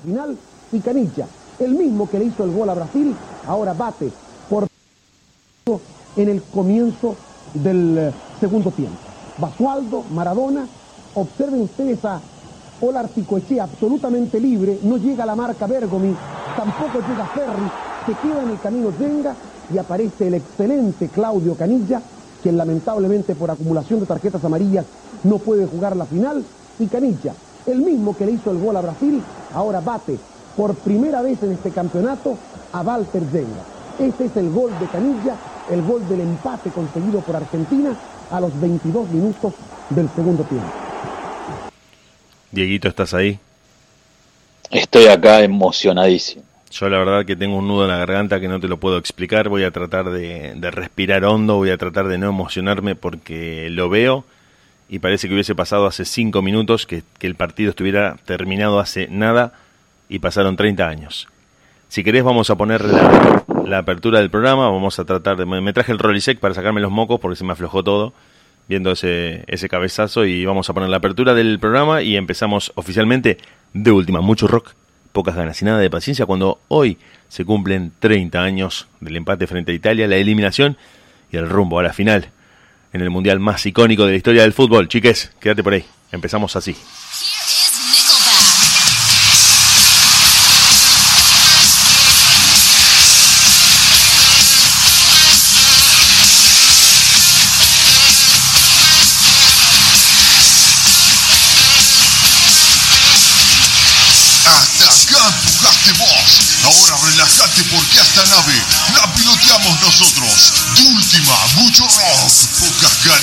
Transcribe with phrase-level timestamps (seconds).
[0.00, 0.36] final
[0.72, 1.26] y Canilla,
[1.58, 3.14] el mismo que le hizo el gol a Brasil,
[3.46, 4.10] ahora bate
[4.48, 4.66] por
[6.16, 7.16] en el comienzo
[7.54, 8.98] del eh, segundo tiempo.
[9.38, 10.66] Basualdo, Maradona,
[11.14, 12.20] observen ustedes a
[12.80, 16.14] Ola Articoechea absolutamente libre, no llega a la marca Bergomi,
[16.56, 17.70] tampoco llega Ferri,
[18.06, 19.34] se queda en el camino Yenga
[19.72, 22.00] y aparece el excelente Claudio Canilla,
[22.42, 24.86] quien lamentablemente por acumulación de tarjetas amarillas
[25.24, 26.42] no puede jugar la final,
[26.78, 27.34] y Canilla,
[27.66, 29.22] el mismo que le hizo el gol a Brasil,
[29.54, 30.18] ahora bate
[30.56, 32.36] por primera vez en este campeonato
[32.72, 33.64] a Walter Yenga.
[33.98, 35.36] Este es el gol de Canilla,
[35.70, 37.94] el gol del empate conseguido por Argentina
[38.30, 39.54] a los 22 minutos
[39.90, 40.68] del segundo tiempo.
[42.50, 43.38] Dieguito, ¿estás ahí?
[44.70, 46.44] Estoy acá emocionadísimo.
[46.70, 48.96] Yo la verdad que tengo un nudo en la garganta que no te lo puedo
[48.96, 49.48] explicar.
[49.48, 53.88] Voy a tratar de, de respirar hondo, voy a tratar de no emocionarme porque lo
[53.88, 54.24] veo
[54.90, 59.52] y parece que hubiese pasado hace cinco minutos, que, el partido estuviera terminado hace nada
[60.08, 61.28] y pasaron 30 años.
[61.88, 65.46] Si querés vamos a poner la, la apertura del programa, vamos a tratar de...
[65.46, 68.12] Me traje el Rolisec para sacarme los mocos porque se me aflojó todo.
[68.68, 73.38] viendo ese, ese cabezazo y vamos a poner la apertura del programa y empezamos oficialmente
[73.72, 74.20] de última.
[74.20, 74.72] Mucho rock,
[75.12, 76.98] pocas ganas y nada de paciencia cuando hoy
[77.28, 80.76] se cumplen 30 años del empate frente a Italia, la eliminación
[81.30, 82.32] y el rumbo a la final
[82.92, 84.88] en el mundial más icónico de la historia del fútbol.
[84.88, 85.84] Chiques, quédate por ahí.
[86.12, 86.76] Empezamos así.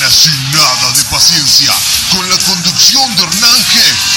[0.08, 1.74] Y nada de paciencia.
[2.12, 3.66] Con la conducción de Hernán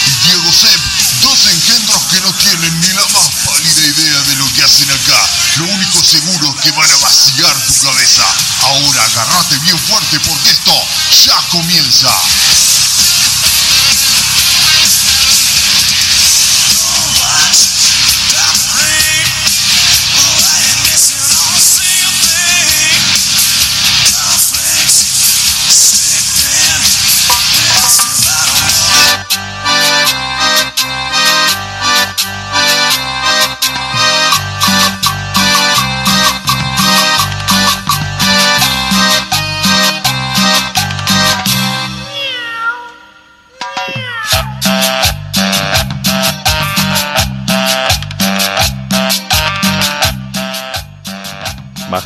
[0.06, 0.80] y Diego Sepp,
[1.20, 5.28] dos engendros que no tienen ni la más pálida idea de lo que hacen acá.
[5.56, 8.24] Lo único seguro es que van a vaciar tu cabeza.
[8.60, 10.74] Ahora agárrate bien fuerte porque esto
[11.26, 12.08] ya comienza.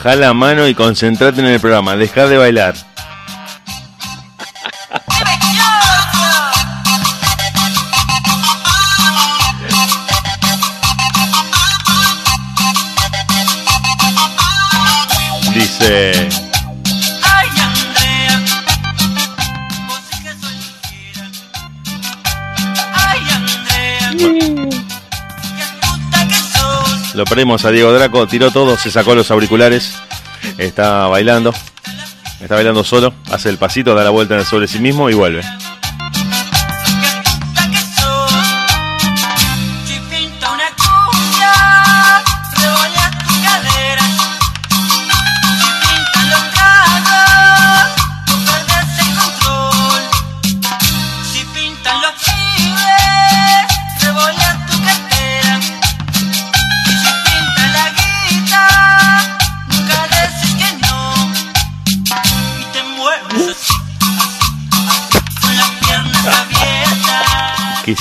[0.05, 1.97] Baja la mano y concentrate en el programa.
[1.97, 2.75] Deja de bailar.
[27.35, 29.97] Perdimos a Diego Draco, tiró todo, se sacó los auriculares,
[30.57, 31.53] está bailando,
[32.41, 35.43] está bailando solo, hace el pasito, da la vuelta sobre sí mismo y vuelve.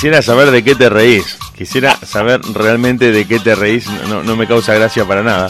[0.04, 1.38] Quisiera saber de qué te reís.
[1.56, 3.86] Quisiera saber realmente de qué te reís.
[4.06, 5.48] No, no me causa gracia para nada.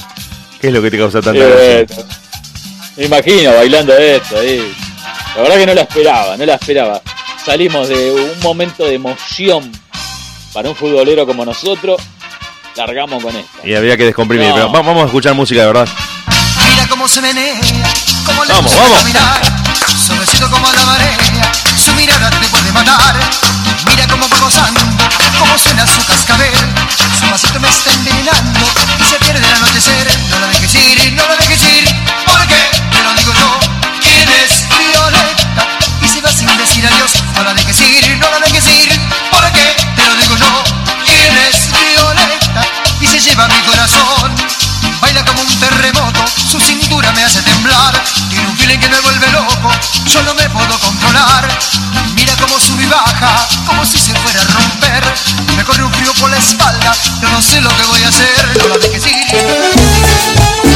[0.61, 1.87] ¿Qué es lo que te causa tanta gracia?
[2.97, 4.39] Me imagino bailando esto.
[4.39, 4.73] Ahí.
[5.35, 7.03] La verdad que no la esperaba, no la esperaba.
[7.45, 9.73] Salimos de un momento de emoción
[10.53, 12.01] para un futbolero como nosotros.
[12.77, 13.59] Largamos con esto.
[13.65, 14.53] Y había que descomprimir.
[14.55, 15.89] Pero vamos a escuchar música de verdad.
[16.71, 17.61] Mira cómo se menea,
[18.25, 19.03] cómo vamos, vamos.
[20.07, 23.44] Suavecito como la marea, su mirada te puede matar.
[24.15, 24.81] Cómo va gozando,
[25.41, 26.55] cómo suena su cascabel.
[27.19, 28.61] Su vasito me está envenenando
[29.01, 30.07] y se pierde el anochecer.
[30.31, 31.85] No la dejes ir, no la dejes ir,
[32.25, 32.55] porque
[32.93, 33.59] te lo digo yo.
[34.01, 35.67] ¿Quién es Violeta?
[36.01, 37.11] Y se va sin decir adiós.
[37.35, 38.84] No la dejes ir, no la dejes ir,
[50.07, 51.49] yo no me puedo controlar.
[52.15, 55.05] Mira cómo sube y baja, como si se fuera a romper.
[55.57, 58.59] Me corre un frío por la espalda, yo no sé lo que voy a hacer.
[58.59, 60.75] No la dejes ir.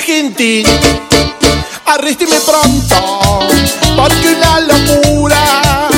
[0.00, 0.62] Agente,
[1.90, 3.40] agente, arrésteme pronto,
[3.96, 5.88] porque una locura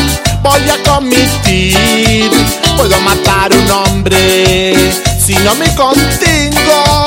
[0.42, 2.30] voy a cometer.
[2.76, 4.74] Puedo matar un hombre
[5.24, 7.06] si no me contengo,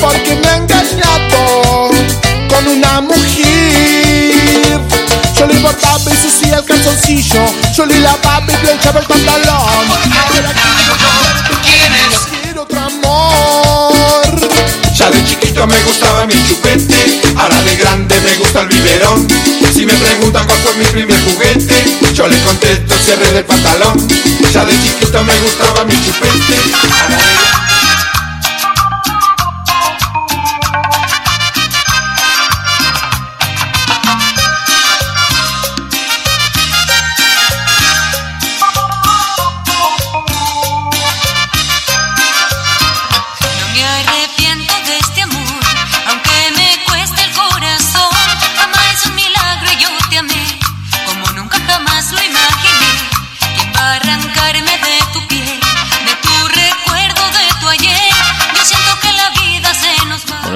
[0.00, 1.90] porque me ha engañado
[2.48, 4.80] con una mujer.
[5.36, 7.44] Yo le botaba y sucia el calzoncillo,
[7.74, 9.60] yo le lavaba y planchaba el pantalón.
[15.60, 19.28] Chiquito me gustaba mi chupete, ahora de grande me gusta el biberón.
[19.74, 21.74] Si me preguntan cuál fue mi primer juguete,
[22.14, 24.08] yo les contesto cierre del pantalón.
[24.52, 26.56] Ya de chiquito me gustaba mi chupete,
[26.90, 27.69] ahora de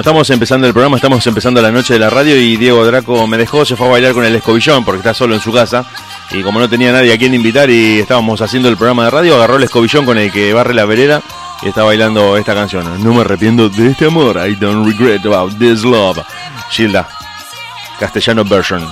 [0.05, 3.39] estamos empezando el programa, estamos empezando la noche de la radio y Diego Draco me
[3.39, 5.83] dejó, se fue a bailar con el escobillón porque está solo en su casa
[6.31, 9.37] y como no tenía nadie a quien invitar y estábamos haciendo el programa de radio,
[9.37, 11.23] agarró el escobillón con el que barre la vereda
[11.63, 13.03] y está bailando esta canción.
[13.03, 16.19] No me arrepiento de este amor, I don't regret about this love.
[16.71, 17.09] Gilda,
[17.99, 18.87] castellano version.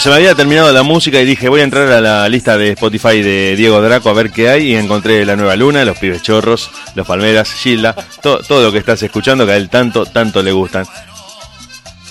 [0.00, 2.70] Se me había terminado la música y dije voy a entrar a la lista de
[2.70, 6.22] Spotify de Diego Draco a ver qué hay y encontré La Nueva Luna, Los Pibes
[6.22, 10.42] Chorros, Los Palmeras, Gilda, todo, todo lo que estás escuchando que a él tanto, tanto
[10.42, 10.86] le gustan.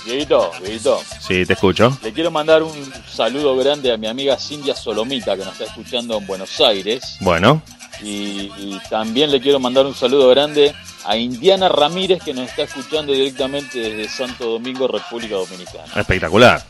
[0.05, 1.98] Dieguito, Dieguito, Sí, te escucho.
[2.03, 2.74] le quiero mandar un
[3.12, 7.17] saludo grande a mi amiga Cintia Solomita que nos está escuchando en Buenos Aires.
[7.22, 7.62] Bueno,
[8.03, 10.74] Y, y también le quiero mandar un saludo grande
[11.05, 15.86] a Indiana Ramírez que nos está escuchando directamente desde Santo Domingo, República Dominicana.
[15.96, 16.63] espectacular.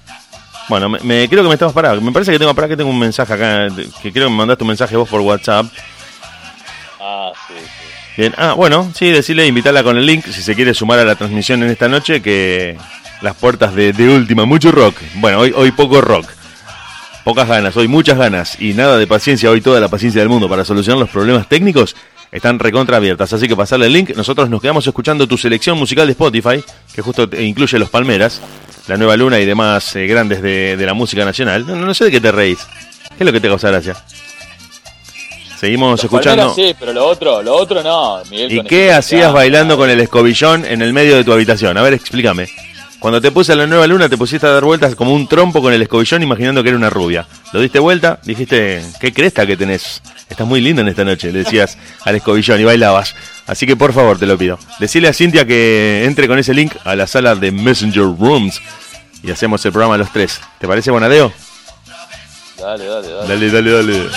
[0.69, 2.01] Bueno, me, me- creo que me estamos parados.
[2.01, 3.67] Me parece que tengo para que tengo un mensaje acá,
[4.01, 5.65] que creo que me mandaste un mensaje vos por WhatsApp.
[7.01, 7.85] Ah, sí, sí.
[8.21, 11.15] Bien, ah, bueno, sí, decirle, invitarla con el link si se quiere sumar a la
[11.15, 12.77] transmisión en esta noche, que
[13.21, 14.95] las puertas de, de última, mucho rock.
[15.15, 16.27] Bueno, hoy, hoy poco rock,
[17.23, 20.49] pocas ganas, hoy muchas ganas y nada de paciencia, hoy toda la paciencia del mundo
[20.49, 21.95] para solucionar los problemas técnicos
[22.31, 23.33] están recontra abiertas.
[23.33, 27.01] Así que pasarle el link, nosotros nos quedamos escuchando tu selección musical de Spotify, que
[27.01, 28.41] justo incluye Los Palmeras,
[28.87, 31.65] La Nueva Luna y demás eh, grandes de, de la música nacional.
[31.65, 32.59] No, no sé de qué te reís.
[33.09, 33.95] ¿Qué es lo que te causa gracia?
[35.59, 36.53] Seguimos Los escuchando.
[36.53, 38.21] Palmeras sí, pero lo otro, lo otro no.
[38.29, 41.77] Miguel ¿Y qué hacías bailando con el escobillón en el medio de tu habitación?
[41.77, 42.47] A ver, explícame.
[42.99, 45.71] Cuando te puse la nueva luna, te pusiste a dar vueltas como un trompo con
[45.71, 47.25] el escobillón imaginando que era una rubia.
[47.53, 50.01] Lo diste vuelta, dijiste, qué cresta que tenés.
[50.29, 53.15] Estás muy linda en esta noche, le decías al escobillón y bailabas.
[53.47, 54.59] Así que por favor, te lo pido.
[54.79, 58.59] Decile a Cintia que entre con ese link a la sala de Messenger Rooms
[59.23, 60.41] y hacemos el programa los tres.
[60.59, 61.31] ¿Te parece, Bonadeo?
[62.59, 63.27] Dale, dale, dale.
[63.27, 64.09] Dale, dale, dale.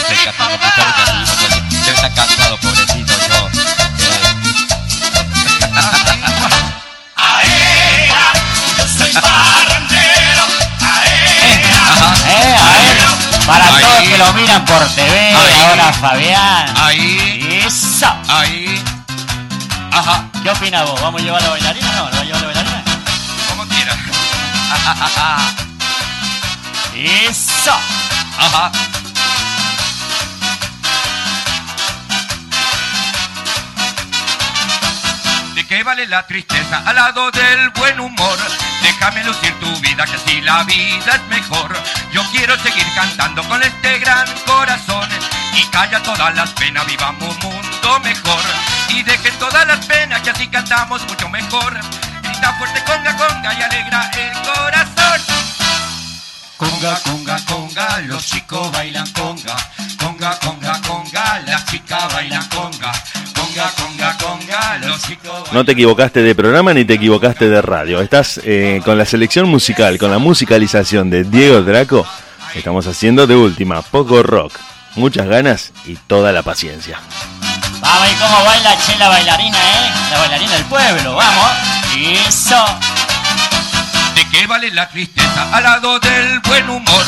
[0.00, 0.14] Que.
[1.84, 3.48] Debe estar cansado, pobrecito yo.
[8.98, 9.10] Soy.
[12.28, 12.56] Eh,
[12.94, 13.82] ver, para Ahí.
[13.82, 15.60] todos que lo miran por TV, Ahí.
[15.68, 16.74] ahora Fabián.
[16.80, 18.06] Ahí, Eso.
[18.28, 18.82] ahí.
[19.92, 21.00] Ajá, ¿Qué opinas vos?
[21.02, 21.98] ¿Vamos a llevar a la bailarina o no?
[22.02, 22.82] ¿Lo vamos a llevar la bailarina?
[23.48, 23.96] como quieras.
[27.28, 27.72] Eso.
[28.38, 28.70] ajá.
[35.72, 38.38] ¿De qué vale la tristeza al lado del buen humor?
[38.82, 41.74] Déjame lucir tu vida, que así la vida es mejor.
[42.12, 45.08] Yo quiero seguir cantando con este gran corazón.
[45.54, 48.42] Y calla todas las penas, vivamos un mundo mejor.
[48.90, 51.80] Y dejen todas las penas, que así cantamos mucho mejor.
[52.22, 55.20] Grita fuerte conga conga y alegra el corazón.
[56.58, 59.56] Conga, conga, conga, los chicos bailan conga.
[59.98, 62.92] Conga, conga, conga, las chicas bailan conga.
[63.52, 68.00] Conga, conga, conga, los chicos No te equivocaste de programa ni te equivocaste de radio.
[68.00, 72.06] Estás eh, con la selección musical, con la musicalización de Diego Draco.
[72.54, 74.58] Estamos haciendo de última, poco rock,
[74.94, 76.98] muchas ganas y toda la paciencia.
[77.82, 79.90] Vamos, y cómo baila che la bailarina, ¿eh?
[80.10, 81.50] La bailarina del pueblo, vamos.
[82.26, 82.64] Eso.
[84.14, 87.04] ¿De qué vale la tristeza al lado del buen humor?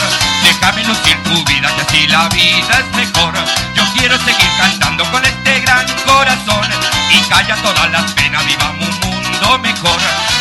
[0.73, 3.35] Lucir tu vida, que así la vida es mejor.
[3.75, 6.69] Yo quiero seguir cantando con este gran corazón
[7.11, 9.99] y calla todas las penas, vivamos un mundo mejor.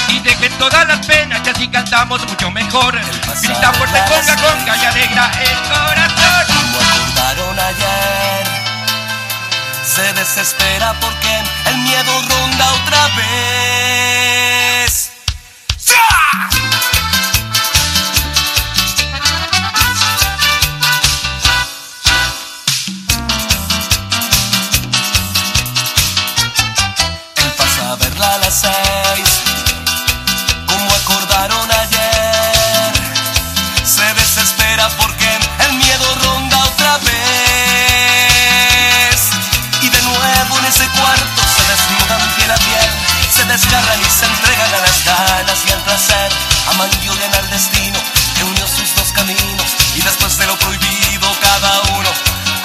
[0.10, 3.00] Y dejen todas las penas, que así cantamos mucho mejor.
[3.42, 6.46] Grita fuerte, conga, conga y alegra el corazón.
[6.80, 8.48] acordaron ayer.
[9.86, 13.34] Se desespera porque el miedo ronda otra vez.
[15.88, 15.96] Él
[43.54, 46.32] desgarran y se entregan a las ganas y al placer.
[46.70, 48.00] Aman y odian al destino
[48.36, 49.68] que unió sus dos caminos.
[49.96, 52.10] Y después de lo prohibido, cada uno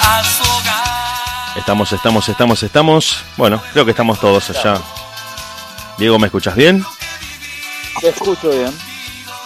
[0.01, 1.57] a su hogar.
[1.57, 3.23] Estamos, estamos, estamos, estamos.
[3.37, 4.81] Bueno, creo que estamos todos allá.
[5.97, 6.83] Diego, ¿me escuchas bien?
[8.01, 8.73] Te escucho bien.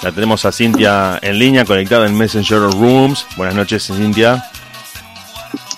[0.01, 3.25] La tenemos a Cintia en línea, conectada en Messenger Rooms.
[3.35, 4.49] Buenas noches, Cintia.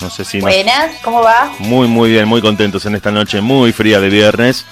[0.02, 1.50] No sé si nos- Buenas, ¿cómo va?
[1.60, 4.66] Muy, muy bien, muy contentos en esta noche muy fría de viernes.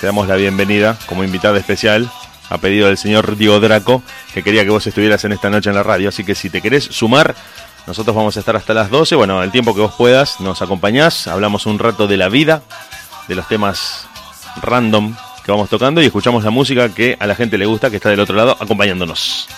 [0.00, 2.10] Te damos la bienvenida como invitada especial
[2.48, 5.76] a pedido del señor Diego Draco, que quería que vos estuvieras en esta noche en
[5.76, 6.08] la radio.
[6.08, 7.34] Así que si te querés sumar,
[7.86, 9.14] nosotros vamos a estar hasta las 12.
[9.14, 12.62] Bueno, el tiempo que vos puedas, nos acompañás, hablamos un rato de la vida,
[13.28, 14.06] de los temas
[14.62, 17.96] random que vamos tocando y escuchamos la música que a la gente le gusta, que
[17.96, 19.48] está del otro lado acompañándonos.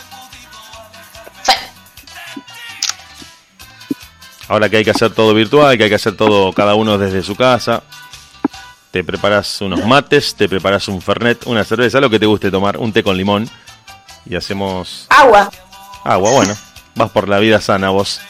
[4.48, 7.22] Ahora que hay que hacer todo virtual, que hay que hacer todo cada uno desde
[7.22, 7.84] su casa,
[8.92, 12.76] te preparas unos mates, te preparas un fernet, una cerveza, lo que te guste tomar,
[12.76, 13.48] un té con limón
[14.26, 15.50] y hacemos Agua.
[16.04, 16.30] agua.
[16.30, 16.54] Bueno,
[16.94, 18.20] vas por la vida sana vos.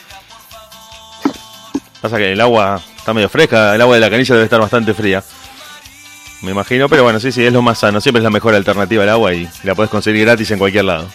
[2.01, 4.95] Pasa que el agua está medio fresca, el agua de la canilla debe estar bastante
[4.95, 5.23] fría.
[6.43, 8.01] Me imagino, pero bueno, sí, sí, es lo más sano.
[8.01, 11.09] Siempre es la mejor alternativa al agua y la puedes conseguir gratis en cualquier lado.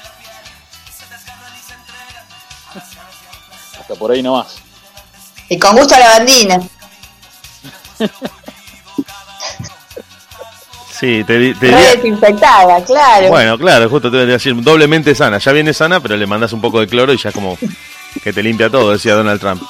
[3.80, 4.58] Hasta por ahí nomás.
[5.50, 6.60] Y con gusto a la bandina.
[11.00, 13.30] Sí, te, te diría- desinfectada, claro.
[13.30, 15.38] Bueno, claro, justo te voy a decir, doblemente sana.
[15.38, 17.58] Ya viene sana, pero le mandas un poco de cloro y ya como
[18.24, 19.62] que te limpia todo, decía Donald Trump.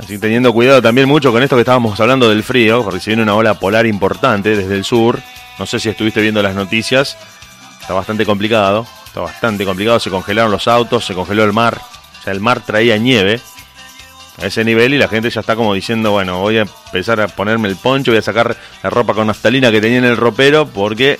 [0.00, 3.22] Así teniendo cuidado también mucho con esto que estábamos hablando del frío, porque si viene
[3.22, 5.20] una ola polar importante desde el sur,
[5.58, 7.18] no sé si estuviste viendo las noticias,
[7.80, 11.78] está bastante complicado, está bastante complicado, se congelaron los autos, se congeló el mar,
[12.20, 13.40] o sea, el mar traía nieve
[14.38, 17.28] a ese nivel y la gente ya está como diciendo, bueno, voy a empezar a
[17.28, 20.66] ponerme el poncho, voy a sacar la ropa con naftalina que tenía en el ropero
[20.66, 21.18] porque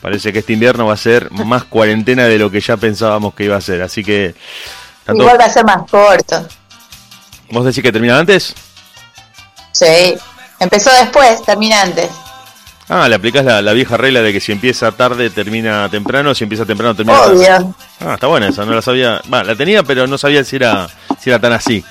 [0.00, 3.44] parece que este invierno va a ser más cuarentena de lo que ya pensábamos que
[3.44, 4.34] iba a ser, así que...
[5.08, 6.46] Igual va a ser más corto.
[7.50, 8.54] ¿Vos decís que termina antes?
[9.72, 10.14] Sí.
[10.60, 12.08] Empezó después, termina antes.
[12.88, 16.44] Ah, le aplicás la, la vieja regla de que si empieza tarde termina temprano, si
[16.44, 17.34] empieza temprano termina tarde.
[17.34, 17.74] Obvio.
[18.00, 19.20] Ah, está buena esa, no la sabía.
[19.32, 20.88] Va, la tenía, pero no sabía si era,
[21.22, 21.84] si era tan así.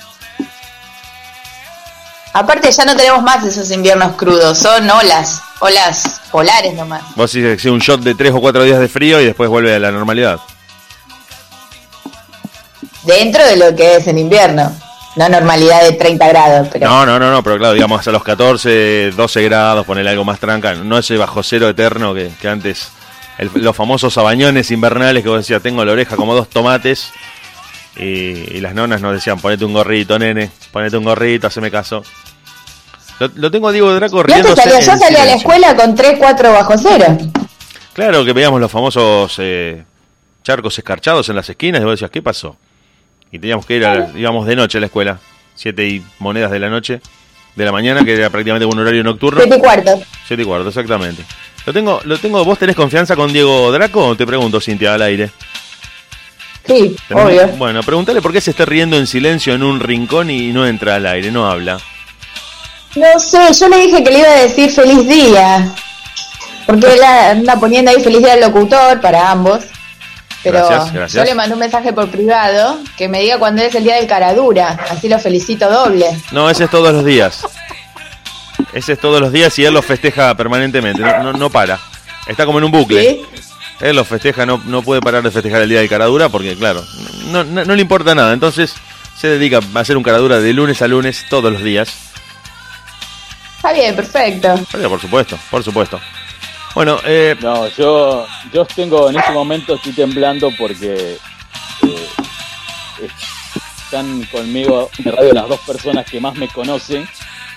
[2.34, 7.02] Aparte ya no tenemos más esos inviernos crudos, son olas, olas polares nomás.
[7.14, 9.74] Vos decís que un shot de 3 o 4 días de frío y después vuelve
[9.74, 10.40] a la normalidad.
[13.02, 14.72] Dentro de lo que es el invierno.
[15.14, 18.22] No normalidad de 30 grados, pero No, no, no, no, pero claro, digamos a los
[18.22, 20.72] 14, 12 grados, ponerle algo más tranca.
[20.74, 22.88] No ese bajo cero eterno que, que antes,
[23.36, 27.12] el- los famosos sabañones invernales que vos decías, tengo la oreja como dos tomates.
[27.96, 32.02] Y, y las nonas nos decían, ponete un gorrito, nene, ponete un gorrito, haceme caso.
[33.18, 34.24] Lo, lo tengo a Diego Draco
[34.56, 37.18] salía, yo en salía a la escuela con 3, 4 bajo cero.
[37.92, 39.84] Claro que veíamos los famosos eh,
[40.42, 42.56] charcos escarchados en las esquinas y vos decías, ¿qué pasó?
[43.30, 45.18] Y teníamos que ir, a, íbamos de noche a la escuela,
[45.54, 47.00] siete y monedas de la noche,
[47.54, 49.40] de la mañana, que era prácticamente un horario nocturno.
[49.40, 50.02] 7 y cuarto.
[50.26, 51.22] Siete y cuarto, exactamente.
[51.66, 54.16] Lo tengo, lo tengo, ¿vos tenés confianza con Diego Draco?
[54.16, 55.30] Te pregunto, Cintia, al aire.
[56.66, 57.46] Sí, ¿Tenés- obvio.
[57.56, 60.96] Bueno, pregúntale por qué se está riendo en silencio en un rincón y no entra
[60.96, 61.78] al aire, no habla.
[62.94, 65.72] No sé, yo le dije que le iba a decir feliz día.
[66.66, 69.64] Porque él anda poniendo ahí feliz día al locutor para ambos.
[70.42, 73.84] Pero Gracias, yo le mandé un mensaje por privado que me diga cuándo es el
[73.84, 74.76] día del caradura.
[74.90, 76.06] Así lo felicito doble.
[76.32, 77.44] No, ese es todos los días.
[78.72, 81.78] Ese es todos los días y él lo festeja permanentemente, no, no, no para.
[82.26, 83.20] Está como en un bucle.
[83.80, 86.84] Él lo festeja, no, no puede parar de festejar el día de caradura porque, claro,
[87.26, 88.32] no, no, no le importa nada.
[88.32, 88.74] Entonces
[89.16, 91.92] se dedica a hacer un caradura de lunes a lunes todos los días.
[93.56, 94.54] Está bien, perfecto.
[94.72, 96.00] Pero, por supuesto, por supuesto.
[96.74, 101.18] Bueno, eh, No, yo, yo tengo en este momento estoy temblando porque
[101.82, 103.08] eh,
[103.84, 107.06] están conmigo en radio las dos personas que más me conocen,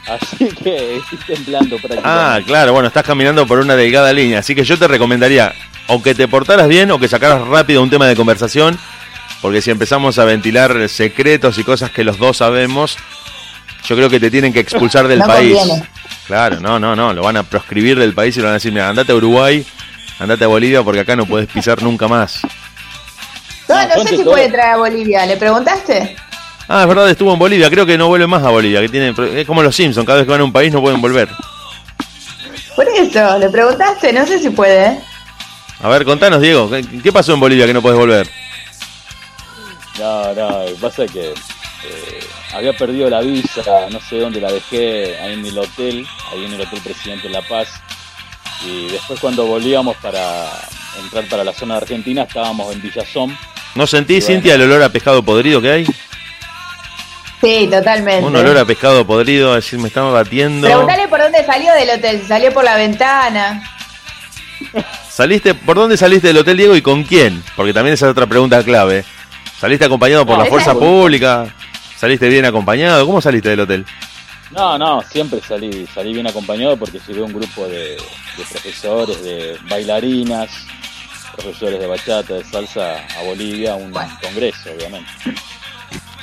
[0.07, 2.01] así que estoy temblando prácticamente.
[2.09, 5.53] Ah, claro, bueno, estás caminando por una delgada línea, así que yo te recomendaría
[5.87, 8.77] o que te portaras bien o que sacaras rápido un tema de conversación,
[9.41, 12.97] porque si empezamos a ventilar secretos y cosas que los dos sabemos,
[13.87, 15.55] yo creo que te tienen que expulsar del No país.
[15.55, 15.83] conviene.
[16.27, 18.71] Claro, no, no, no, lo van a proscribir del país y le van a decir,
[18.71, 19.63] mira, andate a Uruguay,
[20.17, 22.39] andate a Bolivia porque acá no puedes pisar nunca más.
[23.67, 24.31] No, no, sé ponte si todo.
[24.33, 25.25] puede traer a Bolivia.
[25.27, 26.15] ¿Le preguntaste?
[26.67, 29.13] Ah, es verdad, estuvo en Bolivia, creo que no vuelve más a Bolivia, que tiene,
[29.39, 31.29] es como los Simpsons, cada vez que van a un país no pueden volver.
[32.75, 34.11] Por eso, ¿le preguntaste?
[34.11, 34.85] No sé si puede.
[34.87, 34.99] ¿eh?
[35.81, 38.27] A ver, contanos, Diego, ¿qué, qué pasó en Bolivia que no puedes volver?
[39.99, 42.19] No, no, lo que pasa es que eh,
[42.53, 46.53] había perdido la visa, no sé dónde la dejé, ahí en el hotel, ahí en
[46.53, 47.69] el Hotel Presidente La Paz.
[48.65, 50.49] Y después cuando volvíamos para
[51.01, 53.37] entrar para la zona de Argentina, estábamos en Villazón.
[53.75, 54.41] ¿No sentís, bueno.
[54.41, 55.85] Cintia, el olor a pescado podrido que hay?
[57.45, 58.25] Sí, totalmente.
[58.25, 60.67] Un olor a pescado podrido, es decir, me estaba batiendo.
[60.67, 62.21] Preguntale por dónde salió del hotel.
[62.21, 63.63] Si salió por la ventana.
[65.09, 67.43] ¿Saliste, ¿Por dónde saliste del hotel, Diego, y con quién?
[67.55, 69.05] Porque también esa es otra pregunta clave.
[69.59, 71.47] ¿Saliste acompañado por No, la fuerza es- pública?
[71.97, 73.05] ¿Saliste bien acompañado?
[73.05, 73.85] ¿Cómo saliste del hotel?
[74.51, 79.57] No, no, siempre salí, salí bien acompañado porque llevé un grupo de, de profesores, de
[79.69, 80.49] bailarinas,
[81.35, 85.09] profesores de bachata, de salsa a Bolivia, a un congreso, obviamente.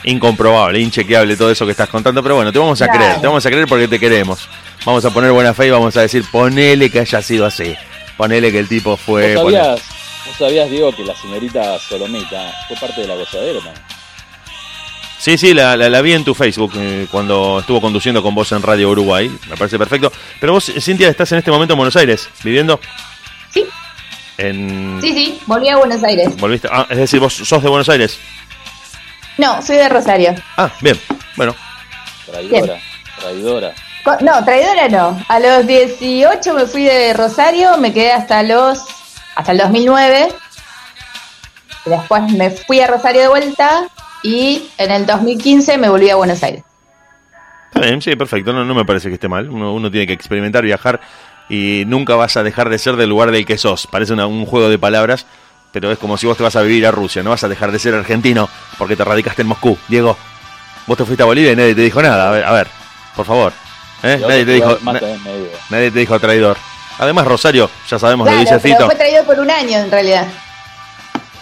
[0.05, 3.01] Incomprobable, inchequeable todo eso que estás contando, pero bueno, te vamos a Claro.
[3.01, 4.49] creer, te vamos a creer porque te queremos.
[4.85, 7.75] Vamos a poner buena fe y vamos a decir, ponele que haya sido así.
[8.17, 9.37] Ponele que el tipo fue...
[9.37, 9.83] ¿Vos ponele- sabías,
[10.27, 13.85] vos sabías, Diego, que la señorita Solomita fue parte de la gozadera también?
[15.21, 18.51] Sí, sí, la, la- la vi en tu Facebook eh, cuando estuvo conduciendo con vos
[18.51, 19.31] en Radio Uruguay.
[19.49, 20.12] Me parece perfecto.
[20.41, 22.81] Pero vos, Cintia, estás en este momento en Buenos Aires, viviendo.
[23.55, 23.65] Sí.
[24.37, 24.99] En...
[25.01, 26.37] Sí, sí, volví a Buenos Aires.
[26.38, 26.69] Volviste.
[26.73, 28.19] Ah, es decir, vos sos de Buenos Aires.
[29.38, 30.35] No, soy de Rosario.
[30.57, 30.99] Ah, bien.
[31.37, 31.55] Bueno.
[32.27, 32.79] Traidora,
[33.18, 33.73] traidora.
[34.21, 35.23] No, traidora no.
[35.29, 38.79] A los 18 me fui de Rosario, me quedé hasta los
[39.35, 40.29] hasta el 2009.
[41.85, 43.88] Después me fui a Rosario de vuelta
[44.23, 46.62] y en el 2015 me volví a Buenos Aires.
[47.75, 48.53] Está bien, sí, perfecto.
[48.53, 49.49] No, no me parece que esté mal.
[49.49, 51.01] Uno, uno tiene que experimentar, viajar
[51.49, 53.87] y nunca vas a dejar de ser del lugar del que sos.
[53.87, 55.27] Parece una- un juego de palabras,
[55.73, 57.23] pero es como si vos te vas a vivir a Rusia.
[57.23, 59.77] No vas a dejar de ser argentino porque te radicaste en Moscú.
[59.89, 60.17] Diego,
[60.87, 62.29] vos te fuiste a Bolivia y nadie te dijo nada.
[62.29, 62.69] A ver, a ver
[63.17, 63.53] por favor.
[64.03, 64.19] ¿Eh?
[64.21, 65.01] Nadie, te dijo, na-
[65.71, 66.57] nadie te dijo traidor.
[66.99, 68.87] Además, Rosario, ya sabemos, lo Claro, dice pero Fito.
[68.87, 70.27] fue traído por un año en realidad.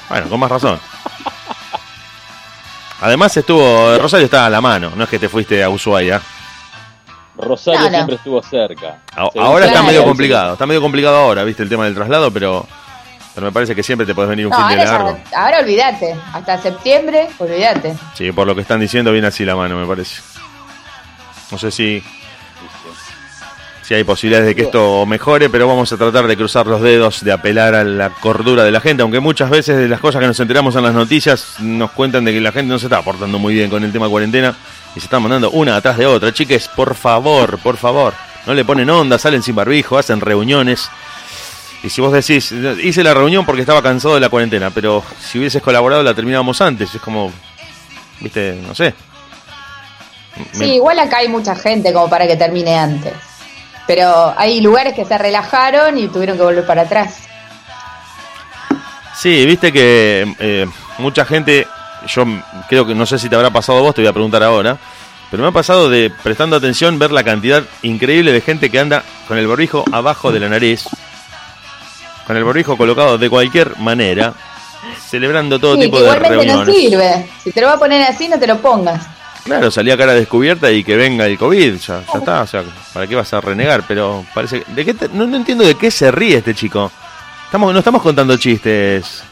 [0.08, 0.78] Bueno, con más razón.
[3.00, 6.20] Además estuvo, Rosario estaba a la mano, no es que te fuiste a Ushuaia.
[7.38, 7.94] Rosario No, no.
[7.94, 8.98] siempre estuvo cerca.
[9.16, 12.66] A- ahora está medio complicado, está medio complicado ahora, viste el tema del traslado, pero,
[13.34, 15.18] pero me parece que siempre te puedes venir un No, fin de largo.
[15.30, 16.14] ya- ahora olvídate.
[16.32, 17.94] Hasta septiembre, olvídate.
[18.14, 20.20] Sí, por lo que están diciendo viene así la mano, me parece.
[21.50, 22.02] No sé si
[23.82, 27.24] si hay posibilidades de que esto mejore, pero vamos a tratar de cruzar los dedos,
[27.24, 30.28] de apelar a la cordura de la gente, aunque muchas veces de las cosas que
[30.28, 33.40] nos enteramos en las noticias nos cuentan de que la gente no se está portando
[33.40, 34.54] muy bien con el tema cuarentena
[34.94, 36.32] y se están mandando una atrás de otra.
[36.32, 38.14] Chiques, por favor, por favor,
[38.46, 40.88] no le ponen onda, salen sin barbijo, hacen reuniones.
[41.82, 45.38] Y si vos decís, hice la reunión porque estaba cansado de la cuarentena, pero si
[45.38, 47.32] hubieses colaborado la terminábamos antes, es como,
[48.20, 48.94] viste, no sé.
[50.36, 53.14] Me- Sí, igual acá hay mucha gente como para que termine antes.
[53.86, 57.16] Pero hay lugares que se relajaron y tuvieron que volver para atrás.
[59.16, 60.66] Sí, viste que eh,
[60.98, 61.66] mucha gente,
[62.08, 62.24] yo
[62.68, 64.78] creo que no sé si te habrá pasado a vos, te voy a preguntar ahora,
[65.30, 69.02] pero me ha pasado de, prestando atención, ver la cantidad increíble de gente que anda
[69.28, 70.84] con el barbijo abajo de la nariz,
[72.30, 74.32] con el barbijo colocado de cualquier manera,
[75.08, 76.76] celebrando todo sí, tipo que de igualmente no reuniones.
[76.76, 77.30] sirve.
[77.42, 79.04] Si te lo va a poner así, no te lo pongas.
[79.42, 82.62] Claro, salía cara descubierta y que venga el COVID, ya, ya está, o sea,
[82.92, 83.82] ¿para qué vas a renegar?
[83.88, 84.72] Pero parece que...
[84.72, 86.92] ¿de qué te- no, no entiendo de qué se ríe este chico.
[87.46, 89.24] Estamos, no estamos contando chistes.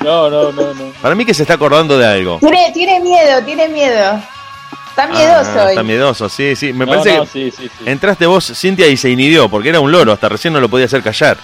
[0.00, 0.84] No, no, no, no.
[1.00, 2.38] Para mí que se está acordando de algo.
[2.40, 4.20] Tiene, tiene miedo, tiene miedo.
[4.96, 5.70] Está miedoso Ah, hoy.
[5.70, 6.72] está miedoso, sí, sí.
[6.72, 7.84] Me No, parece no, que sí, sí, sí.
[7.84, 10.86] entraste vos, Cintia, y se inhibió, porque era un loro, hasta recién no lo podía
[10.86, 11.36] hacer callar.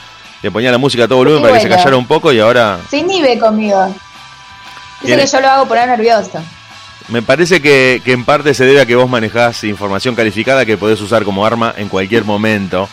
[0.43, 1.77] le ponía la música a todo volumen para que se bueno.
[1.83, 3.95] callara un poco y ahora Se inhibe conmigo.
[5.03, 6.43] Dice que yo lo hago poner nervioso.
[7.09, 10.77] me parece que, que en parte se debe a que vos manejás información calificada que
[10.79, 12.88] podés usar como arma en cualquier momento.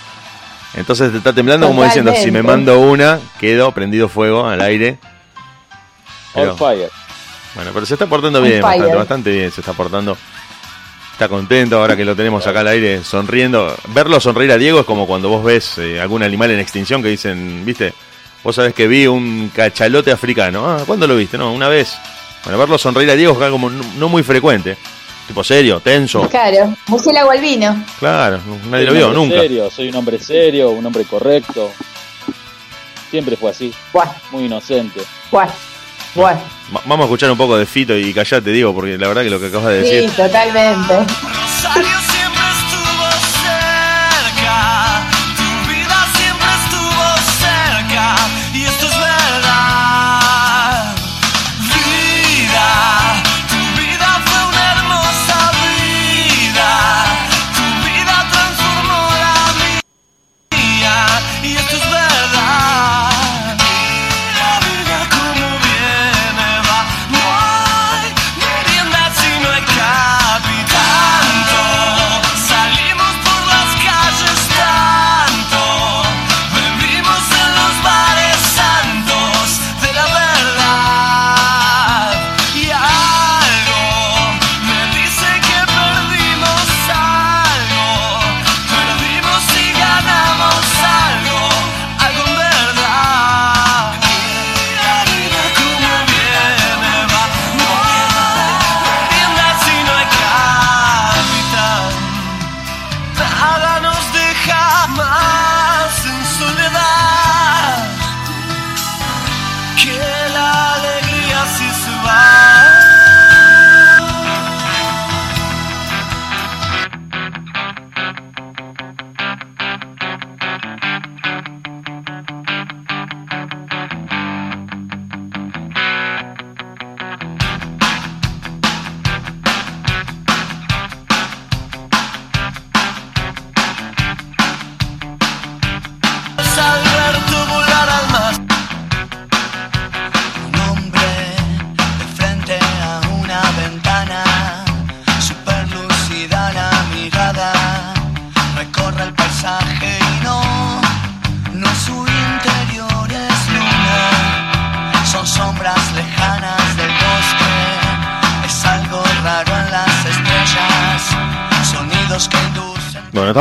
[0.75, 4.99] Entonces te está temblando como diciendo, si me mando una, quedo prendido fuego al aire.
[6.33, 6.89] Pero- On fire.
[7.55, 10.15] Bueno, pero se está portando On bien, bastante, bastante bien, se está portando.
[11.19, 13.75] Está contento ahora que lo tenemos acá al aire, sonriendo.
[13.89, 17.09] Verlo sonreír a Diego es como cuando vos ves eh, algún animal en extinción que
[17.09, 17.93] dicen, viste,
[18.41, 20.65] vos sabés que vi un cachalote africano.
[20.65, 21.37] Ah, ¿cuándo lo viste?
[21.37, 21.97] No, una vez.
[22.45, 24.77] Bueno, verlo sonreír a Diego es algo no, no muy frecuente.
[25.27, 26.25] Tipo serio, tenso.
[26.29, 27.83] Claro, murciélago albino.
[27.99, 29.41] Claro, nadie lo Soy vio hombre nunca.
[29.41, 31.69] Serio, soy un hombre serio, un hombre correcto.
[33.11, 33.73] Siempre fue así.
[33.91, 35.01] Buah, Muy inocente.
[35.29, 35.49] buah,
[36.75, 39.29] Va- Vamos a escuchar un poco de Fito y callate, Diego, porque la verdad que
[39.29, 40.11] lo que acabas de Sí, decir.
[40.11, 40.93] totalmente.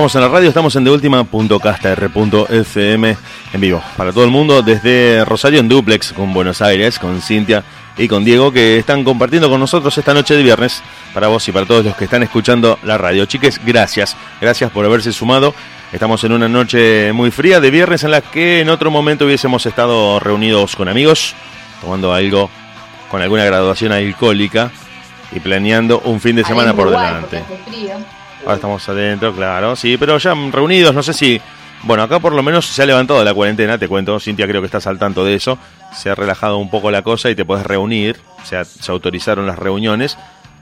[0.08, 3.16] Estamos en la radio, estamos en deultima.castr.fm
[3.52, 7.62] en vivo para todo el mundo desde Rosario en Duplex con Buenos Aires, con Cintia
[7.98, 11.52] y con Diego que están compartiendo con nosotros esta noche de viernes para vos y
[11.52, 13.26] para todos los que están escuchando la radio.
[13.26, 15.54] Chiques, gracias, gracias por haberse sumado.
[15.92, 19.66] Estamos en una noche muy fría de viernes en la que en otro momento hubiésemos
[19.66, 21.34] estado reunidos con amigos,
[21.82, 22.48] tomando algo
[23.10, 24.70] con alguna graduación alcohólica
[25.32, 27.44] y planeando un fin de semana por delante.
[27.66, 28.17] frío.
[28.48, 31.38] Ahora estamos adentro, claro, sí, pero ya reunidos, no sé si...
[31.82, 34.66] Bueno, acá por lo menos se ha levantado la cuarentena, te cuento, Cintia creo que
[34.66, 35.58] estás al tanto de eso,
[35.94, 39.46] se ha relajado un poco la cosa y te puedes reunir, o sea, se autorizaron
[39.46, 40.16] las reuniones,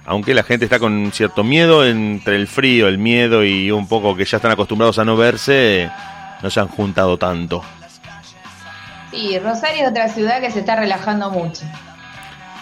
[0.05, 4.16] aunque la gente está con cierto miedo entre el frío, el miedo y un poco
[4.16, 5.88] que ya están acostumbrados a no verse,
[6.42, 7.62] no se han juntado tanto.
[9.12, 11.62] Sí, Rosario es otra ciudad que se está relajando mucho.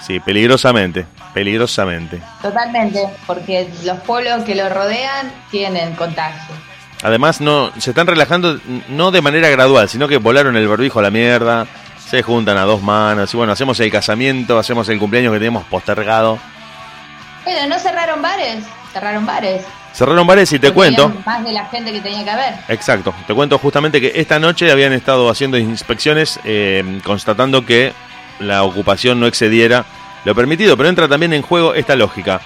[0.02, 2.22] Sí, peligrosamente, peligrosamente.
[2.40, 6.54] Totalmente, porque los pueblos que lo rodean tienen contagio.
[7.02, 11.02] Además, no se están relajando no de manera gradual, sino que volaron el barbijo a
[11.02, 11.66] la mierda,
[12.08, 15.64] se juntan a dos manos y bueno, hacemos el casamiento, hacemos el cumpleaños que teníamos
[15.64, 16.38] postergado.
[17.44, 18.64] Bueno, ¿no cerraron bares?
[18.92, 19.62] Cerraron bares.
[19.92, 22.54] Cerraron bares y te Porque cuento, Más de la gente que tenía que haber.
[22.68, 27.92] exacto, te cuento justamente que esta noche habían estado haciendo inspecciones eh, constatando que
[28.40, 29.84] la ocupación no excediera
[30.24, 32.40] lo permitido, pero entra también en juego esta lógica.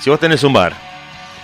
[0.00, 0.74] Si vos tenés un bar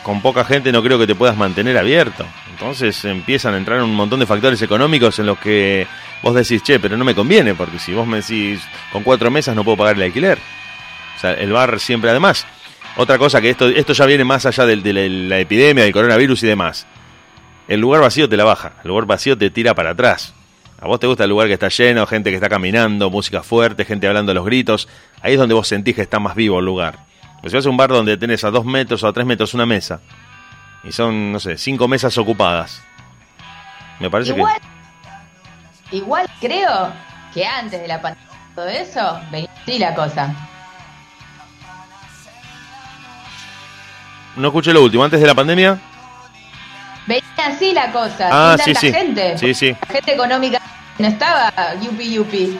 [0.09, 2.25] con poca gente no creo que te puedas mantener abierto.
[2.51, 5.87] Entonces empiezan a entrar un montón de factores económicos en los que
[6.23, 9.55] vos decís, che, pero no me conviene, porque si vos me decís, con cuatro mesas
[9.55, 10.39] no puedo pagar el alquiler.
[11.17, 12.47] O sea, el bar siempre además.
[12.97, 16.43] Otra cosa que esto, esto ya viene más allá de, la, la epidemia, del coronavirus
[16.43, 16.87] y demás.
[17.69, 20.35] El lugar vacío te la baja, el lugar vacío te tira para atrás.
[20.81, 23.85] A vos te gusta el lugar que está lleno, gente que está caminando, música fuerte,
[23.85, 24.89] gente hablando a los gritos.
[25.23, 27.01] Ahí es donde vos sentís que está más vivo el lugar.
[27.41, 29.55] Pues si vas a un bar donde tenés a dos metros o a tres metros
[29.55, 30.01] una mesa,
[30.85, 32.83] y son, no sé, cinco mesas ocupadas.
[33.99, 34.61] Me parece Igual,
[35.91, 36.93] igual creo
[37.35, 40.35] que antes de la pandemia todo eso, venía así la cosa.
[44.37, 45.81] No escuché lo último, antes de la pandemia.
[47.09, 48.93] Venía así la cosa, Ah, sin sí, tanta sí.
[48.93, 49.39] gente.
[49.39, 49.77] Sí, sí.
[49.89, 50.61] La gente económica
[50.99, 52.59] no estaba yupi yupi.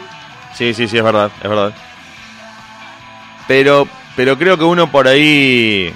[0.55, 1.71] Sí, sí, sí, es verdad, es verdad.
[3.47, 5.93] Pero, pero creo que uno por ahí...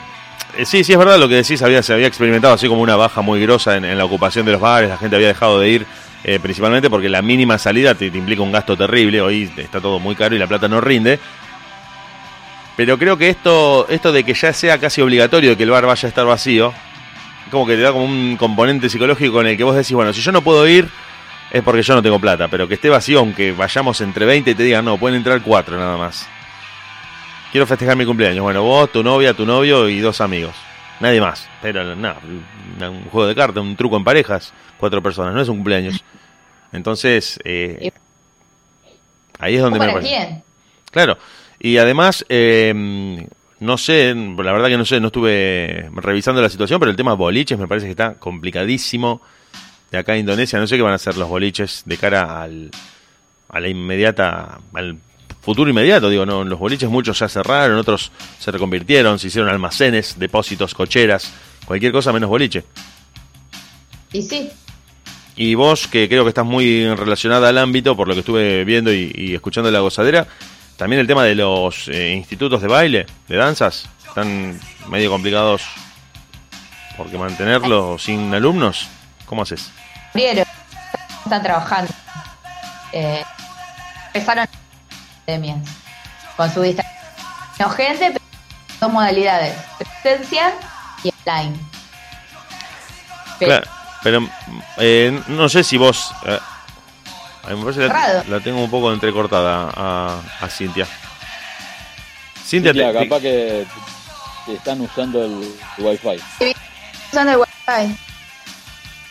[0.57, 2.95] eh, Sí, sí, es verdad lo que decís, había, se había experimentado así como una
[2.95, 5.69] baja muy grosa en, en la ocupación de los bares, la gente había dejado de
[5.69, 5.85] ir,
[6.23, 9.99] eh, principalmente porque la mínima salida te, te implica un gasto terrible, hoy está todo
[9.99, 11.19] muy caro y la plata no rinde.
[12.75, 16.07] Pero creo que esto, esto de que ya sea casi obligatorio que el bar vaya
[16.07, 16.73] a estar vacío,
[17.53, 20.21] como que te da como un componente psicológico en el que vos decís, bueno, si
[20.21, 20.89] yo no puedo ir,
[21.51, 24.55] es porque yo no tengo plata, pero que esté vacío, aunque vayamos entre 20 y
[24.55, 26.27] te digan, no, pueden entrar cuatro nada más.
[27.51, 28.41] Quiero festejar mi cumpleaños.
[28.41, 30.55] Bueno, vos, tu novia, tu novio y dos amigos.
[30.99, 31.47] Nadie más.
[31.61, 32.19] Pero nada,
[32.89, 36.03] un juego de cartas, un truco en parejas, cuatro personas, no es un cumpleaños.
[36.71, 37.91] Entonces, eh,
[39.37, 40.09] ahí es donde me ¿Para parece.
[40.09, 40.43] quién?
[40.89, 41.19] Claro.
[41.59, 43.27] Y además, eh,
[43.63, 47.13] no sé, la verdad que no sé, no estuve revisando la situación, pero el tema
[47.13, 49.21] boliches me parece que está complicadísimo.
[49.89, 52.71] De acá a Indonesia, no sé qué van a hacer los boliches de cara al,
[53.47, 54.97] a la inmediata, al
[55.41, 56.09] futuro inmediato.
[56.09, 61.31] Digo, no, los boliches muchos ya cerraron, otros se reconvirtieron, se hicieron almacenes, depósitos, cocheras,
[61.65, 62.63] cualquier cosa menos boliche.
[64.11, 64.49] Y sí,
[65.35, 68.91] Y vos, que creo que estás muy relacionada al ámbito, por lo que estuve viendo
[68.93, 70.27] y, y escuchando de la gozadera,
[70.77, 75.63] también el tema de los eh, institutos de baile, de danzas, están medio complicados
[76.97, 78.87] porque mantenerlos sin alumnos,
[79.25, 79.71] ¿cómo haces?
[81.23, 81.91] están trabajando.
[82.91, 83.23] Eh,
[84.13, 84.47] empezaron
[85.25, 85.57] pandemias
[86.37, 86.91] con su distancia.
[87.75, 88.25] Gente, pero
[88.81, 89.55] dos modalidades,
[90.01, 90.53] presencia
[91.03, 91.55] y online.
[93.39, 93.71] Pero- Claro,
[94.03, 94.29] pero
[94.77, 96.11] eh, no sé si vos...
[97.43, 100.85] a mí me parece que la, la tengo un poco entrecortada a, a Cintia.
[102.45, 103.65] Cintia, Cintia, te- te- capaz que
[104.45, 106.21] que están usando el, wifi.
[107.11, 107.97] Usando el wifi.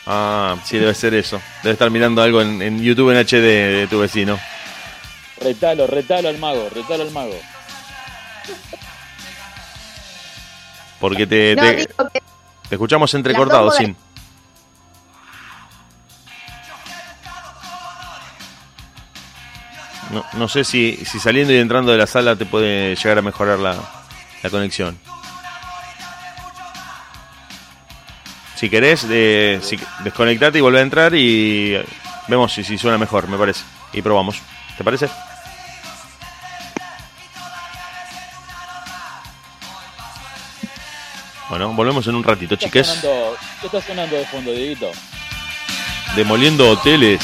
[0.07, 1.41] Ah, sí, debe ser eso.
[1.63, 3.41] Debe estar mirando algo en, en YouTube en HD
[3.81, 4.39] de tu vecino.
[5.41, 7.35] Retalo, retalo al mago, retalo al mago.
[11.01, 12.23] Porque te, No, te, digo que
[12.69, 13.77] te escuchamos entrecortado, Las
[20.13, 23.23] No, no sé si, si saliendo y entrando de la sala te puede llegar a
[23.23, 23.77] mejorar la,
[24.43, 24.99] la conexión.
[28.55, 31.77] Si querés, si, desconectate y volvé a entrar y
[32.29, 33.65] vemos si, si suena mejor, me parece.
[33.93, 34.37] Y probamos.
[34.77, 35.09] ¿Te parece?
[41.49, 42.87] Bueno, volvemos en un ratito, ¿Qué está chiques.
[42.87, 44.91] sonando, ¿Qué está sonando de fondo, Dieguito?
[46.17, 47.21] Demoliendo hoteles.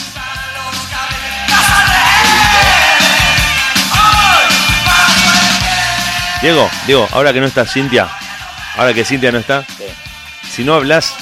[6.41, 8.09] Diego, Diego, ahora que no está Cintia,
[8.77, 9.65] ahora que Cintia no está,
[10.49, 11.15] si no hablas,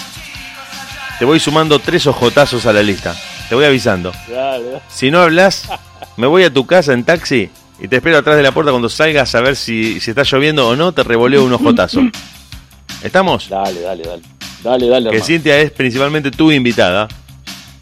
[1.18, 3.14] te voy sumando tres ojotazos a la lista.
[3.48, 4.12] Te voy avisando.
[4.28, 4.80] Dale.
[4.88, 5.68] Si no hablas,
[6.16, 7.48] me voy a tu casa en taxi
[7.78, 10.68] y te espero atrás de la puerta cuando salgas a ver si, si está lloviendo
[10.68, 12.00] o no, te revoleo un ojotazo.
[13.02, 13.48] ¿Estamos?
[13.48, 14.22] Dale, dale, dale.
[14.62, 15.24] Dale, dale, Que hermano.
[15.24, 17.08] Cintia es principalmente tu invitada.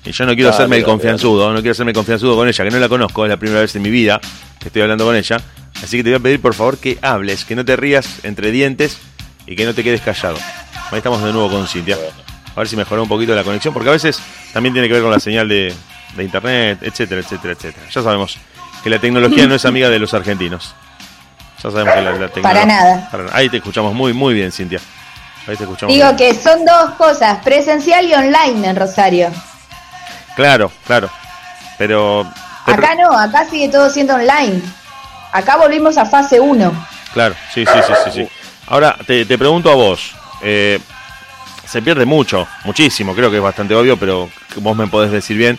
[0.05, 2.71] Y yo no quiero hacerme el confianzudo, no quiero hacerme el confianzudo con ella, que
[2.71, 4.21] no la conozco, es la primera vez en mi vida
[4.59, 5.39] que estoy hablando con ella.
[5.83, 8.51] Así que te voy a pedir por favor que hables, que no te rías entre
[8.51, 8.99] dientes
[9.47, 10.37] y que no te quedes callado.
[10.91, 11.97] Ahí estamos de nuevo con Cintia.
[12.55, 14.21] A ver si mejoró un poquito la conexión, porque a veces
[14.53, 15.75] también tiene que ver con la señal de,
[16.17, 17.87] de internet, etcétera, etcétera, etcétera.
[17.91, 18.37] Ya sabemos
[18.83, 20.75] que la tecnología no es amiga de los argentinos.
[21.63, 22.67] Ya sabemos que la, la tecnología.
[22.67, 23.09] nada.
[23.11, 23.37] para nada.
[23.37, 24.81] Ahí te escuchamos muy, muy bien, Cintia.
[25.49, 25.95] Ahí te escuchamos.
[25.95, 26.17] Digo bien.
[26.17, 29.31] que son dos cosas, presencial y online en Rosario.
[30.37, 31.09] Claro, claro.
[31.79, 32.31] Pero.
[32.67, 34.61] Acá no, acá sigue todo siendo online.
[35.33, 36.87] Acá volvimos a fase 1.
[37.13, 38.11] Claro, sí, sí, sí, sí.
[38.23, 38.29] sí.
[38.67, 40.15] Ahora, te, te pregunto a vos.
[40.43, 40.79] eh,
[41.67, 45.59] se pierde mucho, muchísimo, creo que es bastante obvio, pero vos me podés decir bien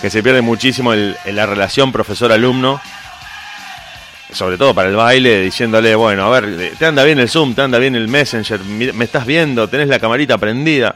[0.00, 2.80] que se pierde muchísimo el, el- la relación profesor-alumno,
[4.32, 7.54] sobre todo para el baile, diciéndole, bueno, a ver, eh, te anda bien el Zoom,
[7.54, 10.94] te anda bien el Messenger, me estás viendo, tenés la camarita prendida,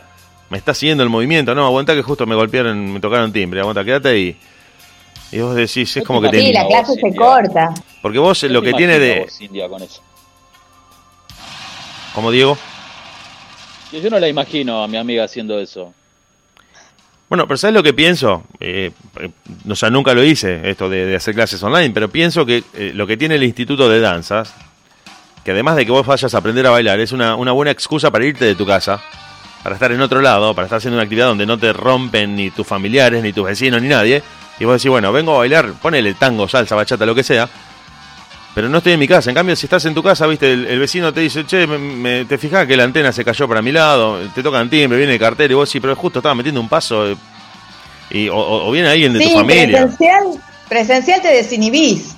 [0.50, 3.84] me estás siguiendo el movimiento, no, aguanta que justo me golpearon, me tocaron timbre, aguanta,
[3.84, 4.36] quédate ahí.
[5.30, 6.40] Y vos decís, es como que te...
[6.40, 7.74] Sí, la clase se corta.
[8.00, 9.20] Porque vos lo que tiene de...
[9.20, 10.00] Vos, Cintia, con eso.
[12.14, 12.56] Como Diego.
[13.92, 15.92] Yo no la imagino a mi amiga haciendo eso.
[17.28, 18.44] Bueno, pero ¿sabes lo que pienso?
[18.58, 18.90] Eh,
[19.20, 19.30] eh,
[19.68, 22.92] o sea, nunca lo hice, esto de, de hacer clases online, pero pienso que eh,
[22.94, 24.54] lo que tiene el Instituto de Danzas,
[25.44, 28.10] que además de que vos vayas a aprender a bailar, es una, una buena excusa
[28.10, 29.02] para irte de tu casa,
[29.62, 32.50] para estar en otro lado, para estar haciendo una actividad donde no te rompen ni
[32.50, 34.22] tus familiares, ni tus vecinos, ni nadie,
[34.60, 37.48] Y vos decís, bueno, vengo a bailar, ponele tango, salsa, bachata, lo que sea.
[38.54, 39.30] Pero no estoy en mi casa.
[39.30, 41.78] En cambio, si estás en tu casa, viste, el, el vecino te dice, che, me,
[41.78, 45.12] me- te fijas que la antena se cayó para mi lado, te tocan timbre, viene
[45.14, 47.06] el cartero y vos sí, pero justo estaba metiendo un paso.
[47.08, 47.16] eh,
[48.10, 49.78] y, o, o- o viene alguien de sí, tu familia.
[49.82, 50.24] presencial,
[50.68, 52.16] presencial te desinhibís.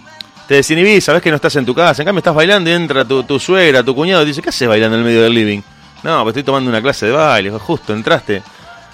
[0.48, 2.00] Te desinhibís, sabés que no estás en tu casa.
[2.02, 4.66] En cambio, estás bailando y entra tu, tu suegra, tu cuñado y dice, ¿qué haces
[4.68, 5.60] bailando en el medio del living?
[6.02, 8.42] No, pues estoy tomando una clase de baile, justo entraste.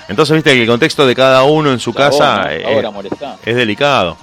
[0.09, 3.37] Entonces, viste que el contexto de cada uno en su casa eh, ahora molestá.
[3.45, 4.17] es delicado.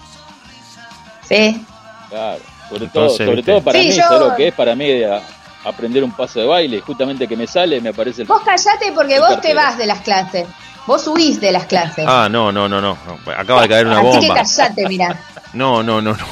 [1.27, 1.65] Sí.
[2.09, 2.39] Claro.
[2.69, 5.03] Sobre Entonces, todo, sobre todo para Sí, mí, yo- ¿sabes lo que es para mí
[5.03, 5.21] a-
[5.65, 6.79] aprender un paso de baile?
[6.81, 9.55] Justamente que me sale, me parece el Vos callate porque vos te cartero.
[9.55, 10.47] vas de las clases.
[10.85, 12.05] Vos huís de las clases.
[12.07, 12.97] Ah, no, no, no, no.
[13.05, 13.31] no.
[13.37, 14.35] Acaba de caer una Así que bomba.
[14.35, 15.19] callate, mirá.
[15.53, 16.25] No, no, no, no.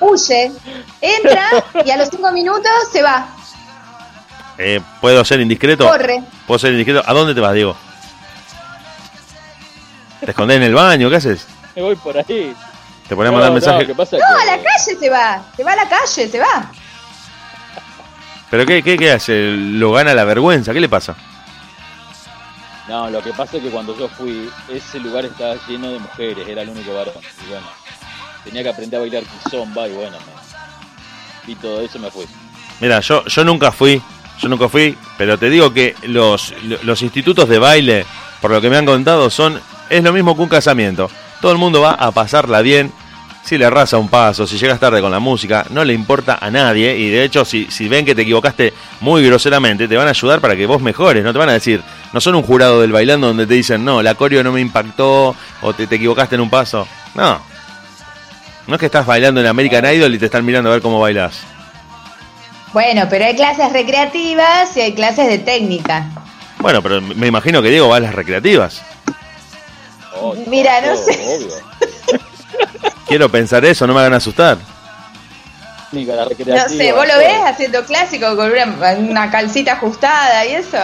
[0.00, 0.50] Huye,
[1.02, 1.48] entra
[1.84, 3.26] y a los cinco minutos se va.
[4.58, 5.86] Eh, ¿Puedo ser indiscreto?
[5.88, 6.22] Corre.
[6.46, 7.02] ¿Puedo ser indiscreto?
[7.06, 7.76] ¿A dónde te vas, Diego?
[10.20, 11.10] ¿Te escondés en el baño?
[11.10, 11.46] ¿Qué haces?
[11.76, 12.54] Me voy por ahí.
[13.08, 13.86] ¿Te pones a No, mandar no, mensajes?
[13.86, 14.16] ¿qué pasa?
[14.16, 15.42] No, a la calle se va.
[15.56, 16.70] Se va a la calle, se va.
[18.50, 19.50] ¿Pero qué, qué, qué hace?
[19.56, 20.72] ¿Lo gana la vergüenza?
[20.72, 21.14] ¿Qué le pasa?
[22.88, 26.46] No, lo que pasa es que cuando yo fui, ese lugar estaba lleno de mujeres,
[26.46, 27.14] era el único varón.
[27.44, 27.66] Y bueno,
[28.44, 32.26] tenía que aprender a bailar kizomba y bueno, me vi todo eso y me fui.
[32.80, 34.00] Mira, yo, yo nunca fui,
[34.38, 38.06] yo nunca fui, pero te digo que los, los institutos de baile,
[38.40, 39.60] por lo que me han contado, son
[39.90, 41.10] es lo mismo que un casamiento.
[41.40, 42.92] Todo el mundo va a pasarla bien.
[43.44, 46.50] Si le arrasa un paso, si llegas tarde con la música, no le importa a
[46.50, 46.96] nadie.
[46.96, 50.40] Y de hecho, si, si ven que te equivocaste muy groseramente, te van a ayudar
[50.40, 51.22] para que vos mejores.
[51.22, 51.82] No te van a decir,
[52.14, 55.36] no son un jurado del bailando donde te dicen, no, la coreo no me impactó
[55.60, 56.88] o te, te equivocaste en un paso.
[57.14, 57.38] No.
[58.66, 60.98] No es que estás bailando en American Idol y te están mirando a ver cómo
[60.98, 61.53] bailás.
[62.74, 66.06] Bueno, pero hay clases recreativas y hay clases de técnica.
[66.58, 68.82] Bueno, pero me imagino que Diego va a las recreativas.
[70.48, 71.46] Mira, no sé.
[73.06, 74.58] Quiero pensar eso, no me hagan asustar.
[75.92, 80.78] No sé, ¿vos lo ves haciendo clásico con una, una calcita ajustada y eso?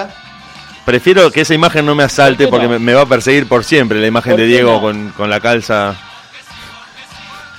[0.85, 2.73] Prefiero que esa imagen no me asalte ¿Por qué porque no?
[2.75, 4.81] me, me va a perseguir por siempre la imagen ¿Por de Diego no?
[4.81, 5.97] con, con la calza.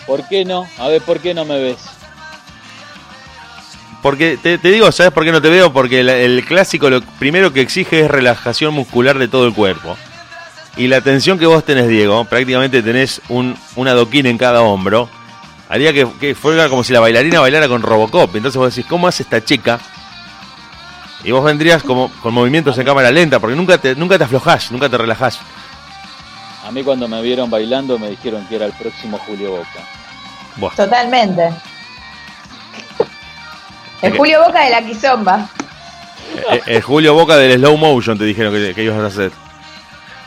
[0.07, 0.65] ¿Por qué no?
[0.79, 1.79] A ver, ¿por qué no me ves?
[4.01, 5.71] Porque te, te digo, ¿sabes por qué no te veo?
[5.71, 9.95] Porque el, el clásico lo primero que exige es relajación muscular de todo el cuerpo.
[10.77, 15.09] Y la tensión que vos tenés, Diego, prácticamente tenés un, un adoquín en cada hombro.
[15.69, 18.35] Haría que, que fuera como si la bailarina bailara con Robocop.
[18.35, 19.79] Entonces vos decís, ¿cómo hace esta chica?
[21.23, 24.71] Y vos vendrías como con movimientos en cámara lenta, porque nunca te, nunca te aflojás,
[24.71, 25.39] nunca te relajás.
[26.65, 29.87] A mí cuando me vieron bailando me dijeron que era el próximo Julio Boca.
[30.55, 30.75] Buah.
[30.75, 31.53] Totalmente.
[34.01, 34.17] El.
[34.17, 35.49] Julio Boca de la Quizomba.
[36.51, 39.31] Eh, eh, Julio Boca del slow motion te dijeron que, que ibas a hacer.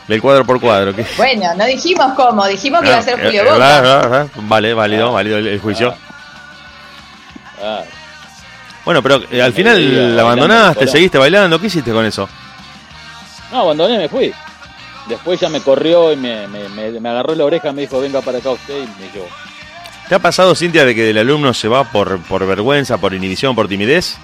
[0.07, 0.95] Del cuadro por cuadro.
[0.95, 3.77] que- Bueno, no dijimos cómo, dijimos que iba a ser Eh, Julio eh, Boca.
[3.77, 5.95] ah, ah, ah, Vale, válido, válido el, el juicio.
[7.63, 7.81] Ah,
[8.85, 11.59] Bueno, pero eh, al final la bailando, abandonaste, seguiste bailando.
[11.59, 12.29] ¿Qué hiciste con eso?
[13.51, 14.33] no, abandoné, me fui.
[15.07, 18.21] Después ya me corrió y me, me, me, me agarró la oreja, me dijo, venga
[18.21, 19.27] para acá usted y me llevó.
[20.07, 23.55] ¿Te ha pasado, Cintia, de que el alumno se va por, por vergüenza, por inhibición,
[23.55, 24.17] por timidez?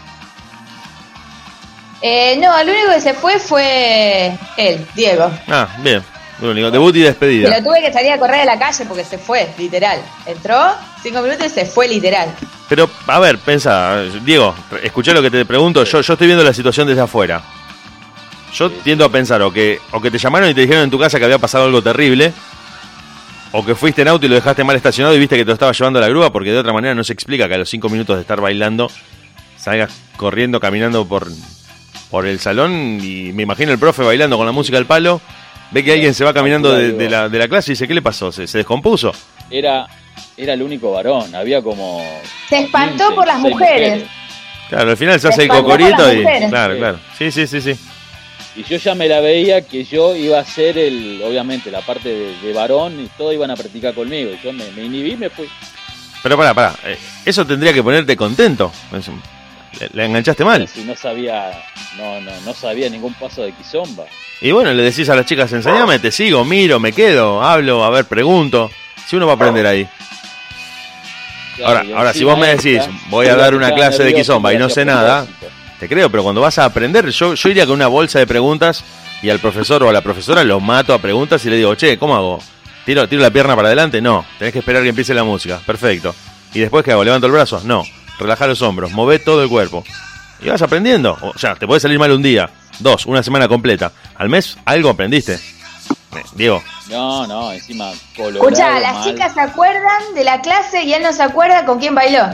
[2.02, 5.32] Eh, no, el único que se fue fue él, Diego.
[5.48, 6.04] Ah, bien.
[6.42, 6.72] Lo único.
[6.72, 7.50] Debut y despedida.
[7.50, 10.02] Pero tuve que salir a correr de la calle porque se fue, literal.
[10.26, 10.72] Entró,
[11.04, 12.34] cinco minutos y se fue, literal.
[12.68, 15.84] Pero, a ver, pensa, Diego, escuché lo que te pregunto.
[15.84, 17.44] Yo, yo estoy viendo la situación desde afuera.
[18.54, 21.00] Yo tiendo a pensar o que, o que te llamaron y te dijeron en tu
[21.00, 22.34] casa que había pasado algo terrible,
[23.54, 25.54] o que fuiste en auto y lo dejaste mal estacionado y viste que te lo
[25.54, 27.70] estaba llevando a la grúa, porque de otra manera no se explica que a los
[27.70, 28.90] cinco minutos de estar bailando
[29.58, 31.28] salgas corriendo, caminando por,
[32.10, 35.22] por el salón y me imagino el profe bailando con la música al palo,
[35.72, 37.94] ve que alguien se va caminando de, de la, de la clase y dice, ¿qué
[37.94, 38.32] le pasó?
[38.32, 39.12] ¿Se, se descompuso?
[39.50, 39.86] Era,
[40.38, 42.02] era el único varón, había como...
[42.50, 44.04] Se espantó 15, por las 16 mujeres.
[44.70, 46.18] Claro, al final se Se hace el cocorito y...
[46.22, 46.50] mujeres.
[46.50, 46.80] Claro, Sí.
[46.80, 47.00] claro.
[47.18, 47.76] Sí, sí, sí, sí.
[48.56, 52.10] Y yo ya me la veía que yo iba a ser el, obviamente, la parte
[52.10, 54.32] de, de varón y todos iban a practicar conmigo.
[54.32, 55.48] Y yo me, me inhibí y me fui.
[56.22, 56.76] Pero pará, pará.
[56.86, 58.72] eh, Eso tendría que ponerte contento.
[59.80, 60.68] Le, le enganchaste mal.
[60.68, 61.50] Si no sabía,
[61.98, 64.04] no, no, no sabía ningún paso de quizomba.
[64.42, 67.90] Y bueno, le decís a las chicas, enseñame, te sigo, miro, me quedo, hablo, a
[67.90, 68.70] ver, pregunto.
[69.08, 69.88] Si uno va a aprender ahí.
[71.64, 74.70] Ahora, ahora si vos me decís, voy a dar una clase de quizomba y no
[74.70, 75.61] sé nada, propósito.
[75.82, 78.84] Te creo, pero cuando vas a aprender, yo, yo iría con una bolsa de preguntas
[79.24, 81.98] y al profesor o a la profesora lo mato a preguntas y le digo, che,
[81.98, 82.40] ¿cómo hago?
[82.86, 84.00] ¿Tiro, tiro la pierna para adelante?
[84.00, 84.24] No.
[84.38, 85.60] Tenés que esperar que empiece la música.
[85.66, 86.14] Perfecto.
[86.54, 87.04] ¿Y después qué hago?
[87.04, 87.62] ¿Levanto el brazo?
[87.64, 87.84] No.
[88.20, 89.84] Relaja los hombros, move todo el cuerpo.
[90.40, 91.18] Y vas aprendiendo.
[91.20, 93.92] O sea, te puede salir mal un día, dos, una semana completa.
[94.14, 95.34] Al mes algo aprendiste.
[95.34, 96.62] Eh, Diego.
[96.92, 98.48] No, no, encima colorado.
[98.48, 99.04] Escucha, las mal.
[99.04, 102.28] chicas se acuerdan de la clase y él no se acuerda con quién bailó.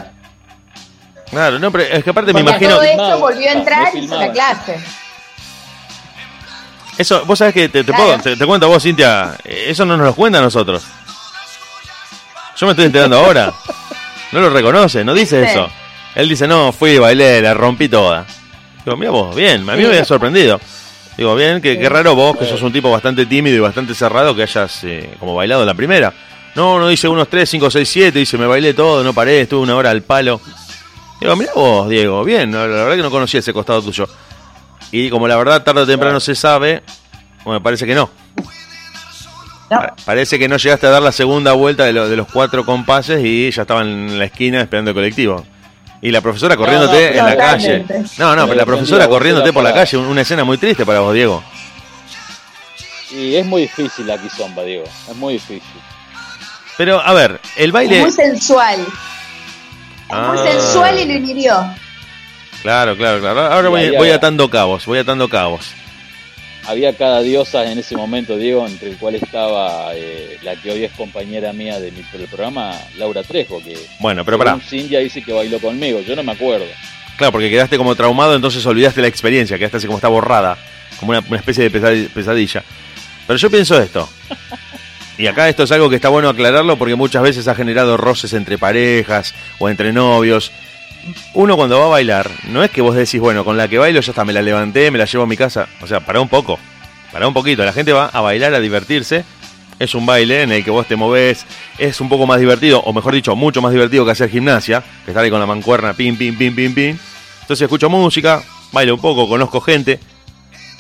[1.29, 2.71] Claro, no, pero es que aparte me imagino.
[2.75, 4.79] todo esto volvió a entrar y hizo la clase.
[6.97, 8.03] Eso, vos sabés que te, te Claro.
[8.05, 10.83] puedo, te, te cuento a vos, Cintia, eso no nos lo cuenta a nosotros.
[12.57, 13.53] Yo me estoy enterando ahora.
[14.31, 15.51] No lo reconoce, no dice Sí.
[15.51, 15.69] eso.
[16.15, 18.25] Él dice, no, fui, bailé, la rompí toda.
[18.83, 20.59] Digo, mira vos, bien, a mí me había sorprendido.
[21.15, 24.35] Digo, bien, que, qué raro vos, que sos un tipo bastante tímido y bastante cerrado,
[24.35, 26.11] que hayas eh, como bailado la primera.
[26.55, 29.61] No, no, dice unos 3, 5, 6, 7, dice, me bailé todo, no paré, estuve
[29.61, 30.41] una hora al palo.
[31.19, 34.07] Digo, mira vos, Diego, bien, la verdad que no conocía ese costado tuyo.
[34.91, 36.83] Y como la verdad tarde o temprano se sabe,
[37.43, 38.09] bueno, me parece que no.
[39.69, 42.63] Pa- Parece que no llegaste a dar la segunda vuelta de, lo- de los cuatro
[42.65, 45.43] compases y ya estaban en la esquina esperando el colectivo.
[46.01, 47.85] Y la profesora corriéndote no, en la calle.
[48.17, 50.99] No, no, pero la profesora corriéndote por la calle, un- una escena muy triste para
[51.01, 51.43] vos, Diego.
[53.11, 54.83] Y es muy difícil la quizomba, Diego.
[55.09, 55.61] Es muy difícil.
[56.77, 58.01] Pero, a ver, el Es baile...
[58.01, 58.85] muy sensual.
[60.09, 61.73] Ah, Muy sensual y lo inhirió.
[62.61, 63.41] Claro, claro, claro.
[63.51, 65.71] Ahora voy, voy atando cabos, voy atando cabos.
[66.65, 70.83] Había cada diosa en ese momento, Diego, entre el cual estaba eh, la que hoy
[70.83, 74.59] es compañera mía de mi, del programa, Laura Trejo, que Bueno, pero pará.
[74.59, 76.01] Cintia dice que bailó conmigo.
[76.01, 76.65] Yo no me acuerdo.
[77.15, 80.57] Claro, porque quedaste como traumado, entonces olvidaste la experiencia, quedaste así como está borrada,
[80.99, 82.63] como una, una especie de pesadi- pesadilla.
[83.25, 84.09] Pero yo pienso esto,
[85.17, 88.33] y acá esto es algo que está bueno aclararlo porque muchas veces ha generado roces
[88.33, 90.51] entre parejas o entre novios.
[91.33, 93.99] Uno cuando va a bailar, no es que vos decís, bueno, con la que bailo
[93.99, 95.67] ya está, me la levanté, me la llevo a mi casa.
[95.81, 96.59] O sea, para un poco,
[97.11, 97.65] para un poquito.
[97.65, 99.23] La gente va a bailar, a divertirse.
[99.79, 101.45] Es un baile en el que vos te movés,
[101.77, 105.11] es un poco más divertido, o mejor dicho, mucho más divertido que hacer gimnasia, que
[105.11, 106.97] estar ahí con la mancuerna, pim, pim, pim, pim, pim.
[107.41, 108.41] Entonces escucho música,
[108.71, 109.99] bailo un poco, conozco gente.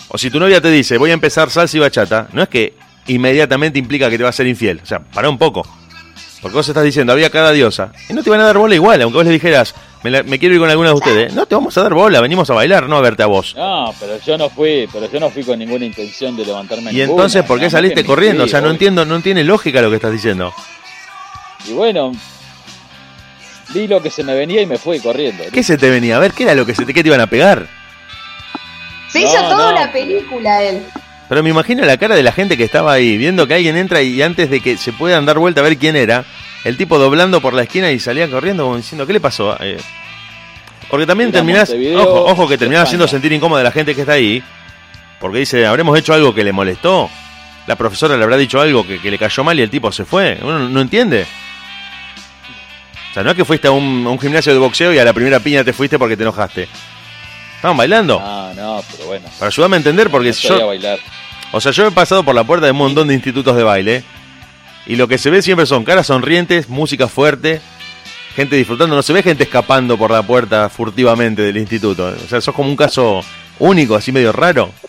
[0.07, 2.73] O si tu novia te dice, voy a empezar salsa y bachata, no es que
[3.07, 4.79] inmediatamente implica que te va a ser infiel.
[4.83, 5.65] O sea, para un poco.
[6.41, 7.91] Porque vos estás diciendo, había cada diosa.
[8.09, 10.37] Y no te van a dar bola igual, aunque vos le dijeras, me, la- me
[10.37, 11.33] quiero ir con alguna de ustedes.
[11.33, 13.55] No te vamos a dar bola, venimos a bailar, no a verte a vos.
[13.57, 16.91] No, pero yo no fui, pero yo no fui con ninguna intención de levantarme.
[16.91, 18.43] Y ninguna, entonces, ¿por qué saliste corriendo?
[18.43, 20.53] O sea, no entiendo, no tiene lógica lo que estás diciendo.
[21.67, 22.11] Y bueno,
[23.73, 25.43] vi lo que se me venía y me fui corriendo.
[25.51, 26.17] ¿Qué se te venía?
[26.17, 27.67] A ver, ¿qué era lo que se te, qué te iban a pegar?
[29.09, 30.83] Se No, hizo toda no, una película él.
[31.29, 34.01] Pero me imagino la cara de la gente que estaba ahí, viendo que alguien entra
[34.01, 36.25] y antes de que se puedan dar vuelta a ver quién era,
[36.63, 39.57] el tipo doblando por la esquina y salía corriendo como diciendo, ¿qué le pasó?
[39.59, 39.77] Eh,
[40.89, 44.13] porque también terminás, ojo, ojo que terminás haciendo sentir incómoda a la gente que está
[44.13, 44.41] ahí,
[45.19, 47.09] porque dice, ¿habremos hecho algo que le molestó?
[47.67, 50.05] La profesora le habrá dicho algo que, que le cayó mal y el tipo se
[50.05, 50.37] fue.
[50.41, 51.25] Uno no, no entiende.
[53.11, 55.03] O sea, no es que fuiste a un, a un gimnasio de boxeo y a
[55.03, 56.69] la primera piña te fuiste porque te enojaste.
[57.57, 58.19] Estaban bailando.
[58.23, 59.27] Ah, no, pero bueno.
[59.37, 60.99] Para ayudarme a entender, porque no yo, bailar.
[61.51, 64.03] o sea, yo he pasado por la puerta de un montón de institutos de baile
[64.85, 67.59] y lo que se ve siempre son caras sonrientes, música fuerte,
[68.35, 68.95] gente disfrutando.
[68.95, 72.05] No se ve gente escapando por la puerta furtivamente del instituto.
[72.23, 73.21] O sea, sos como un caso
[73.59, 74.71] único, así medio raro.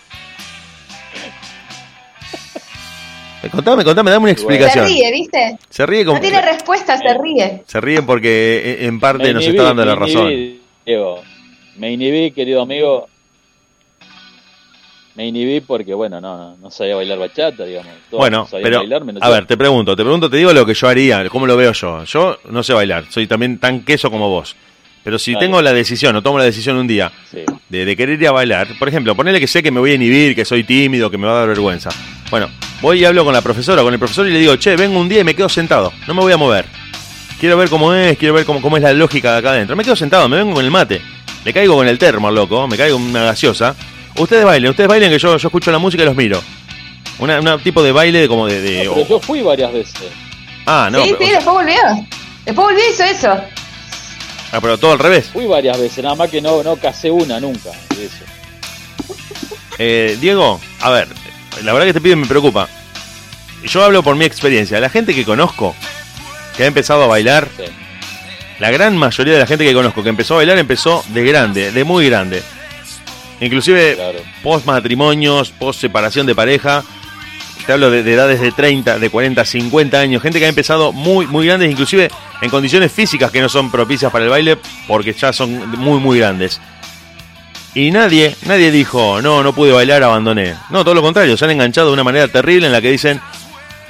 [3.41, 4.85] Eh, Contame, contame, dame una Se explicación.
[4.87, 5.59] ríe, ¿viste?
[5.71, 6.17] Se ríe como.
[6.17, 7.63] No tiene respuesta, se ríe.
[7.69, 10.29] Se ríen porque eh, en parte nos está dando la razón.
[10.85, 11.23] Diego.
[11.79, 13.09] Me inhibí, querido amigo.
[15.15, 17.93] Me inhibí porque, bueno, no, no, no sabía bailar bachata, digamos.
[18.09, 20.65] Todos Bueno, sabían pero bailar, menos a ver, te pregunto, te pregunto, te digo lo
[20.65, 22.05] que yo haría, cómo lo veo yo.
[22.05, 24.55] Yo no sé bailar, soy también tan queso como vos.
[25.03, 27.39] Pero si tengo la decisión o tomo la decisión un día Sí.
[27.69, 29.95] de, de querer ir a bailar, por ejemplo, ponele que sé que me voy a
[29.95, 31.91] inhibir, que soy tímido, que me va a dar vergüenza.
[32.31, 32.49] Bueno,
[32.83, 35.09] voy y hablo con la profesora, con el profesor y le digo, che, vengo un
[35.09, 36.67] día y me quedo sentado, no me voy a mover.
[37.41, 39.75] Quiero ver cómo es, quiero ver cómo, cómo es la lógica de acá adentro.
[39.77, 41.01] Me quedo sentado, me vengo con el mate.
[41.49, 43.75] Le caigo con el termo, loco, me caigo con una gaseosa.
[44.19, 46.43] Ustedes bailen, ustedes bailen que yo, yo escucho la música y los miro.
[47.21, 48.61] Una, una tipo de baile de como de...
[48.61, 50.11] de- No, pero yo fui varias veces.
[50.67, 52.07] ah, no, sí, pero, sí, después volvió.
[52.45, 53.31] Después volvió y hizo eso.
[54.53, 55.31] ah, pero todo al revés.
[55.33, 58.25] Fui varias veces, nada más que no, no casé una nunca de eso.
[59.79, 61.09] Eh, Diego, a ver,
[61.63, 62.69] la verdad que este pibe me preocupa.
[63.65, 64.81] Yo hablo por mi experiencia.
[64.81, 65.75] La gente que conozco,
[66.59, 67.65] que ha empezado a bailar, Sí.
[68.59, 71.71] La gran mayoría de la gente que conozco que empezó a bailar empezó de grande,
[71.73, 72.43] de muy grande.
[73.41, 74.19] Inclusive Claro.
[74.43, 76.83] post matrimonios, post separación de pareja.
[77.67, 80.23] Te hablo de, de edades de 30, de 40, 50 años.
[80.23, 84.11] Gente que ha empezado muy, muy grandes, inclusive en condiciones físicas que no son propicias
[84.11, 84.57] para el baile
[84.87, 86.61] porque ya son muy, muy grandes.
[87.75, 90.55] Y nadie, nadie dijo, no, no pude bailar, abandoné.
[90.71, 93.21] No, todo lo contrario, se han enganchado de una manera terrible en la que dicen,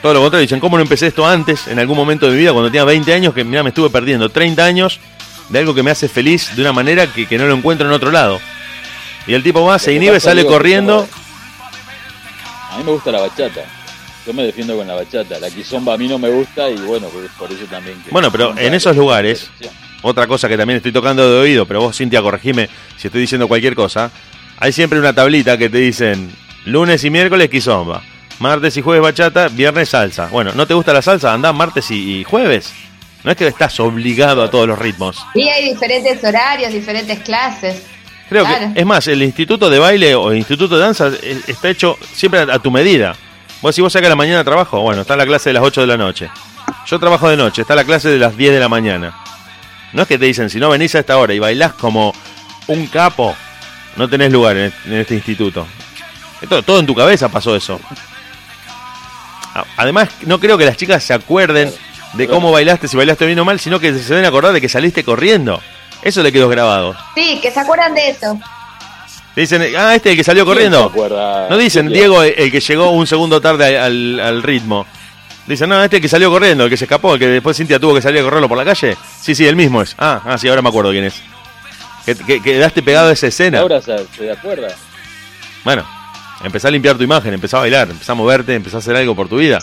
[0.03, 2.53] todo lo contrario, dicen, ¿cómo no empecé esto antes, en algún momento de mi vida,
[2.53, 5.01] cuando tenía 20 años, que mira, me estuve perdiendo 30 años
[5.49, 7.92] de algo que me hace feliz de una manera que, que no lo encuentro en
[7.92, 8.40] otro lado?
[9.26, 11.07] Y el tipo va, se inhibe, sale corriendo.
[12.70, 13.62] A mí me gusta la bachata.
[14.26, 15.38] yo me defiendo con la bachata.
[15.38, 18.01] La quizomba a mí no me gusta y bueno, por, por eso también.
[18.03, 19.51] que- Bueno, pero en esos lugares,
[20.03, 23.49] otra cosa que también estoy tocando de oído, pero vos, Cintia, corregime si estoy diciendo
[23.49, 24.11] cualquier cosa.
[24.61, 26.30] Hay siempre una tablita que te dicen
[26.64, 28.03] lunes y miércoles quizomba,
[28.39, 30.26] martes y jueves bachata, viernes salsa.
[30.28, 31.32] Bueno, ¿no te gusta la salsa?
[31.32, 32.72] Andá martes y, y jueves.
[33.24, 35.18] No es que estás obligado a todos los ritmos.
[35.34, 37.82] Y hay diferentes horarios, diferentes clases.
[38.28, 38.72] Creo Claro.
[38.74, 41.99] que, es más, el instituto de baile o el instituto de danza eh, está hecho
[42.12, 43.16] siempre a, tu medida.
[43.61, 45.86] Vos si vos sacas la mañana trabajo, bueno, está la clase de las 8 de
[45.89, 46.30] la noche.
[46.86, 49.14] Yo trabajo de noche, está la clase de las 10 de la mañana.
[49.93, 52.14] No es que te dicen, si no venís a esta hora y bailás como
[52.68, 53.34] un capo,
[53.97, 55.66] no tenés lugar en, este instituto.
[56.41, 57.80] Esto- todo en tu cabeza pasó eso.
[59.77, 61.73] Además, no creo que las chicas se acuerden
[62.15, 64.69] de cómo bailaste, si bailaste bien o mal, sino que se deben acordar de que
[64.69, 65.61] saliste corriendo.
[66.03, 66.97] Eso le quedó grabado.
[67.15, 68.39] Sí, que se acuerdan de eso.
[69.37, 70.93] Dicen, ah, este es el que salió corriendo.
[71.49, 74.87] No dicen, Diego, el, el que llegó un segundo tarde al, al ritmo.
[75.47, 77.57] Dicen, no, este es el que salió corriendo, el que se escapó, el que después
[77.57, 78.97] Cintia tuvo que salir a correrlo por la calle.
[79.21, 79.95] Sí, sí, el mismo es.
[79.99, 81.15] Ah, ah sí, ahora me acuerdo quién es.
[82.05, 83.61] Que, que- quedaste pegado a esa escena.
[83.61, 84.69] Ahora se, se acuerda.
[85.65, 85.87] Bueno,
[86.45, 89.14] empezá a limpiar tu imagen, empezá a bailar, empezá a moverte, empezá a hacer algo
[89.16, 89.59] por tu vida.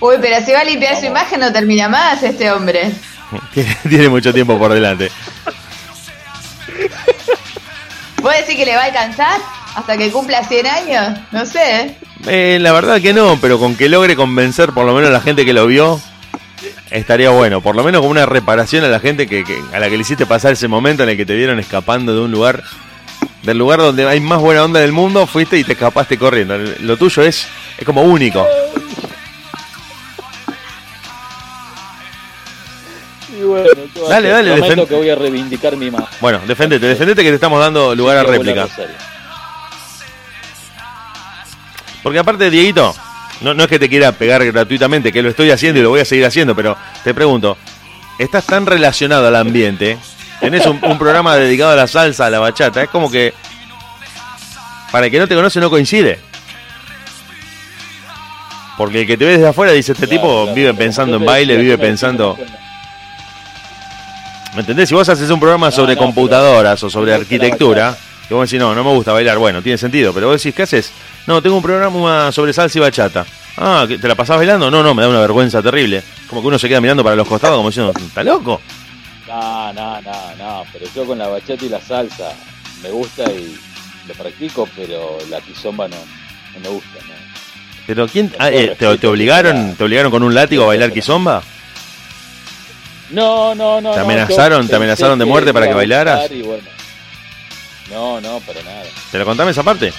[0.00, 2.92] Uy, pero si va a limpiar su imagen no termina más este hombre.
[3.54, 5.10] Tiene, tiene mucho tiempo por delante.
[8.22, 9.40] ¿Vos decís que le va a alcanzar
[9.74, 11.18] hasta que cumpla 100 años?
[11.32, 11.80] No sé.
[11.80, 11.96] ¿eh?
[12.26, 15.20] Eh, la verdad que no, pero con que logre convencer por lo menos a la
[15.20, 16.00] gente que lo vio,
[16.90, 17.60] estaría bueno.
[17.60, 20.02] Por lo menos como una reparación a la gente que, que- a la que le
[20.02, 22.62] hiciste pasar ese momento en el que te vieron escapando de un lugar,
[23.46, 26.58] del lugar donde hay más buena onda del mundo, fuiste y te escapaste corriendo.
[26.58, 27.46] Lo tuyo es,
[27.78, 28.46] es como único.
[33.38, 36.08] Y bueno, ¿qué va a Dale, dale, Prometo defen- que voy a reivindicar mi imagen.
[36.20, 38.66] Bueno, defendete, defendete que te estamos dando lugar a réplica.
[42.02, 42.94] Porque aparte, Dieguito,
[43.40, 46.00] no, no es que te quiera pegar gratuitamente, que lo estoy haciendo y lo voy
[46.00, 47.58] a seguir haciendo, pero te pregunto,
[48.18, 49.98] estás tan relacionado al ambiente,
[50.40, 53.34] tenés un, un programa dedicado a la salsa, a la bachata, es como que
[54.90, 56.18] para el que no te conoce no coincide.
[58.76, 61.78] Porque el que te ve desde afuera dice, este tipo vive pensando en baile, vive
[61.78, 62.36] pensando...
[64.54, 64.88] ¿Me entendés?
[64.88, 67.96] Si vos haces un programa sobre computadoras o sobre arquitectura,
[68.28, 70.62] y vos decís, no, no me gusta bailar, bueno, tiene sentido, pero vos decís, ¿qué
[70.62, 70.92] haces?
[71.26, 73.26] No, tengo un programa sobre salsa y bachata.
[73.58, 74.70] Ah, ¿que ¿te la pasás bailando?
[74.70, 76.02] No, no, me da una vergüenza terrible.
[76.28, 78.60] Como que uno se queda mirando para los costados como diciendo, ¿está loco?
[79.26, 82.32] No, no, no, no, pero yo con la bachata y la salsa
[82.82, 83.58] me gusta y
[84.06, 86.98] lo practico, pero la quizomba no, no me gusta.
[87.08, 87.14] ¿no?
[87.86, 91.42] Pero ¿quién ah, eh, te, te obligaron, te obligaron con un látigo a bailar quizomba?
[93.10, 93.92] No, no, no.
[93.92, 96.28] ¿Te amenazaron- te amenazaron de muerte para que bailaras?
[96.44, 96.68] bueno.
[97.90, 98.82] No, no, para nada.
[99.12, 99.92] ¿Te lo contame esa parte?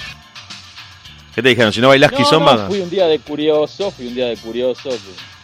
[1.34, 1.72] ¿Qué te dijeron?
[1.72, 2.54] Si no bailás No, quizomba...
[2.56, 4.90] no, fui un día de curioso, fui un día de curioso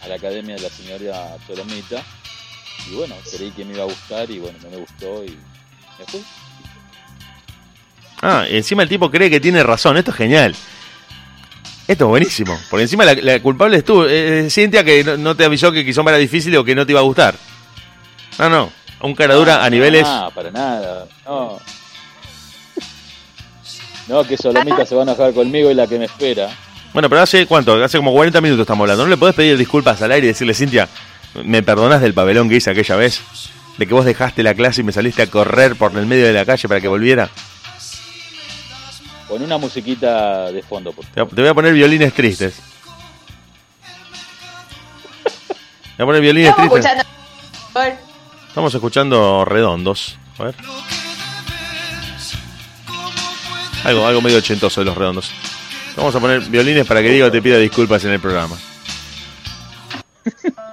[0.03, 2.03] a la academia de la señora Solomita.
[2.89, 6.05] Y bueno, creí que me iba a gustar y bueno, no me gustó y me
[6.07, 6.23] fui.
[8.21, 10.55] Ah, encima el tipo cree que tiene razón, esto es genial.
[11.87, 15.35] Esto es buenísimo, porque encima la, la culpable es tú, eh, Cintia que no, no
[15.35, 17.35] te avisó que quizomba era difícil o que no te iba a gustar.
[18.39, 18.71] No, no,
[19.01, 20.03] un cara dura a niveles...
[20.03, 21.59] No, para nada, no.
[24.07, 26.49] No, que Solomita se va a enojar conmigo y la que me espera.
[26.93, 29.03] Bueno, pero hace cuánto, hace como 40 minutos estamos hablando.
[29.03, 30.87] ¿No le podés pedir disculpas al aire y decirle, Cintia,
[31.43, 33.21] me perdonás del pabellón que hice aquella vez?
[33.77, 36.33] De que vos dejaste la clase y me saliste a correr por el medio de
[36.33, 37.29] la calle para que volviera.
[39.27, 42.55] Con una musiquita de fondo, por Te te voy a poner violines tristes.
[45.97, 46.91] Te voy a poner violines Estamos tristes.
[46.91, 47.99] escuchando.
[48.47, 50.17] Estamos escuchando redondos.
[50.37, 50.55] A ver.
[53.83, 55.31] Algo, algo medio ochentoso de los redondos.
[55.95, 58.57] Vamos a poner violines para que Diego te pida disculpas en el programa.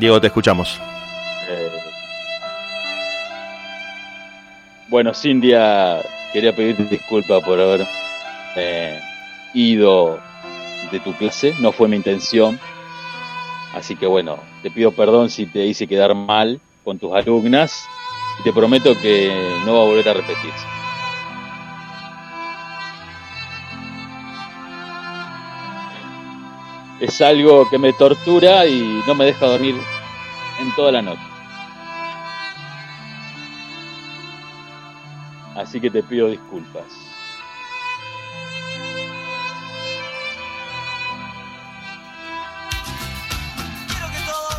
[0.00, 0.80] Diego, te escuchamos.
[1.48, 1.70] Eh,
[4.88, 7.86] Bueno, Cintia, quería pedirte disculpas por haber
[8.56, 8.98] eh,
[9.54, 10.18] ido
[10.90, 12.58] de tu clase, no fue mi intención.
[13.72, 17.84] Así que bueno, te pido perdón si te hice quedar mal con tus alumnas
[18.40, 19.30] y te prometo que
[19.64, 20.79] no va a volver a repetirse.
[27.00, 29.74] Es algo que me tortura y no me deja dormir
[30.60, 31.22] en toda la noche.
[35.56, 37.10] Así que te pido disculpas.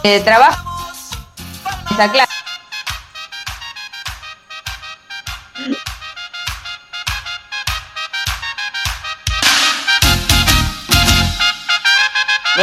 [0.04, 0.68] eh, trabajo
[1.92, 2.12] en esa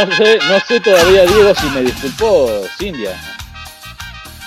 [0.06, 3.10] No sé, no sé todavía, Diego, si me disculpó Cintia.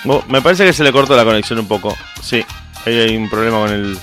[0.04, 1.95] Bo- Me parece que se le cortó la conexión un poco.
[2.22, 2.43] Sí,
[2.86, 3.97] ahí hay un problema con el.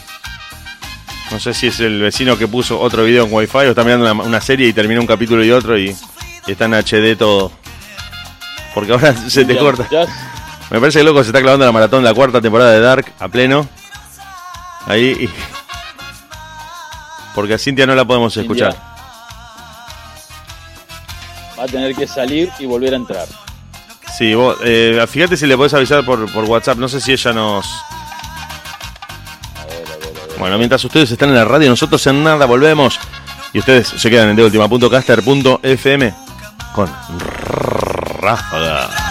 [1.30, 4.11] No sé si es el vecino que puso otro video en Wi-Fi o está mirando
[4.11, 5.94] una, una serie y termina un capítulo y otro y,
[6.46, 7.53] y está en HD todo.
[8.74, 9.86] Porque ahora se te Ya- corta.
[9.90, 10.07] ya-
[10.70, 13.12] Me parece que loco se está clavando la maratón de la cuarta temporada de Dark
[13.18, 13.68] a pleno.
[14.86, 15.28] Ahí y.
[17.34, 18.76] Porque a Cintia no la podemos escuchar.
[21.59, 23.26] Va a tener que salir y volver a entrar.
[24.16, 26.78] Sí, vos, eh, fíjate si le podés avisar por, por WhatsApp.
[26.78, 27.66] No sé si ella nos.
[30.38, 32.98] Bueno, mientras ustedes están en la radio, nosotros en nada volvemos.
[33.52, 36.14] Y ustedes se quedan en deultima.caster.fm
[36.74, 36.88] con
[38.20, 39.07] Ráfaga.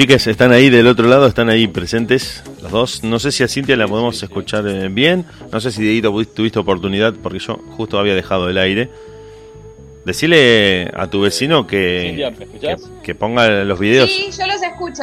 [0.00, 3.04] Chiques, están ahí del otro lado, están ahí presentes los dos.
[3.04, 5.26] No sé si a Cintia la podemos escuchar eh, bien.
[5.52, 8.88] No sé si Dieguito tuviste oportunidad, porque yo justo había dejado el aire.
[10.06, 12.82] Decirle a tu vecino que, Cintia, ¿me escuchás?
[12.82, 14.08] que, que ponga los videos.
[14.08, 15.02] Sí, yo los escucho.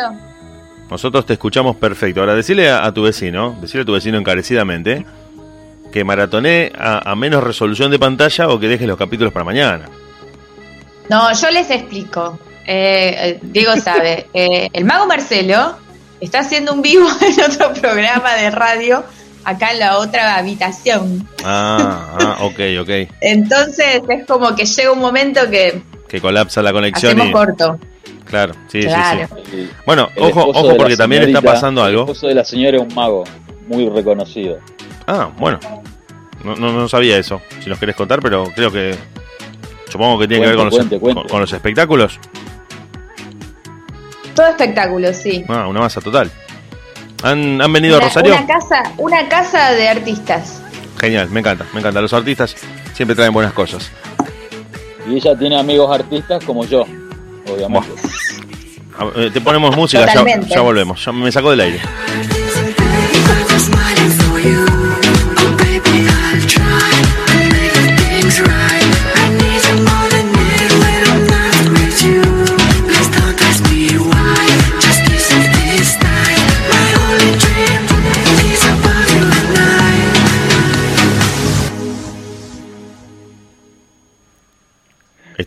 [0.89, 2.21] Nosotros te escuchamos perfecto.
[2.21, 5.05] Ahora, decirle a, a tu vecino, decirle a tu vecino encarecidamente,
[5.91, 9.89] que maratone a, a menos resolución de pantalla o que dejes los capítulos para mañana.
[11.07, 12.39] No, yo les explico.
[12.67, 14.27] Eh, eh, Diego sabe.
[14.33, 15.77] Eh, el mago Marcelo
[16.19, 19.03] está haciendo un vivo en otro programa de radio,
[19.45, 21.27] acá en la otra habitación.
[21.43, 22.89] Ah, ah, ok, ok.
[23.21, 27.31] Entonces es como que llega un momento que Que colapsa la conexión hacemos y...
[27.31, 27.79] corto.
[28.25, 29.27] Claro, sí, Claro.
[29.45, 29.69] sí, sí.
[29.85, 32.01] Bueno, El ojo, ojo porque también está pasando El algo.
[32.01, 33.23] esposo de la señora es un mago
[33.67, 34.57] muy reconocido.
[35.07, 35.59] Ah, bueno.
[36.43, 38.95] No, no, no sabía eso, si nos querés contar, pero creo que...
[39.89, 42.19] Supongo que tiene que ver con Cuente, los, cuente, con- con los espectáculos.
[44.37, 45.43] Todo espectáculo, sí.
[45.49, 46.31] Ah, una masa total.
[47.23, 48.33] ¿Han, han venido a Una, Rosario?
[48.35, 50.61] una casa, una casa de artistas.
[50.99, 51.99] Genial, me encanta, me encanta.
[52.01, 52.55] Los artistas
[52.93, 53.89] siempre traen buenas cosas.
[55.09, 56.85] Y ella tiene amigos artistas como yo,
[57.51, 57.89] obviamente.
[58.99, 60.05] A- eh, Te ponemos música,
[60.47, 61.03] ya, volvemos.
[61.03, 61.79] Ya me sacó del aire.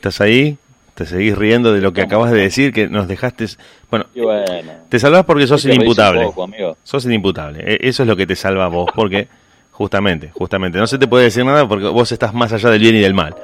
[0.00, 0.56] ¿Estás ahí?
[0.94, 2.72] ¿Te seguís riendo de lo que acabas de decir?
[2.72, 3.44] Que nos dejaste...
[3.90, 4.72] Bueno, bueno.
[4.88, 6.22] te salvás porque sos inimputable.
[6.24, 6.48] poco.
[6.82, 7.60] Sos inimputable.
[7.66, 9.28] E- Eso es lo que te salva a vos, porque
[9.72, 12.96] justamente, justamente, no se te puede decir nada porque vos estás más allá del bien
[12.96, 13.34] y del mal.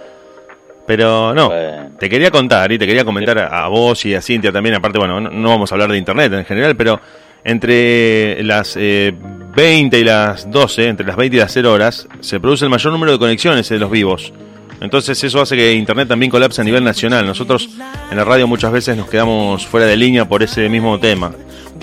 [0.86, 1.50] Pero no,
[1.98, 4.98] te quería contar y te quería comentar a, a vos y a Cintia también, aparte,
[4.98, 6.98] bueno, no, no vamos a hablar de Internet en general, pero
[7.44, 9.12] entre las eh,
[9.54, 12.92] 20 y las 12, entre las 20 y las 0 horas, se produce el mayor
[12.94, 14.32] número de conexiones de los vivos.
[14.81, 17.27] Entonces eso hace que Internet también colapse a nivel nacional.
[17.27, 17.68] Nosotros
[18.11, 21.33] en la radio muchas veces nos quedamos fuera de línea por ese mismo tema.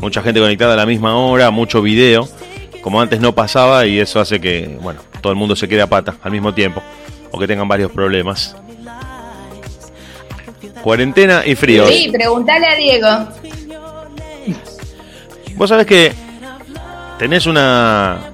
[0.01, 2.27] Mucha gente conectada a la misma hora, mucho video,
[2.81, 5.87] como antes no pasaba y eso hace que, bueno, todo el mundo se quede a
[5.87, 6.81] pata al mismo tiempo
[7.31, 8.55] o que tengan varios problemas.
[10.83, 11.87] Cuarentena y frío.
[11.87, 13.07] Sí, pregúntale a Diego.
[15.55, 16.11] Vos sabés que
[17.17, 18.32] tenés una,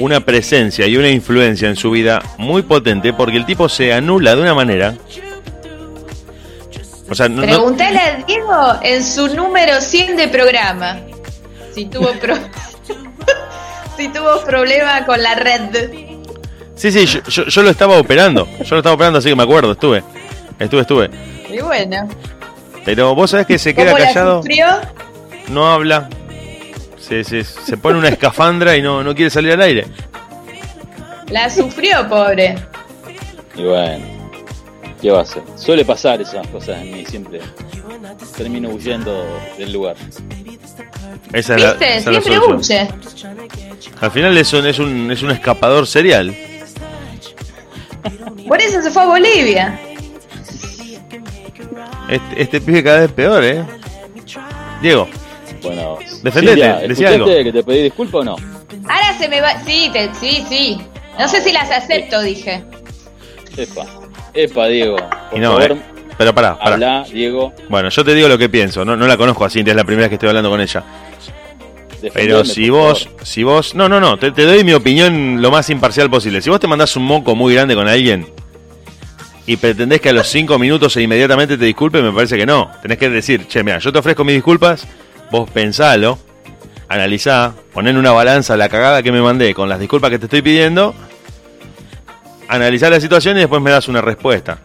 [0.00, 4.34] una presencia y una influencia en su vida muy potente porque el tipo se anula
[4.34, 4.94] de una manera.
[7.08, 10.98] O sea, no, no- Pregúntale a Diego en su número 100 de programa.
[11.74, 12.36] Si tuvo pro-
[13.96, 15.90] si tuvo problema con la red.
[16.76, 18.46] sí, sí, yo, yo- yo lo estaba operando.
[18.60, 20.02] Yo lo estaba operando, así que me acuerdo, estuve.
[20.58, 21.10] Estuve, estuve.
[21.52, 22.08] Y bueno.
[22.84, 24.66] Pero vos sabés que se queda ¿Cómo la callado, sufrió?
[25.48, 26.08] no habla.
[27.10, 29.84] Se, se, se pone una escafandra y no, no quiere salir al aire.
[31.28, 32.54] La sufrió, pobre.
[33.56, 34.06] Y bueno,
[35.02, 35.42] ¿qué va a hacer?
[35.56, 37.40] Suele pasar esas cosas en mí, siempre
[38.36, 39.26] termino huyendo
[39.58, 39.96] del lugar.
[41.32, 42.88] Esa es la, esa la Siempre huye.
[44.00, 46.32] Al final es un, es un, es un escapador serial.
[48.46, 49.80] Por eso se fue a Bolivia.
[52.08, 53.64] Este, este pibe cada vez peor, ¿eh?
[54.80, 55.08] Diego,
[55.62, 57.26] Bueno, Defendete, Silvia, decí ¿escuchaste algo.
[57.44, 58.36] que te pedí disculpas o no?
[58.88, 59.58] Ahora se me va.
[59.64, 60.80] Sí, te- sí, sí.
[61.18, 62.64] No sé si las acepto, dije.
[63.56, 63.86] Epa,
[64.32, 64.96] epa, Diego.
[64.96, 65.76] Por y no, favor, ¿eh?
[66.16, 66.72] Pero pará, pará.
[66.74, 67.52] habla, Diego.
[67.68, 68.84] Bueno, yo te digo lo que pienso.
[68.84, 70.82] No, no la conozco a Cintia, es la primera vez que estoy hablando con ella.
[72.14, 75.68] Pero si vos, si vos, no, no, no, te, te doy mi opinión lo más
[75.68, 76.40] imparcial posible.
[76.40, 78.26] Si vos te mandás un moco muy grande con alguien
[79.46, 82.70] y pretendés que a los cinco minutos e inmediatamente te disculpe, me parece que no.
[82.80, 84.86] Tenés que decir, che, mira, yo te ofrezco mis disculpas,
[85.30, 86.18] vos pensalo,
[86.88, 90.26] analizá, poné en una balanza la cagada que me mandé con las disculpas que te
[90.26, 90.94] estoy pidiendo,
[92.48, 94.58] analizá la situación y después me das una respuesta.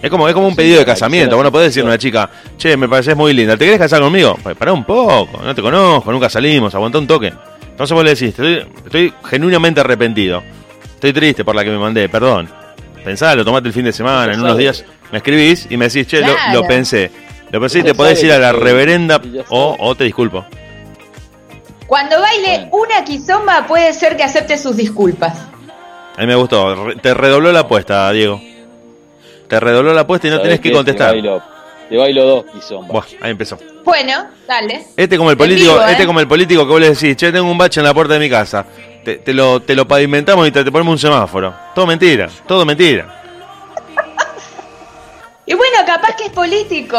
[0.00, 1.34] Es como, es como un pedido de casamiento.
[1.34, 4.00] Vos no podés decirle a una chica, che, me pareces muy linda, ¿te querés casar
[4.00, 4.38] conmigo?
[4.42, 7.32] Pues pará un poco, no te conozco, nunca salimos, aguantá un toque.
[7.68, 10.42] Entonces vos le decís, estoy, estoy genuinamente arrepentido.
[10.94, 12.48] Estoy triste por la que me mandé, perdón.
[13.04, 16.18] Pensalo, tomate el fin de semana, en unos días me escribís y me decís, che,
[16.18, 16.36] Claro.
[16.52, 17.10] Lo pensé
[17.52, 20.44] y Ya te podés ir a la reverenda o, o te disculpo.
[21.86, 25.38] Cuando baile una quizomba, puede ser que acepte sus disculpas.
[26.16, 26.92] A mí me gustó.
[27.00, 28.40] Te redobló la apuesta, Diego.
[29.48, 31.12] Te redobló la apuesta y no ¿Sabés tenés que contestar.
[31.12, 31.42] Te bailo,
[31.88, 32.90] te bailo dos quizombas.
[32.90, 33.56] Buah, ahí empezó.
[33.84, 34.84] Bueno, dale.
[34.94, 35.92] Este como el político, vivo, ¿eh?
[35.92, 38.14] este como el político que vos le decís, che, tengo un bache en la puerta
[38.14, 38.66] de mi casa.
[39.02, 41.54] Te, te lo, te lo pavimentamos y te, te ponemos un semáforo.
[41.74, 43.14] Todo mentira, todo mentira.
[45.46, 46.98] Y bueno, capaz que es político.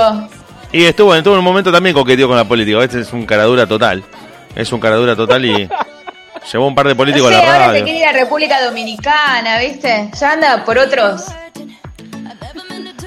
[0.71, 2.83] Y estuvo, estuvo en un momento también coqueteó con la política.
[2.83, 4.03] Este es un caradura total.
[4.55, 5.69] Es un caradura total y
[6.51, 7.83] llevó un par de No políticos sé, a la ahora se radio.
[7.85, 10.11] quiere ir a República Dominicana, ¿viste?
[10.19, 11.23] Ya anda por otros.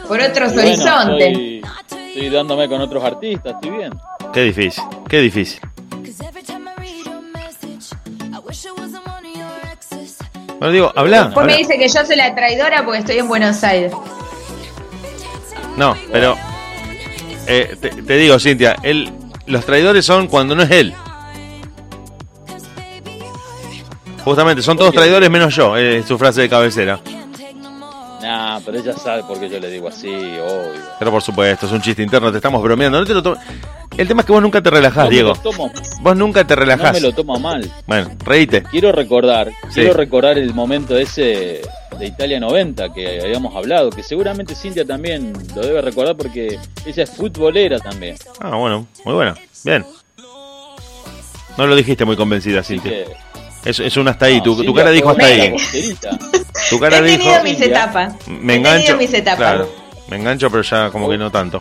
[0.08, 1.28] Por otros bueno, horizontes.
[1.28, 1.62] estoy,
[2.08, 3.92] estoy dándome con otros artistas, estoy bien.
[4.32, 5.60] Qué difícil, qué difícil.
[10.58, 11.24] Bueno, digo, habla.
[11.24, 11.66] Después me habla.
[11.66, 13.92] dice que yo soy la traidora porque estoy en Buenos Aires.
[15.76, 16.36] No, pero
[17.46, 19.10] eh, te, te digo, Cintia, él,
[19.46, 20.94] los traidores son cuando no es él.
[24.24, 27.00] Justamente, son todos traidores menos yo, es su frase de cabecera.
[28.32, 30.72] Nah, pero ella sabe por qué yo le digo así, obvio.
[30.98, 32.98] Pero por supuesto, es un chiste interno, te estamos bromeando.
[32.98, 33.36] No te lo to-
[33.98, 35.34] El tema es que vos nunca te relajás, No Diego.
[35.34, 35.70] tomo,
[36.00, 36.92] Vos nunca te no relajás.
[36.94, 37.70] me lo tomo mal.
[37.86, 38.62] Bueno, reíte.
[38.62, 39.80] Quiero recordar, Sí.
[39.80, 41.60] quiero recordar el momento ese
[41.98, 47.02] de Italia 90 que habíamos hablado, que seguramente Cintia también lo debe recordar porque ella
[47.02, 48.16] es futbolera también.
[48.40, 49.34] Ah, bueno, muy buena.
[49.62, 49.84] Bien.
[51.58, 52.90] No lo dijiste muy convencida, Cintia.
[52.90, 53.04] que,
[53.64, 54.38] Es, es un hasta ahí.
[54.38, 55.54] no, Tu, tu cara dijo hasta ahí.
[56.70, 57.18] Tu cara He dijo.
[57.22, 58.14] tenido mis etapas.
[58.26, 58.78] Me He engancho.
[58.86, 59.38] tenido mis etapas.
[59.38, 59.70] Claro,
[60.08, 61.60] me engancho, pero ya como que no tanto.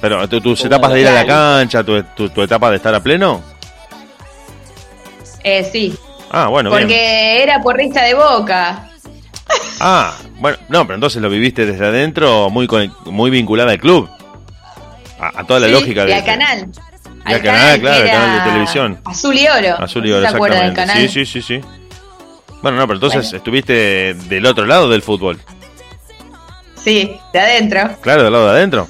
[0.00, 2.94] Pero tu- tus etapas de ir a la cancha, tu, tu- tu etapa de estar
[2.94, 3.42] a pleno.
[5.42, 5.94] Eh, sí,
[6.30, 7.42] Ah, bueno, porque bien.
[7.48, 8.88] era porrista de boca.
[9.78, 12.66] Ah, bueno, no, pero entonces lo viviste desde adentro muy
[13.04, 14.08] muy vinculada al club.
[15.20, 16.14] A, a toda la Sí, lógica y de.
[16.14, 16.68] al canal.
[17.24, 19.00] Al canal, claro, el canal de televisión.
[19.04, 19.76] Azul y oro.
[19.82, 20.96] Azul y ¿No oro, ¿Se acuerdan del exactamente.
[21.04, 21.08] canal?
[21.10, 21.68] Sí, sí, sí, sí.
[22.62, 23.36] Bueno, no, pero entonces Bueno.
[23.38, 25.38] estuviste del otro lado del fútbol.
[26.82, 27.96] Sí, de adentro.
[28.00, 28.88] Claro, del lado de adentro.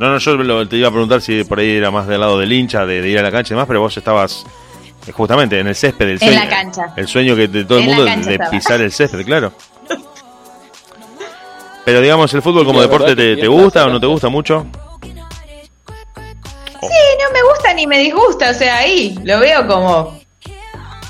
[0.00, 2.38] No, no, yo lo- te iba a preguntar si por ahí era más del lado
[2.38, 4.44] del hincha, de, de ir a la cancha y demás, pero vos estabas
[5.06, 6.34] eh, justamente en el césped del En sueño.
[6.40, 6.92] la cancha.
[6.96, 8.50] El sueño que de todo el En mundo de estaba.
[8.50, 9.52] pisar el césped, claro.
[11.84, 14.66] Pero digamos, el fútbol como deporte, ¿te, te gusta o no te gusta mucho?
[16.88, 20.18] Sí, no me gusta ni me disgusta, o sea, ahí lo veo como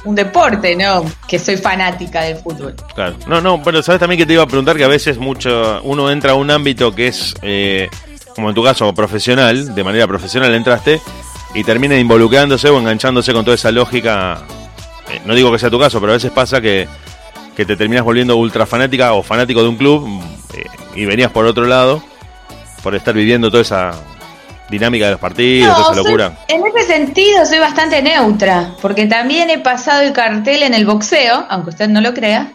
[0.04, 1.04] un deporte, ¿no?
[1.26, 2.74] Que soy fanática del fútbol.
[2.94, 3.16] Claro.
[3.26, 6.10] No, no, pero sabes también que te iba a preguntar que a veces mucho uno
[6.10, 7.88] entra a un ámbito que es, eh,
[8.34, 11.00] como en tu caso, profesional, de manera profesional entraste,
[11.54, 14.42] y termina involucrándose o enganchándose con toda esa lógica.
[15.10, 16.86] eh, no digo que sea tu caso, pero a veces pasa que,
[17.56, 20.22] que te terminas volviendo ultra fanática o fanático de un club
[20.54, 20.64] eh,
[20.94, 22.02] y venías por otro lado
[22.82, 23.92] por estar viviendo toda esa
[24.70, 26.38] dinámica de los partidos, toda esa soy- locura.
[26.48, 31.46] en ese sentido soy bastante neutra, porque también he pasado el cartel en el boxeo,
[31.48, 32.52] aunque usted no lo crea,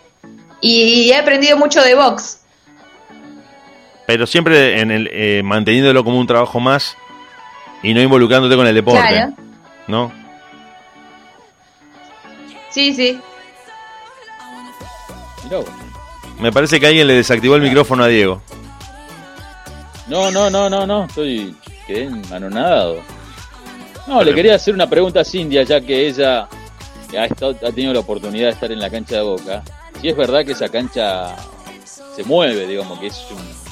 [0.61, 2.39] y he aprendido mucho de box.
[4.05, 6.97] Pero siempre en el, eh, manteniéndolo como un trabajo más
[7.81, 9.07] y no involucrándote con el deporte.
[9.07, 9.33] Claro.
[9.87, 10.11] ¿No?
[12.69, 13.19] Sí, sí.
[16.39, 18.41] Me parece que alguien le desactivó el micrófono a Diego.
[20.07, 21.55] No, no, no, no, no, estoy
[21.85, 23.01] quedé anonadado.
[24.07, 26.47] No, le quería hacer una pregunta a Cindia, ya que ella
[27.17, 29.63] ha, estado, ha tenido la oportunidad de estar en la cancha de Boca.
[30.01, 31.35] Si es verdad que esa cancha
[32.15, 33.63] se mueve, digamos, que es un...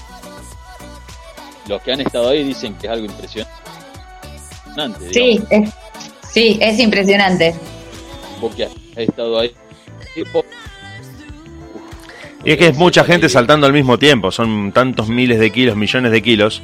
[1.67, 3.51] Los que han estado ahí dicen que es algo impresionante.
[5.11, 5.69] Sí, es,
[6.29, 7.53] sí, es impresionante.
[8.39, 9.53] Vos que has estado ahí.
[12.43, 14.31] Y es que es mucha gente saltando al mismo tiempo.
[14.31, 16.63] Son tantos miles de kilos, millones de kilos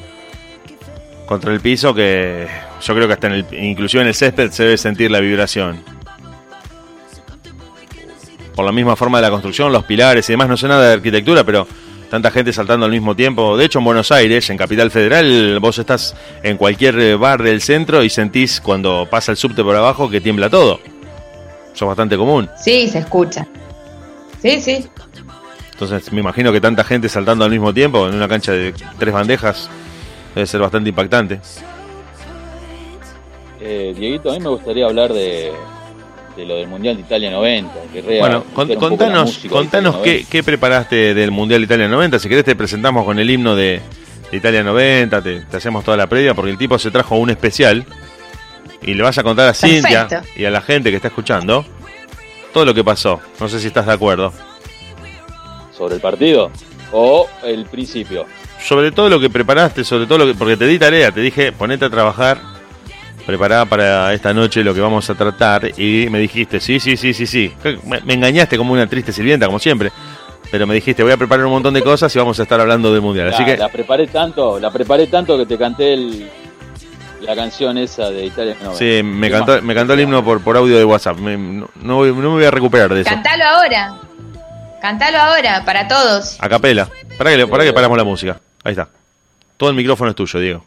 [1.28, 2.47] contra el piso que
[2.82, 5.84] yo creo que hasta en el, inclusive en el césped se debe sentir la vibración.
[8.55, 10.49] Por la misma forma de la construcción, los pilares y demás.
[10.49, 11.67] No sé nada de arquitectura, pero
[12.09, 13.55] tanta gente saltando al mismo tiempo.
[13.55, 18.03] De hecho, en Buenos Aires, en Capital Federal, vos estás en cualquier bar del centro
[18.03, 20.80] y sentís cuando pasa el subte por abajo que tiembla todo.
[21.71, 22.49] Eso es bastante común.
[22.59, 23.45] Sí, se escucha.
[24.41, 24.88] Sí, sí.
[25.73, 29.13] Entonces me imagino que tanta gente saltando al mismo tiempo en una cancha de tres
[29.13, 29.69] bandejas
[30.38, 31.40] debe ser bastante impactante.
[33.60, 35.52] eh, Dieguito, a mí me gustaría hablar de,
[36.36, 37.74] de lo del Mundial de Italia 90.
[37.94, 40.30] Querría Bueno, con- contanos, de contanos qué, 90.
[40.30, 42.20] qué preparaste del Mundial Italia 90.
[42.20, 43.82] Si querés te presentamos con el himno de,
[44.32, 47.30] de Italia 90, te, te hacemos toda la previa porque el tipo se trajo un
[47.32, 47.86] especial
[48.82, 50.40] y le vas a contar a Cintia Perfecto.
[50.40, 51.66] y a la gente que está escuchando
[52.54, 53.20] todo lo que pasó.
[53.40, 54.32] No sé si estás de acuerdo.
[55.76, 56.52] ¿Sobre el partido?
[56.92, 58.26] ¿O el principio?
[58.64, 60.34] Sobre todo lo que preparaste, sobre todo lo que.
[60.36, 62.39] Porque te di tarea, te dije, ponete a trabajar,
[63.26, 67.14] preparada para esta noche lo que vamos a tratar, y me dijiste, sí, sí, sí,
[67.14, 67.53] sí, sí.
[67.86, 69.91] Me, me engañaste como una triste sirvienta, como siempre.
[70.49, 72.91] Pero me dijiste, voy a preparar un montón de cosas y vamos a estar hablando
[72.93, 73.28] del mundial.
[73.34, 73.58] Así la, que.
[73.58, 76.30] la preparé tanto, la preparé tanto que te canté el,
[77.22, 78.78] la canción esa de Italia 90.
[78.78, 79.64] Sí, me ¿Qué cantó, más?
[79.64, 81.18] me cantó el himno por, por audio de WhatsApp.
[81.18, 83.10] Me- no, no voy, no me voy a recuperar de eso.
[83.10, 83.93] Cantalo ahora.
[84.82, 86.38] Cantalo ahora, para todos.
[86.39, 86.88] A capela.
[87.18, 88.39] Para que, pará que paramos la música.
[88.64, 88.89] Ahí está.
[89.58, 90.66] Todo el micrófono es tuyo, Diego.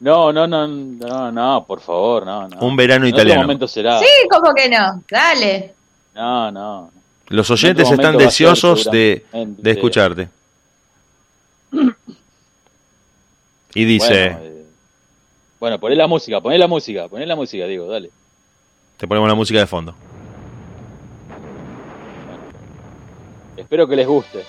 [0.00, 2.58] No, no, no, no, no, por favor, no, no.
[2.60, 3.42] Un verano En otro italiano.
[3.42, 3.98] momento será.
[3.98, 5.02] Sí, como que no.
[5.10, 5.74] Dale.
[6.14, 6.90] No, no.
[7.28, 10.28] Los oyentes están ser, deseosos de, de escucharte.
[13.74, 14.64] Y dice, Bueno, eh,
[15.60, 18.10] bueno, poné la música, poné la música, poné la música, digo, dale.
[18.96, 19.94] te ponemos la música de fondo.
[23.56, 24.44] Espero que les guste.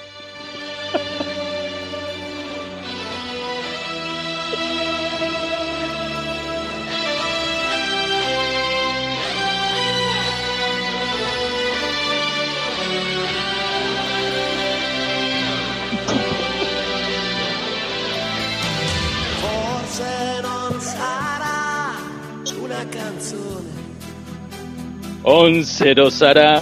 [25.31, 26.59] 11 no sarà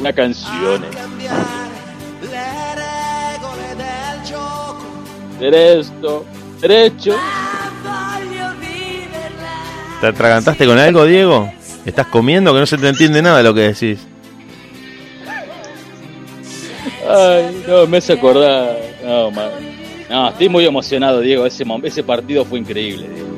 [0.00, 0.82] una gioco.
[5.38, 6.24] Derecho,
[6.60, 7.14] derecho.
[10.00, 11.48] ¿Te atragantaste con algo, Diego?
[11.86, 14.00] ¿Estás comiendo que no se te entiende nada de lo que decís?
[17.08, 18.78] Ay, no, me hace acordar.
[19.04, 19.50] No, man.
[20.10, 21.46] No, estoy muy emocionado, Diego.
[21.46, 23.37] Ese, ese partido fue increíble, Diego.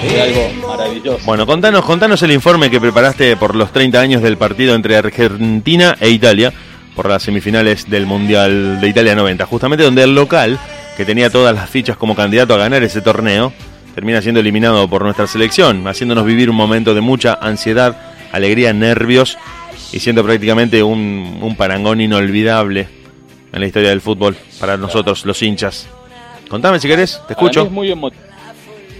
[0.00, 1.24] Fue algo maravilloso.
[1.26, 5.96] Bueno, contanos, contanos el informe que preparaste por los 30 años del partido entre Argentina
[6.00, 6.52] e Italia
[6.94, 10.58] por las semifinales del Mundial de Italia 90, justamente donde el local,
[10.96, 13.52] que tenía todas las fichas como candidato a ganar ese torneo,
[13.94, 17.96] termina siendo eliminado por nuestra selección, haciéndonos vivir un momento de mucha ansiedad,
[18.32, 19.36] alegría, nervios
[19.92, 22.88] y siendo prácticamente un, un parangón inolvidable
[23.52, 25.86] en la historia del fútbol para nosotros, los hinchas.
[26.48, 27.62] Contame si querés, te Para mí escucho.
[27.66, 28.12] es muy emo-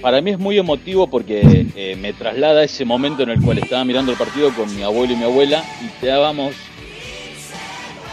[0.01, 3.59] Para mí es muy emotivo porque eh, me traslada a ese momento en el cual
[3.59, 6.55] estaba mirando el partido con mi abuelo y mi abuela y estábamos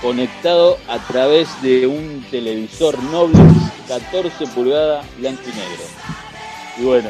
[0.02, 3.44] conectados a través de un televisor Noblex
[3.88, 5.84] 14 pulgadas blanco y negro.
[6.80, 7.10] Y bueno,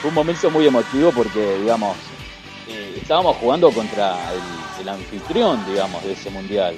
[0.00, 1.96] fue un momento muy emotivo porque, digamos,
[2.68, 6.74] eh, estábamos jugando contra el, el anfitrión, digamos, de ese mundial.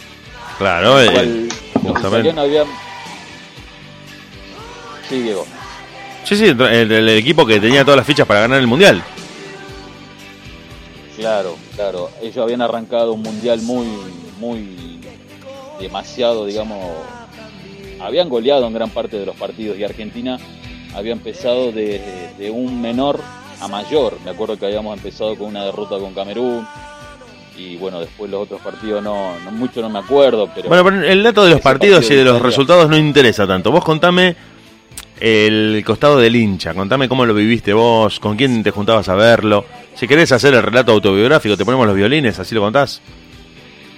[0.59, 2.39] Claro, El los justamente.
[2.39, 2.67] habían...
[5.09, 5.47] Sí, Diego.
[6.25, 9.03] Sí, sí, el, el equipo que tenía todas las fichas para ganar el Mundial.
[11.17, 12.11] Claro, claro.
[12.23, 13.87] Ellos habían arrancado un mundial muy,
[14.39, 15.01] muy
[15.81, 16.79] demasiado, digamos.
[18.01, 20.39] Habían goleado en gran parte de los partidos y Argentina
[20.95, 22.01] había empezado de,
[22.39, 23.21] de un menor
[23.61, 24.19] a mayor.
[24.25, 26.67] Me acuerdo que habíamos empezado con una derrota con Camerún
[27.57, 31.05] y bueno, después los otros partidos no, no mucho no me acuerdo, pero Bueno, pero
[31.05, 33.71] el dato de los partidos partido y de los resultados no interesa tanto.
[33.71, 34.35] Vos contame
[35.21, 39.65] el costado del hincha, contame cómo lo viviste vos, con quién te juntabas a verlo.
[39.95, 43.01] Si querés hacer el relato autobiográfico, te ponemos los violines, así lo contás.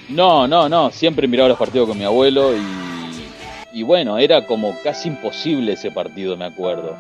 [0.08, 4.74] No, no, no, siempre miraba los partidos con mi abuelo y, y bueno, era como
[4.84, 6.96] casi imposible ese partido, me acuerdo.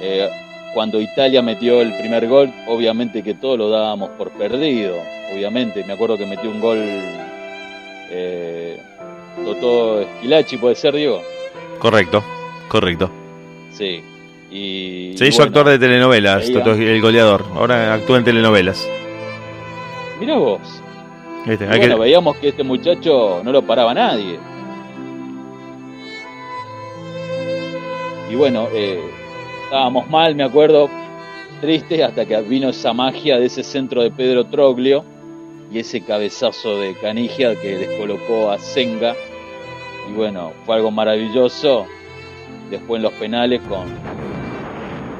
[0.00, 0.28] Eh,
[0.72, 4.96] cuando Italia metió el primer gol, obviamente que todos lo dábamos por perdido,
[5.32, 5.84] obviamente.
[5.84, 6.78] Me acuerdo que metió un gol
[8.10, 8.80] eh,
[9.44, 11.22] Totó Esquilachi, ¿puede ser, Diego?
[11.78, 12.22] Correcto,
[12.68, 13.10] correcto.
[13.80, 14.02] Sí.
[14.50, 17.46] Y, Se y hizo bueno, actor de telenovelas, el goleador.
[17.54, 18.86] Ahora actúa en telenovelas.
[20.20, 20.60] Mirá vos.
[21.46, 24.38] Hay bueno, que- veíamos que este muchacho no lo paraba nadie.
[28.30, 29.00] Y bueno, eh,
[29.64, 30.90] estábamos mal, me acuerdo,
[31.62, 35.04] tristes, hasta que vino esa magia de ese centro de Pedro Troglio
[35.72, 39.16] y ese cabezazo de Canigia que descolocó a Senga.
[40.08, 41.86] Y bueno, fue algo maravilloso.
[42.70, 43.86] Después en los penales con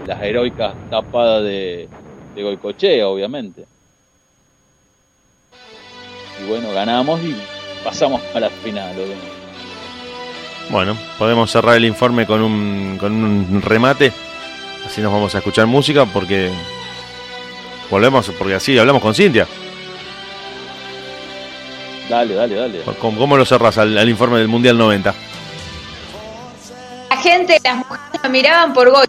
[0.06, 1.88] las heroicas tapadas de,
[2.34, 3.64] de Goicochea, obviamente.
[6.40, 7.36] Y bueno, ganamos y
[7.84, 8.94] pasamos a la final.
[8.94, 9.26] obviamente.
[10.70, 14.12] Bueno, podemos cerrar el informe con un, con un remate.
[14.86, 16.50] Así nos vamos a escuchar música porque
[17.90, 19.46] volvemos, porque así hablamos con Cintia.
[22.08, 22.80] Dale, dale, dale.
[23.00, 25.14] ¿Cómo, cómo lo cerras al, al informe del Mundial 90?
[27.22, 29.06] La gente, las mujeres me miraban por gol.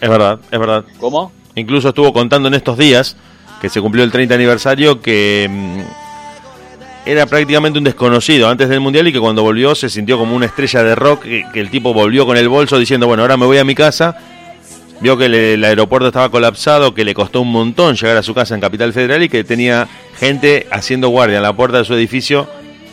[0.00, 0.84] Es verdad, es verdad.
[0.98, 1.32] ¿Cómo?
[1.54, 3.16] Incluso estuvo contando en estos días
[3.60, 5.80] que se cumplió el 30 aniversario que mm,
[7.04, 10.46] era prácticamente un desconocido antes del Mundial y que cuando volvió se sintió como una
[10.46, 13.44] estrella de rock, que, que el tipo volvió con el bolso diciendo, bueno, ahora me
[13.44, 14.16] voy a mi casa.
[15.00, 18.32] Vio que le- el aeropuerto estaba colapsado, que le costó un montón llegar a su
[18.32, 19.88] casa en Capital Federal y que tenía
[20.18, 22.48] gente haciendo guardia en la puerta de su edificio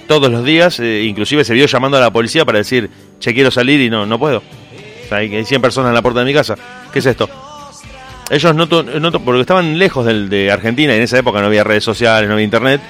[0.07, 0.79] todos los días.
[0.81, 4.05] eh, inclusive se vio llamando a la policía para decir, che, quiero salir y no,
[4.05, 4.39] no puedo.
[4.39, 6.55] O sea, hay hay 100 personas en la puerta de mi casa.
[6.91, 7.29] ¿Qué es esto?
[8.29, 8.83] Ellos no, to-
[9.23, 12.33] porque estaban lejos del, de Argentina y en esa época no había redes sociales, no
[12.33, 12.81] había internet,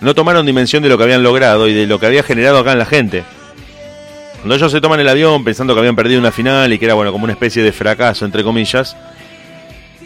[0.00, 2.72] no tomaron dimensión de lo que habían logrado y de lo que había generado acá
[2.72, 3.22] en la gente.
[4.38, 6.94] Cuando ellos se toman el avión pensando que habían perdido una final y que era
[6.94, 8.96] bueno como una especie de fracaso, entre comillas,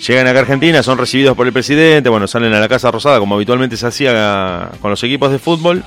[0.07, 3.19] llegan acá a Argentina, son recibidos por el presidente, bueno, salen a la Casa Rosada
[3.19, 5.83] como habitualmente se hacía con los equipos de fútbol.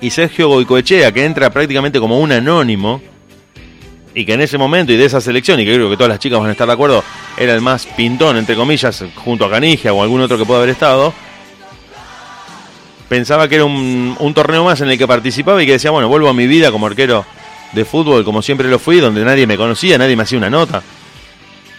[0.00, 3.00] Y Sergio Goicoechea, que entra prácticamente como un anónimo,
[4.14, 6.18] y que en ese momento y de esa selección, y que creo que todas las
[6.18, 7.02] chicas van a estar de acuerdo,
[7.36, 10.70] era el más pintón, entre comillas, junto a Canigia o algún otro que pueda haber
[10.70, 11.12] estado,
[13.08, 16.08] pensaba que era un, un torneo más en el que participaba y que decía, bueno,
[16.08, 17.24] vuelvo a mi vida como arquero
[17.72, 20.82] de fútbol, como siempre lo fui, donde nadie me conocía, nadie me hacía una nota.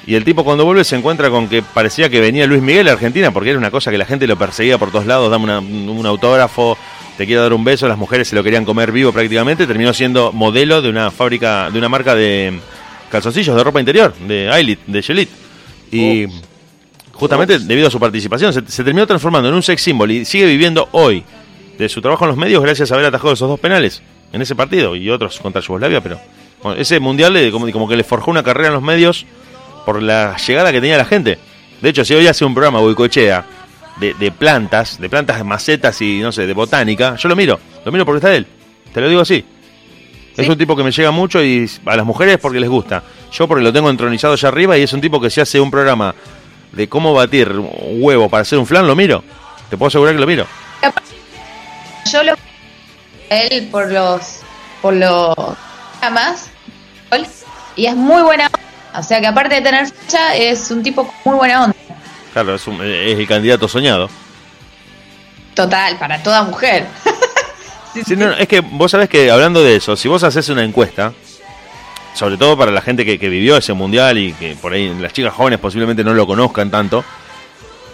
[0.08, 2.94] Y el tipo cuando vuelve se encuentra con que parecía que venía Luis Miguel a
[2.94, 5.60] Argentina, porque era una cosa que la gente lo perseguía por todos lados, dame una-
[5.60, 6.78] un autógrafo,
[7.20, 10.32] te quiero dar un beso, las mujeres se lo querían comer vivo prácticamente, terminó siendo
[10.32, 12.58] modelo de una fábrica, de una marca de
[13.12, 15.30] calzoncillos de ropa interior, de Ailit, de Shelit.
[15.92, 16.28] Y
[17.12, 20.46] justamente debido a su participación se, se terminó transformando en un sex symbol y sigue
[20.46, 21.26] viviendo hoy
[21.78, 24.02] de su trabajo en los medios gracias a haber atajado esos dos penales
[24.32, 26.22] en ese partido y otros contra Yugoslavia, pero
[26.64, 29.26] bueno, ese mundial le- como, como que le forjó una carrera en los medios
[29.86, 31.38] por la llegada que tenía la gente.
[31.82, 33.44] De hecho, si hoy hace un programa Boicochea
[34.00, 37.60] de, de plantas, de plantas de macetas y no sé, de botánica, yo lo miro,
[37.86, 38.48] lo miro porque está él.
[38.94, 39.46] Te lo digo así.
[40.38, 43.04] Es un tipo que me llega mucho y a las mujeres porque les gusta.
[43.32, 45.70] Yo porque lo tengo entronizado allá arriba y es un tipo que si hace un
[45.70, 46.16] programa
[46.72, 49.24] de cómo batir un huevo para hacer un flan, lo miro.
[49.70, 50.48] Te puedo asegurar que lo miro.
[52.12, 52.34] Yo lo
[53.30, 54.40] él por los
[54.82, 55.36] por los
[56.12, 56.50] más
[57.76, 58.60] y es muy buena onda.
[59.00, 61.76] O sea que aparte de tener fecha, es un tipo con muy buena onda.
[62.34, 64.10] Claro, es, un- es el candidato soñado.
[65.56, 66.86] Total, para toda mujer.
[68.06, 71.12] Sí, no, es que vos sabés que hablando de eso, si vos haces una encuesta,
[72.14, 75.12] sobre todo para la gente que, que vivió ese mundial y que por ahí las
[75.12, 77.04] chicas jóvenes posiblemente no lo conozcan tanto,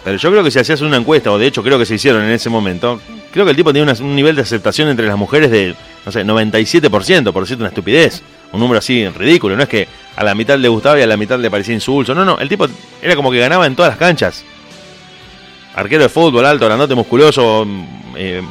[0.04, 2.22] pero yo creo que si hacías una encuesta, o de hecho creo que se hicieron
[2.22, 3.00] en ese momento,
[3.32, 6.12] creo que el tipo tenía una- un nivel de aceptación entre las mujeres de, no
[6.12, 8.22] sé, 97%, por decirte una estupidez,
[8.52, 11.16] un número así ridículo, no es que a la mitad le gustaba y a la
[11.16, 12.66] mitad le parecía insulso, no, no, el tipo
[13.02, 14.44] era como que ganaba en todas las canchas.
[15.74, 18.42] Arquero de fútbol, alto, grandote, musculoso, mm, eh,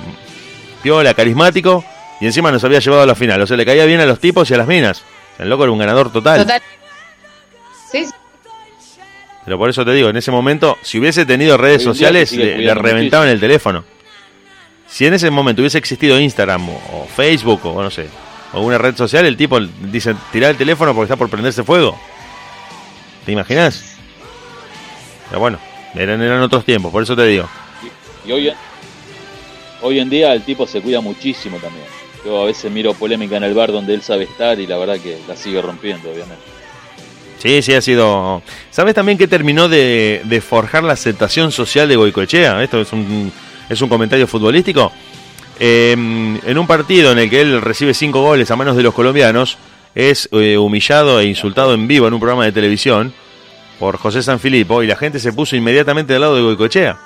[0.83, 1.83] piola, carismático,
[2.21, 3.41] y encima nos había llevado a la final.
[3.41, 5.01] O sea, le caía bien a los tipos y a las minas.
[5.39, 6.41] El loco era un ganador total.
[6.41, 6.61] Total.
[7.91, 8.11] Sí, sí.
[9.43, 13.27] Pero por eso te digo, en ese momento, si hubiese tenido redes sociales, le, reventaban
[13.27, 13.83] el teléfono.
[14.87, 18.07] Si en ese momento hubiese existido Instagram o, o Facebook o no sé,
[18.55, 21.99] o alguna red social, el tipo dice, tirar el teléfono porque está por prenderse fuego.
[23.25, 23.97] ¿Te imaginas?
[25.27, 25.59] Pero bueno,
[25.93, 27.49] eran, eran otros tiempos, por eso te digo.
[28.25, 28.53] Y hoy,
[29.81, 31.85] hoy en día el tipo se cuida muchísimo también.
[32.23, 34.99] Yo a veces miro polémica en el bar donde él sabe estar y la verdad
[34.99, 36.43] que la sigue rompiendo, obviamente.
[37.39, 38.41] Sí, sí, ha sido.
[38.71, 42.63] ¿Sabes también que terminó de, de forjar la aceptación social de Goicoechea?
[42.63, 43.31] Esto es un,
[43.69, 44.93] es un comentario futbolístico.
[45.59, 48.93] Eh, en un partido en el que él recibe cinco goles a manos de los
[48.93, 49.57] colombianos,
[49.95, 53.13] es eh, humillado e insultado en vivo en un programa de televisión
[53.79, 56.97] por José Sanfilippo y la gente se puso inmediatamente al lado de Goicoechea.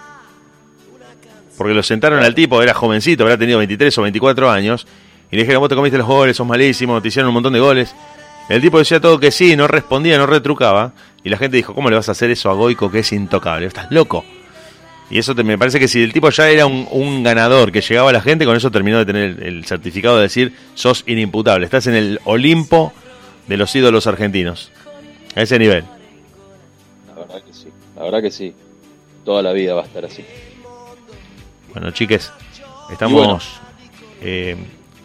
[1.57, 4.87] Porque lo sentaron al tipo, era jovencito, habrá tenido 23 o 24 años,
[5.29, 7.59] y le dijeron, vos te comiste los goles, sos malísimo, te hicieron un montón de
[7.59, 7.93] goles.
[8.47, 10.93] El tipo decía todo que sí, no respondía, no retrucaba.
[11.23, 13.67] Y la gente dijo, ¿cómo le vas a hacer eso a Goico que es intocable?
[13.67, 14.25] Estás loco.
[15.09, 17.81] Y eso te- me parece que si el tipo ya era un, un ganador que
[17.81, 21.65] llegaba a la gente, con eso terminó de tener el, certificado de decir, sos inimputable.
[21.65, 22.93] Estás en el Olimpo
[23.47, 24.71] de los ídolos argentinos.
[25.35, 25.83] A ese nivel.
[27.07, 28.53] La verdad que sí, la verdad que sí.
[29.25, 30.23] Toda la vida va a estar así.
[31.73, 32.31] Bueno, chiques,
[32.91, 33.39] estamos bueno.
[34.21, 34.55] eh,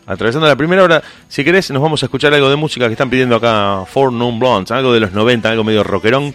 [0.06, 1.02] atravesando la primera hora.
[1.28, 4.38] Si querés, nos vamos a escuchar algo de música que están pidiendo acá Four Non
[4.38, 6.34] Blondes, algo de los 90, algo medio rockerón.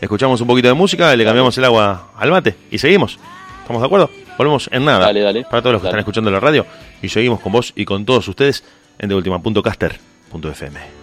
[0.00, 3.18] Escuchamos un poquito de música, le cambiamos el agua al mate y seguimos.
[3.62, 4.10] ¿Estamos de acuerdo?
[4.38, 5.00] Volvemos en nada.
[5.06, 5.42] Dale, dale.
[5.44, 5.90] Para todos los que Dale.
[5.90, 6.64] están escuchando la radio.
[7.02, 8.64] Y seguimos con vos y con todos ustedes
[8.98, 10.97] en deultima.caster.fm.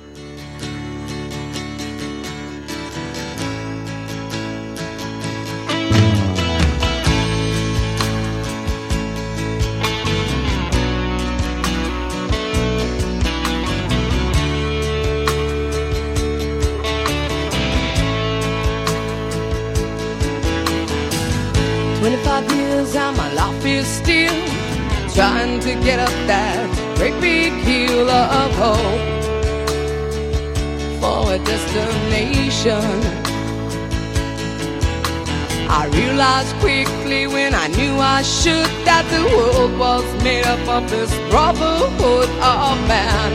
[38.25, 43.33] should that the world was made up of this brotherhood of man.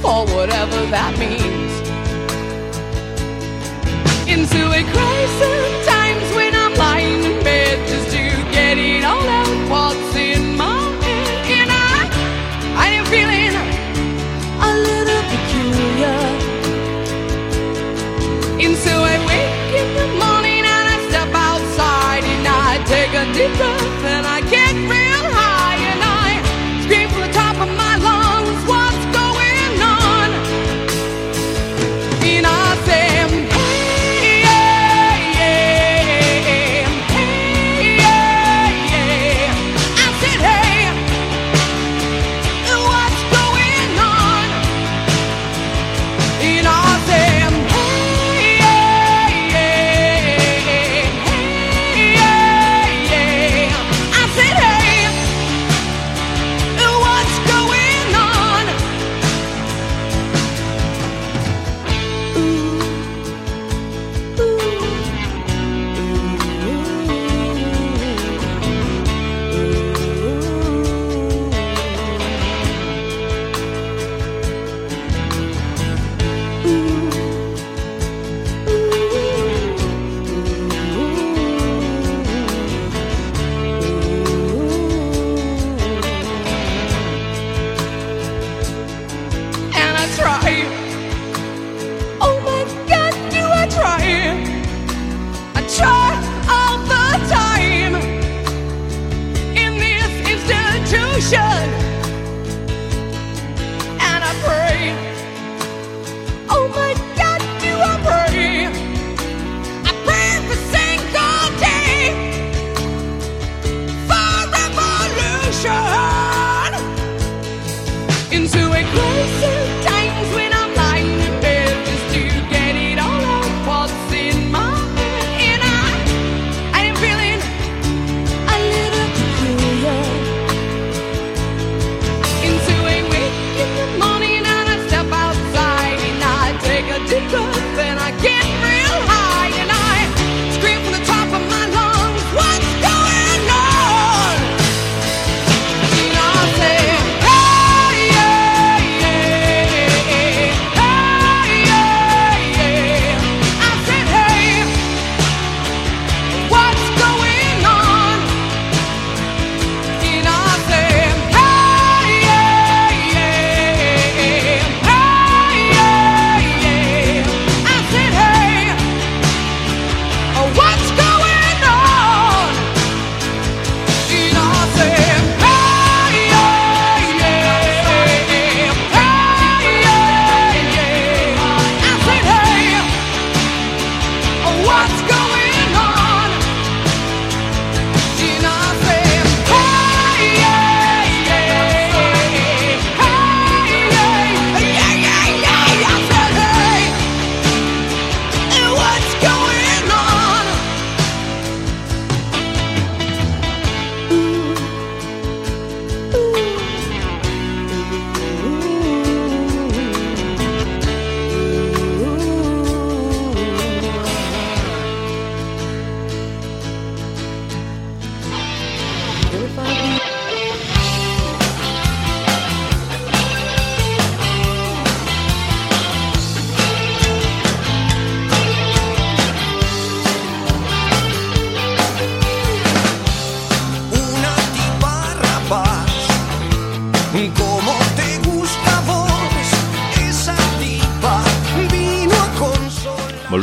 [0.00, 1.72] For whatever that means
[4.28, 5.83] into a crisis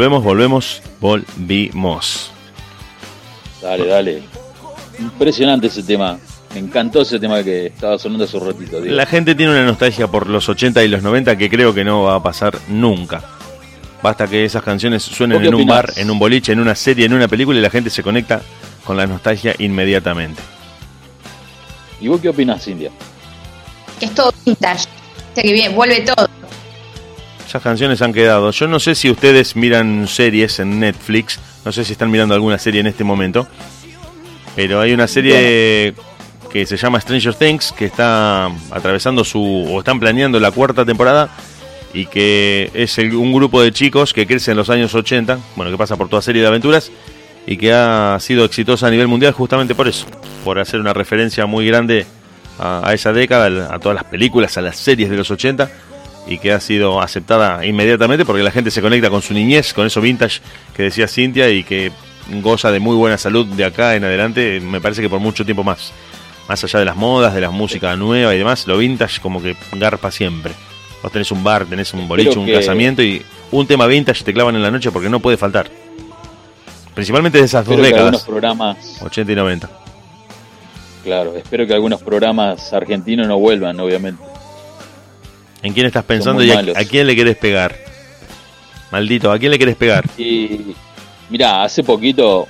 [0.01, 2.31] Volvemos, volvemos, volvimos.
[3.61, 4.23] Dale, dale.
[4.97, 6.17] Impresionante ese tema.
[6.55, 8.79] Me encantó ese tema que estaba sonando hace un ratito.
[8.83, 12.01] La gente tiene una nostalgia por los 80 y los 90 que creo que no
[12.01, 13.21] va a pasar nunca.
[14.01, 16.73] Basta que esas canciones suenen ¿Vos qué en un bar, en un boliche, en una
[16.73, 18.41] serie, en una película y la gente se conecta
[18.83, 20.41] con la nostalgia inmediatamente.
[21.99, 22.89] ¿Y vos qué opinás, Cintia?
[23.99, 24.87] Que es todo vintage.
[25.27, 26.30] Viste que bien, vuelve todo.
[27.51, 28.49] Esas canciones han quedado.
[28.51, 32.57] Yo no sé si ustedes miran series en Netflix, no sé si están mirando alguna
[32.57, 33.45] serie en este momento,
[34.55, 35.93] pero hay una serie
[36.49, 41.29] que se llama Stranger Things que está atravesando su o están planeando la cuarta temporada
[41.93, 45.77] y que es un grupo de chicos que crece en los años 80, bueno, que
[45.77, 46.89] pasa por toda serie de aventuras
[47.45, 50.05] y que ha sido exitosa a nivel mundial justamente por eso,
[50.45, 52.05] por hacer una referencia muy grande
[52.59, 55.69] a esa década, a todas las películas, a las series de los 80
[56.27, 59.87] y que ha sido aceptada inmediatamente porque la gente se conecta con su niñez, con
[59.87, 60.39] eso vintage
[60.75, 61.91] que decía Cintia y que
[62.41, 65.63] goza de muy buena salud de acá en adelante, me parece que por mucho tiempo
[65.63, 65.91] más.
[66.47, 69.55] Más allá de las modas, de la música nueva y demás, lo vintage como que
[69.73, 70.53] garpa siempre.
[71.01, 73.21] Vos tenés un bar, tenés un boliche, un que- casamiento y
[73.51, 75.69] un tema vintage te clavan en la noche porque no puede faltar.
[76.93, 79.69] Principalmente de esas dos Espero décadas, programas, 80 y 90.
[81.03, 84.21] claro, espero que algunos programas argentinos no vuelvan, obviamente.
[85.63, 87.75] ¿En quién estás pensando y a, quién le querés pegar?
[88.91, 90.05] Maldito, ¿a quién le querés pegar?
[90.17, 90.75] Y
[91.29, 92.47] mira, hace poquito,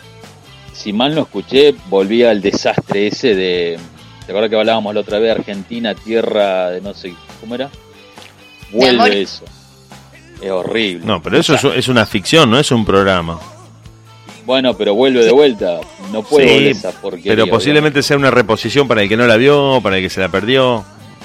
[0.73, 3.79] si mal no escuché, volví al desastre ese de.
[4.25, 5.31] ¿Te acuerdas que hablábamos la otra vez?
[5.31, 7.13] Argentina, tierra de no sé.
[7.39, 7.65] ¿Cómo era?
[7.65, 7.79] amor.
[8.71, 9.43] Vuelve eso.
[10.41, 11.05] Es horrible.
[11.05, 13.39] No, pero eso es, es una ficción, no es un programa.
[14.45, 15.79] Bueno, pero vuelve de vuelta.
[16.11, 16.91] No puedo Sí, esa
[17.23, 20.19] pero posiblemente sea una reposición para el que no la vio, para el que se
[20.19, 20.83] la perdió.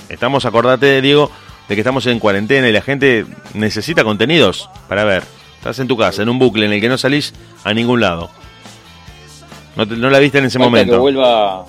[0.09, 1.31] Estamos, acordate, Diego,
[1.69, 5.25] de que estamos en cuarentena y la gente necesita contenidos para ver.
[5.59, 7.35] Estás en tu casa, en un bucle en el que no salís
[7.65, 8.31] a ningún lado.
[9.75, 11.01] No, te- no la viste en ese Falta que momento.
[11.01, 11.65] vuelva.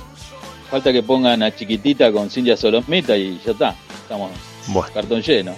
[0.70, 3.76] Falta que pongan a Chiquitita con Cintia Solomita y ya está.
[4.04, 4.32] Estamos
[4.68, 4.90] Bueno.
[4.94, 5.56] cartón lleno.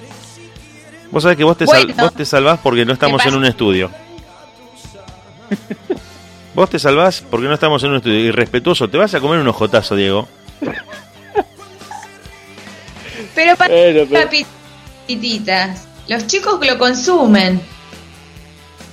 [1.12, 2.04] Vos sabés que vos te, sal- Bueno.
[2.04, 3.90] vos te salvás porque no estamos ¿Qué en un estudio.
[6.54, 8.20] vos te salvás porque no estamos en un estudio.
[8.26, 10.28] Irrespetuoso, te vas a comer un ojotazo, Diego.
[13.40, 17.62] Pero para Bueno, pero- papititas, los chicos lo consumen.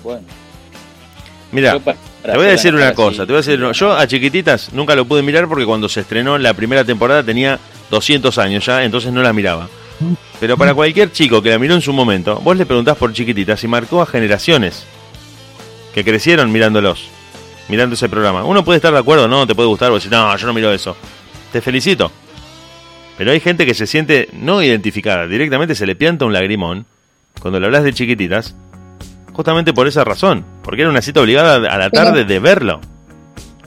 [0.04, 0.22] Bueno.
[1.50, 4.94] Mira, te voy a decir una cosa, te voy a decir, yo a chiquititas nunca
[4.94, 7.58] lo pude mirar porque cuando se estrenó la primera temporada tenía
[7.90, 9.68] 200 años ya, entonces no la miraba.
[10.38, 13.64] Pero para cualquier chico que la miró en su momento, vos le preguntás por chiquititas
[13.64, 14.84] y marcó a generaciones
[15.92, 17.08] que crecieron mirándolos,
[17.68, 18.44] mirando ese programa.
[18.44, 20.72] Uno puede estar de acuerdo, no, te puede gustar, vos decís, no, yo no miro
[20.72, 20.96] eso.
[21.50, 22.12] Te felicito.
[23.18, 26.84] Pero hay gente que se siente no identificada, directamente se le pianta un lagrimón
[27.40, 28.54] cuando le hablas de chiquititas,
[29.32, 32.80] justamente por esa razón, porque era una cita obligada a la Pero- tarde de verlo,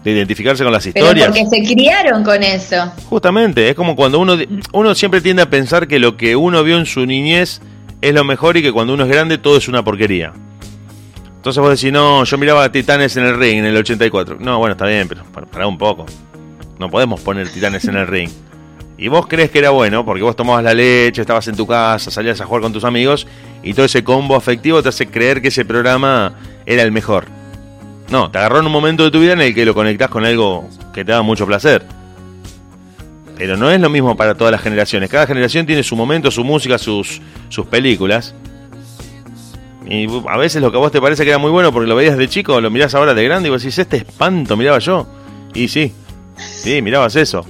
[0.03, 1.27] de identificarse con las Pero historias.
[1.29, 2.91] porque se criaron con eso.
[3.09, 4.37] Justamente, es como cuando uno,
[4.71, 7.61] uno siempre tiende a pensar que lo que uno vio en su niñez
[8.01, 10.31] es lo mejor y que cuando uno es grande todo es una porquería.
[11.35, 14.37] Entonces vos decís, no, yo miraba a Titanes en el ring en el 84.
[14.39, 16.05] No, bueno, está bien, pero para, pará un poco.
[16.77, 18.29] No podemos poner Titanes en el ring.
[19.01, 22.11] Y vos crees que era bueno porque vos tomabas la leche, estabas en tu casa,
[22.11, 23.27] salías a jugar con tus amigos
[23.63, 26.33] y todo ese combo afectivo te hace creer que ese programa
[26.65, 27.25] era el mejor.
[28.09, 30.25] No, te agarró en un momento de tu vida en el que lo conectás con
[30.25, 31.85] algo que te da mucho placer.
[33.37, 35.09] Pero no es lo mismo para todas las generaciones.
[35.09, 38.35] Cada generación tiene su momento, su música, sus, sus películas.
[39.87, 41.95] Y a veces lo que a vos te parece que era muy bueno porque lo
[41.95, 45.07] veías de chico, lo mirás ahora de grande y vos decís, este espanto miraba yo.
[45.53, 45.93] Y sí,
[46.35, 47.45] sí, mirabas eso.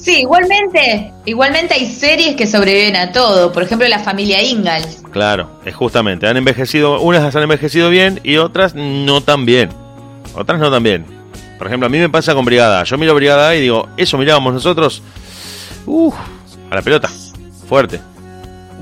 [0.00, 3.52] Sí, igualmente, igualmente hay series que sobreviven a todo.
[3.52, 5.02] Por ejemplo, la familia Ingalls.
[5.10, 6.26] Claro, es justamente.
[6.26, 9.70] Han envejecido, unas han envejecido bien y otras no tan bien.
[10.34, 11.04] Otras no tan bien.
[11.58, 12.84] Por ejemplo, a mí me pasa con Brigada.
[12.84, 15.02] Yo miro Brigada y digo, eso mirábamos nosotros.
[15.84, 16.14] Uf,
[16.70, 17.10] a la pelota.
[17.68, 18.00] Fuerte.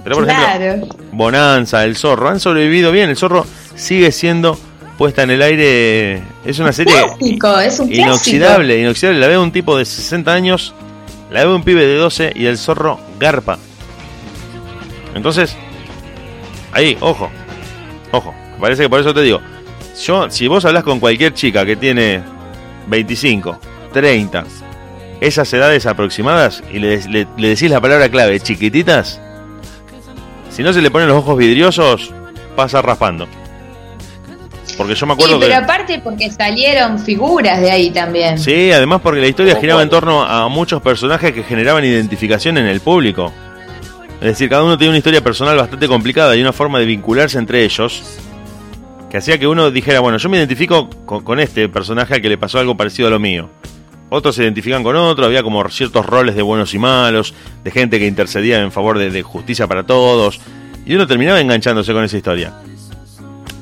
[0.04, 0.88] Pero por ejemplo, claro.
[1.10, 3.10] Bonanza, El Zorro, han sobrevivido bien.
[3.10, 4.56] El Zorro sigue siendo
[4.96, 6.22] puesta en el aire.
[6.44, 9.20] Es una serie Clásico, es un inoxidable, inoxidable.
[9.20, 10.74] La ve un tipo de 60 años,
[11.30, 13.58] la ve un pibe de 12 y el zorro garpa.
[15.14, 15.56] Entonces,
[16.72, 17.30] ahí, ojo,
[18.12, 18.34] ojo.
[18.60, 19.40] Parece que por eso te digo.
[20.04, 22.22] Yo, si vos hablas con cualquier chica que tiene
[22.88, 23.58] 25,
[23.92, 24.44] 30,
[25.20, 29.20] esas edades aproximadas y le, le- le decís la palabra clave, chiquititas,
[30.50, 32.12] si no se le ponen los ojos vidriosos,
[32.56, 33.26] pasa raspando.
[34.76, 35.54] Porque yo me Sí, acuerdo pero que...
[35.54, 38.38] aparte porque salieron figuras de ahí también.
[38.38, 42.66] Sí, además porque la historia giraba en torno a muchos personajes que generaban identificación en
[42.66, 43.32] el público.
[44.20, 47.38] Es decir, cada uno tiene una historia personal bastante complicada y una forma de vincularse
[47.38, 48.02] entre ellos
[49.10, 52.28] que hacía que uno dijera, bueno, yo me identifico con, con este personaje al que
[52.28, 53.48] le pasó algo parecido a lo mío.
[54.10, 57.32] Otros se identifican con otro, había como ciertos roles de buenos y malos,
[57.64, 60.40] de gente que intercedía en favor de, de justicia para todos,
[60.84, 62.52] y uno terminaba enganchándose con esa historia.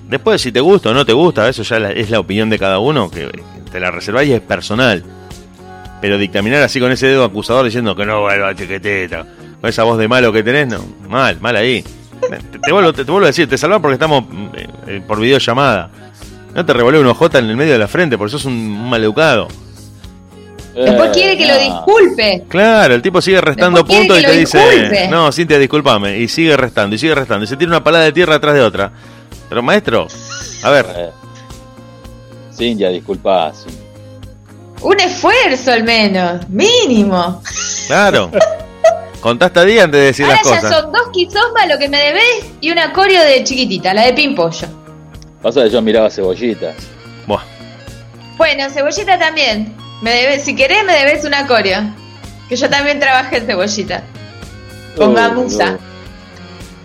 [0.09, 2.59] Después, si te gusta o no te gusta, eso ya la- es la opinión de
[2.59, 3.28] cada uno, que
[3.70, 5.03] te la reserváis y es personal.
[6.01, 9.27] Pero dictaminar así con ese dedo acusador diciendo que no vuelva chiquitita,
[9.61, 11.83] con esa voz de malo que tenés, no, mal, mal ahí.
[12.20, 14.24] Te, te vuelvo, te, te vuelvo a decir, te salvás porque estamos
[14.55, 15.91] eh, eh, por videollamada.
[16.55, 18.89] No te revolé un ojota en el medio de la frente, porque sos un, un
[18.91, 19.49] maleducado.
[20.74, 22.45] Después quiere que lo disculpe.
[22.49, 26.19] Claro, el tipo sigue restando Después puntos y te dice, no, Cintia, discúlpame.
[26.19, 27.45] Y sigue restando, y sigue restando.
[27.45, 28.93] Y se tira una palada de tierra atrás de otra.
[29.48, 30.06] Pero maestro,
[30.62, 31.12] a ver.
[32.55, 33.52] Cintia, disculpa.
[34.82, 37.43] Un esfuerzo al menos, mínimo.
[37.86, 38.31] Claro.
[39.20, 40.81] Contaste a día antes de decir Ahora las ya cosas.
[40.82, 44.68] son dos quizomba lo que me debes y una coreo de chiquitita, la de Pimpollo.
[45.43, 46.77] Pasa que yo miraba cebollitas.
[47.27, 47.43] Buah.
[48.36, 49.74] Bueno, cebollita también.
[50.02, 51.81] Me debes, si querés me debes una coreo.
[52.48, 54.02] Que yo también trabajé en cebollita.
[54.97, 55.78] Con Oh, gamuza.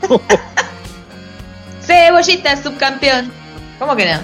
[1.92, 3.32] cebollita, subcampeón.
[3.80, 4.20] ¿Cómo que no?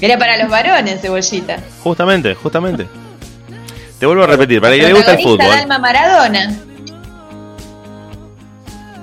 [0.00, 1.58] Era para los varones, cebollita.
[1.82, 2.86] Justamente, justamente.
[3.98, 5.38] Te vuelvo a repetir, para el que le gusta el fútbol.
[5.38, 6.54] Dalma Maradona.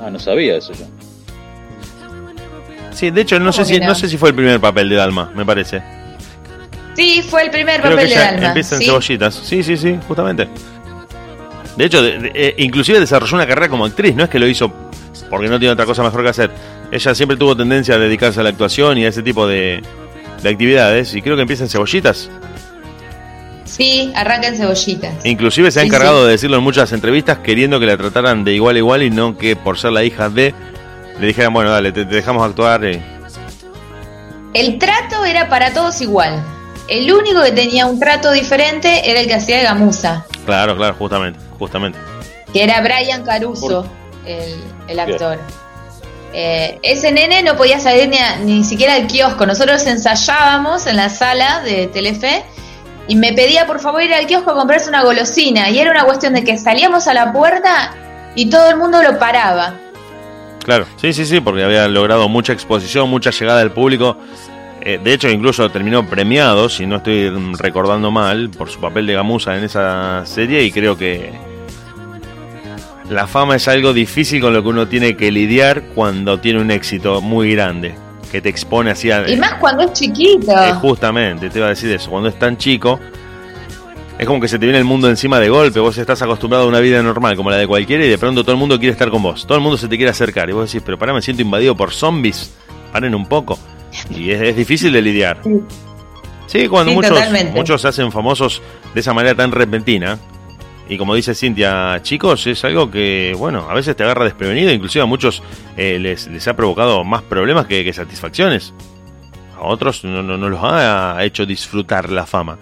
[0.03, 0.85] Ah, no sabía eso yo.
[2.91, 3.87] Sí, de hecho, no sé, ¿Cómo si, no?
[3.87, 5.81] no sé si fue el primer papel de Dalma, me parece.
[6.95, 8.47] Sí, fue el primer Creo papel que de Dalma.
[8.47, 8.85] empieza en sí.
[8.87, 9.33] cebollitas.
[9.33, 10.47] Sí, sí, sí, justamente.
[11.77, 14.47] De hecho, de- de- eh, inclusive desarrolló una carrera como actriz, no es que lo
[14.47, 14.71] hizo
[15.29, 16.51] porque no tiene otra cosa mejor que hacer.
[16.91, 19.81] Ella siempre tuvo tendencia a dedicarse a la actuación y a ese tipo de,
[20.43, 22.29] de actividades, y creo que empieza en cebollitas.
[23.63, 25.25] Sí, arranca en cebollitas.
[25.25, 26.25] Inclusive se ha encargado sí.
[26.25, 29.37] de decirlo en muchas entrevistas, queriendo que la trataran de igual a igual y no
[29.37, 30.53] que por ser la hija de,
[31.19, 32.83] le dijeran, bueno, dale, te, te dejamos actuar.
[32.83, 33.01] eh.
[34.53, 36.43] El trato era para todos igual.
[36.89, 40.95] El único que tenía un trato diferente era el que hacía de Gamuza, Claro, claro,
[40.97, 41.97] justamente, justamente.
[42.51, 43.85] que era Brian Caruso,
[44.25, 44.55] el,
[44.89, 45.39] el actor.
[46.33, 49.45] Eh, ese nene no podía salir ni, a- ni siquiera al kiosco.
[49.45, 52.43] Nosotros ensayábamos en la sala de Telefe
[53.07, 55.69] y me pedía por favor ir al kiosco a comprarse una golosina.
[55.69, 57.93] Y era una cuestión de que salíamos a la puerta
[58.35, 59.73] y todo el mundo lo paraba.
[60.63, 64.17] Claro, sí, sí, sí, porque había logrado mucha exposición, mucha llegada del público.
[64.83, 67.29] Eh, de hecho, incluso terminó premiado, si no estoy
[67.59, 71.33] recordando mal, por su papel de Gamuza en esa serie y creo que
[73.11, 76.71] la fama es algo difícil con lo que uno tiene que lidiar cuando tiene un
[76.71, 77.93] éxito muy grande,
[78.31, 79.29] que te expone así a...
[79.29, 80.49] Y más cuando es chiquito.
[80.51, 82.09] Eh, justamente, te iba a decir eso.
[82.09, 83.01] Cuando es tan chico,
[84.17, 85.81] es como que se te viene el mundo encima de golpe.
[85.81, 88.53] Vos estás acostumbrado a una vida normal como la de cualquiera y de pronto todo
[88.53, 89.45] el mundo quiere estar con vos.
[89.45, 90.49] Todo el mundo se te quiere acercar.
[90.49, 92.53] Y vos decís, pero pará, me siento invadido por zombies.
[92.93, 93.59] Paren un poco.
[94.09, 95.41] Y es, es difícil de lidiar.
[96.47, 97.51] Sí, cuando Sí, muchos, totalmente.
[97.51, 98.61] muchos se hacen famosos
[98.93, 100.17] de esa manera tan repentina.
[100.91, 104.73] Y como dice Cintia, chicos, es algo que, bueno, a veces te agarra desprevenido.
[104.73, 105.41] Inclusive a muchos
[105.77, 108.73] eh, les, les ha provocado más problemas que, satisfacciones.
[109.55, 112.57] A otros no, no, no los ha hecho disfrutar la fama.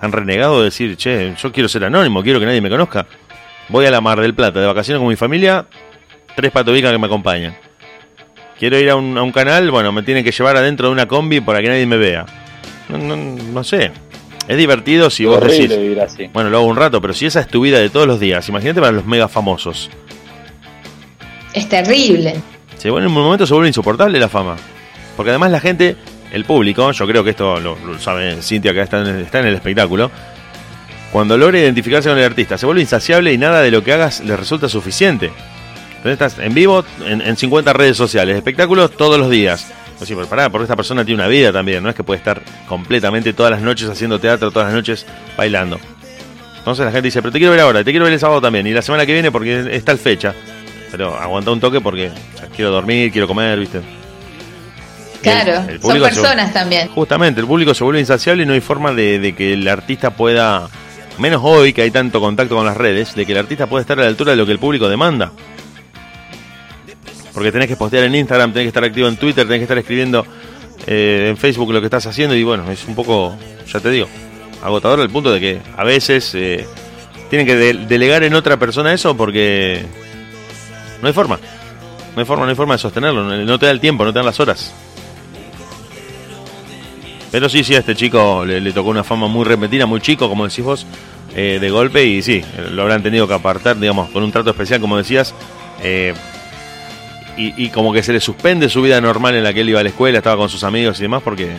[0.00, 3.04] Han renegado de decir, che, yo quiero ser anónimo, quiero que nadie me conozca.
[3.68, 5.66] Voy a la Mar del Plata de vacaciones con mi familia,
[6.36, 7.56] tres patobicas que me acompañan.
[8.60, 11.08] Quiero ir a un, a un canal, bueno, me tienen que llevar adentro de una
[11.08, 12.26] combi para que nadie me vea.
[12.88, 13.90] No, no, no sé.
[14.48, 16.28] Es divertido si vos decís, vivir así.
[16.32, 18.48] bueno, lo hago un rato, pero si esa es tu vida de todos los días,
[18.48, 19.90] imagínate para los mega famosos.
[21.54, 22.34] Es terrible.
[22.78, 24.56] Se vuelve, en un momento se vuelve insoportable la fama.
[25.16, 25.96] Porque además la gente,
[26.32, 29.40] el público, yo creo que esto lo, lo sabe Cintia que está en, el, está
[29.40, 30.10] en el espectáculo,
[31.12, 34.20] cuando logra identificarse con el artista, se vuelve insaciable y nada de lo que hagas
[34.24, 35.30] le resulta suficiente.
[35.96, 39.70] Entonces estás en vivo en, en 50 redes sociales, espectáculos todos los días.
[40.02, 42.18] Pues sí, pero pará, porque esta persona tiene una vida también, no es que puede
[42.18, 45.06] estar completamente todas las noches haciendo teatro, todas las noches
[45.36, 45.78] bailando.
[46.58, 48.66] Entonces la gente dice, pero te quiero ver ahora, te quiero ver el sábado también,
[48.66, 50.34] y la semana que viene porque es tal fecha.
[50.90, 53.80] Pero aguanta un toque porque o sea, quiero dormir, quiero comer, ¿viste?
[55.22, 56.88] Claro, el son público se- personas también.
[56.88, 60.10] Justamente, el público se vuelve insaciable y no hay forma de, de que el artista
[60.10, 60.68] pueda,
[61.18, 63.96] menos hoy que hay tanto contacto con las redes, de que el artista pueda estar
[64.00, 65.30] a la altura de lo que el público demanda.
[67.34, 69.78] Porque tenés que postear en Instagram, tenés que estar activo en Twitter, tenés que estar
[69.78, 70.26] escribiendo
[70.86, 73.36] eh, en Facebook lo que estás haciendo y bueno, es un poco,
[73.72, 74.06] ya te digo,
[74.62, 76.66] agotador al punto de que a veces eh,
[77.30, 79.82] tienen que de- delegar en otra persona eso porque
[81.00, 81.38] no hay forma.
[82.14, 84.18] No hay forma, no hay forma de sostenerlo, no, te da el tiempo, no te
[84.18, 84.70] dan las horas.
[87.30, 90.46] Pero sí, sí, a este chico le, tocó una fama muy repentina, muy chico, como
[90.46, 90.86] decís vos,
[91.34, 94.80] eh, de golpe, y sí, lo habrán tenido que apartar, digamos, con un trato especial,
[94.82, 95.34] como decías.
[97.36, 99.80] Y, y como que se le suspende su vida normal en la que él iba
[99.80, 101.50] a la escuela, estaba con sus amigos y demás, porque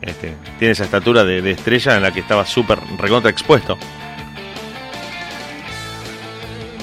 [0.00, 3.76] este, tiene esa estatura de, de estrella en la que estaba súper recontra expuesto.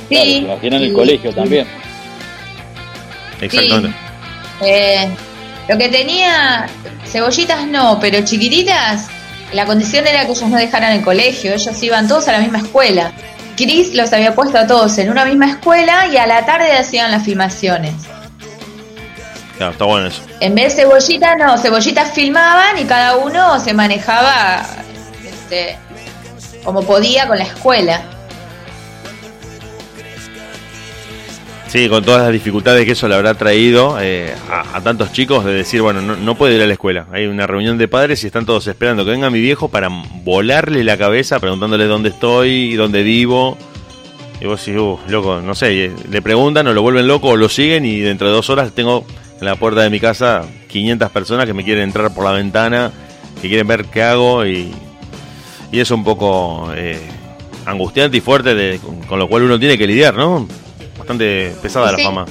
[0.10, 1.68] Claro, Sí, se imagina en el colegio también.
[3.39, 3.98] Exactamente.
[4.61, 5.10] Eh,
[5.69, 6.68] lo que tenía,
[7.06, 9.07] cebollitas no, pero chiquititas,
[9.53, 12.60] la condición era que ellos no dejaran el colegio, ellos iban todos a la misma
[12.60, 13.14] escuela.
[13.63, 17.11] Chris los había puesto a todos en una misma escuela y a la tarde hacían
[17.11, 17.93] las filmaciones.
[19.57, 20.21] Claro, está bueno eso.
[20.39, 24.63] En vez de cebollitas, no, cebollitas filmaban y cada uno se manejaba
[25.23, 25.77] este,
[26.63, 28.01] como podía con la escuela.
[31.72, 35.53] Sí, con todas las dificultades que eso le habrá traído eh, a, tantos chicos de
[35.53, 37.06] decir, bueno, no, no puedo ir a la escuela.
[37.14, 39.88] Hay una reunión de padres y están todos esperando que venga mi viejo para
[40.26, 43.57] volarle la cabeza preguntándole dónde estoy dónde vivo.
[44.41, 47.35] Y vos decís, uh, loco, no sé, eh, le preguntan o lo vuelven loco o
[47.38, 49.06] lo siguen y dentro de dos horas tengo
[49.39, 52.91] en la puerta de mi casa 500 personas que me quieren entrar por la ventana,
[53.41, 54.73] que quieren ver qué hago y,
[55.72, 56.99] y es un poco eh,
[57.65, 60.48] angustiante y fuerte de- con, con lo cual uno tiene que lidiar, ¿no?
[61.01, 62.25] Bastante pesada la fama.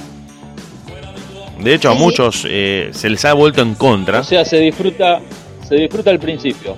[1.59, 4.21] De hecho, a Sí, muchos eh, se les ha vuelto en contra.
[4.21, 5.19] O sea, se disfruta,
[5.67, 6.75] se disfruta al principio.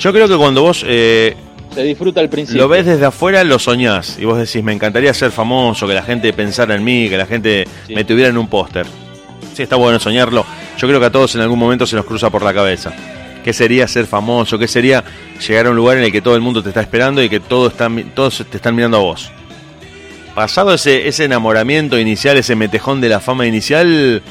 [0.00, 1.36] Yo creo que cuando vos eh,
[1.74, 2.62] Se disfruta al principio.
[2.62, 4.18] lo ves desde afuera, lo soñás.
[4.18, 7.26] Y vos decís, me encantaría ser famoso, que la gente pensara en mí, que la
[7.26, 8.86] gente me tuviera en un póster.
[9.54, 10.44] Sí, está bueno soñarlo.
[10.78, 12.92] Yo creo que a todos en algún momento se nos cruza por la cabeza.
[13.44, 14.58] ¿Qué sería ser famoso?
[14.58, 15.04] ¿Qué sería
[15.46, 17.38] llegar a un lugar en el que todo el mundo te está esperando y que
[17.38, 19.30] todo está, mi- todos te están mirando a vos?
[20.36, 24.22] Pasado ese, ese enamoramiento inicial, ese metejón de la fama inicial,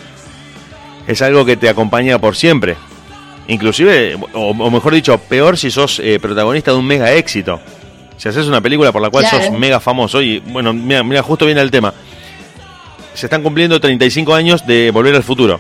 [1.08, 2.78] es algo que te acompaña por siempre.
[3.48, 7.60] Inclusive, o, o mejor dicho, peor si sos eh, protagonista de un mega éxito.
[8.18, 9.46] Si haces una película por la cual Claro.
[9.48, 11.92] sos mega famoso, y bueno, mira, mira, justo viene el tema.
[13.16, 15.60] Se están cumpliendo 35 años de Volver al Futuro.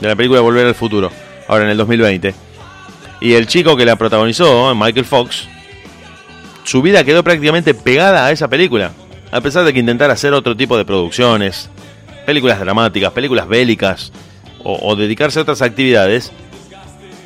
[0.00, 1.10] De la película Volver al Futuro.
[1.48, 2.32] Ahora en el 2020.
[3.20, 5.48] Y el chico que la protagonizó, Michael Fox,
[6.62, 8.92] su vida quedó prácticamente pegada a esa película.
[9.32, 11.70] A pesar de que intentara hacer otro tipo de producciones,
[12.26, 14.12] películas dramáticas, películas bélicas,
[14.62, 16.30] o, o dedicarse a otras actividades,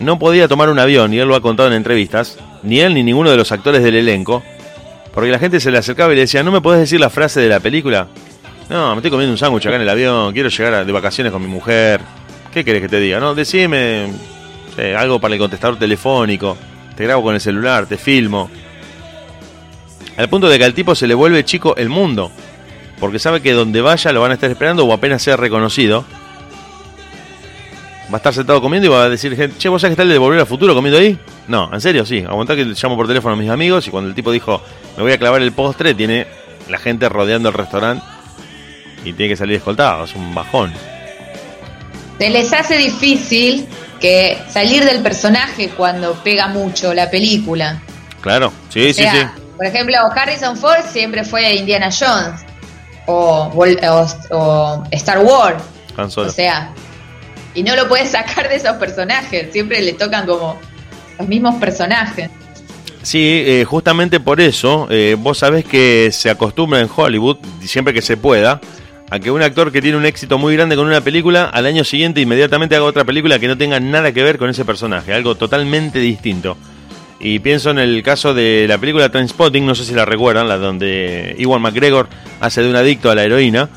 [0.00, 3.02] no podía tomar un avión, y él lo ha contado en entrevistas, ni él ni
[3.02, 4.42] ninguno de los actores del elenco,
[5.12, 7.40] porque la gente se le acercaba y le decía, ¿no me podés decir la frase
[7.40, 8.06] de la película?
[8.68, 11.42] No, me estoy comiendo un sándwich acá en el avión, quiero llegar de vacaciones con
[11.42, 12.00] mi mujer.
[12.52, 13.18] ¿Qué querés que te diga?
[13.18, 14.12] No, decime
[14.96, 16.56] algo para el contestador telefónico,
[16.96, 18.48] te grabo con el celular, te filmo.
[20.16, 22.30] Al punto de que al tipo se le vuelve chico el mundo,
[22.98, 26.05] porque sabe que donde vaya lo van a estar esperando o apenas sea reconocido.
[28.09, 30.10] Va a estar sentado comiendo y va a decir, che, ¿vos sabés que está el
[30.10, 31.18] de Volver al Futuro comiendo ahí?
[31.48, 32.20] No, en serio, sí.
[32.20, 34.62] Aguantá que llamo por teléfono a mis amigos y cuando el tipo dijo,
[34.97, 36.26] me voy a clavar el postre, tiene
[36.68, 38.05] la gente rodeando el restaurante
[39.05, 40.05] y tiene que salir escoltado.
[40.05, 40.72] Es un bajón.
[42.18, 43.66] Se les hace difícil
[44.01, 47.82] que salir del personaje cuando pega mucho la película.
[48.20, 49.43] Claro, sí, O sí, sí.
[49.56, 52.40] Por ejemplo, Harrison Ford siempre fue Indiana Jones
[53.06, 53.78] o, Vol-
[54.30, 55.62] o- o Star Wars.
[56.28, 56.70] O sea,
[57.54, 59.48] y no lo puedes sacar de esos personajes.
[59.52, 60.58] Siempre le tocan como
[61.18, 62.28] los mismos personajes.
[63.02, 68.02] Sí, eh, justamente por eso, eh, vos sabés que se acostumbra en Hollywood, siempre que
[68.02, 68.60] se pueda,
[69.08, 71.84] a que un actor que tiene un éxito muy grande con una película, al año
[71.84, 75.36] siguiente inmediatamente haga otra película que no tenga nada que ver con ese personaje, algo
[75.36, 76.56] totalmente distinto.
[77.18, 80.59] Y pienso en el caso de la película Trainspotting, no sé si la recuerdan, la
[80.59, 82.09] donde Iwan McGregor
[82.40, 83.68] hace de un adicto a la heroína.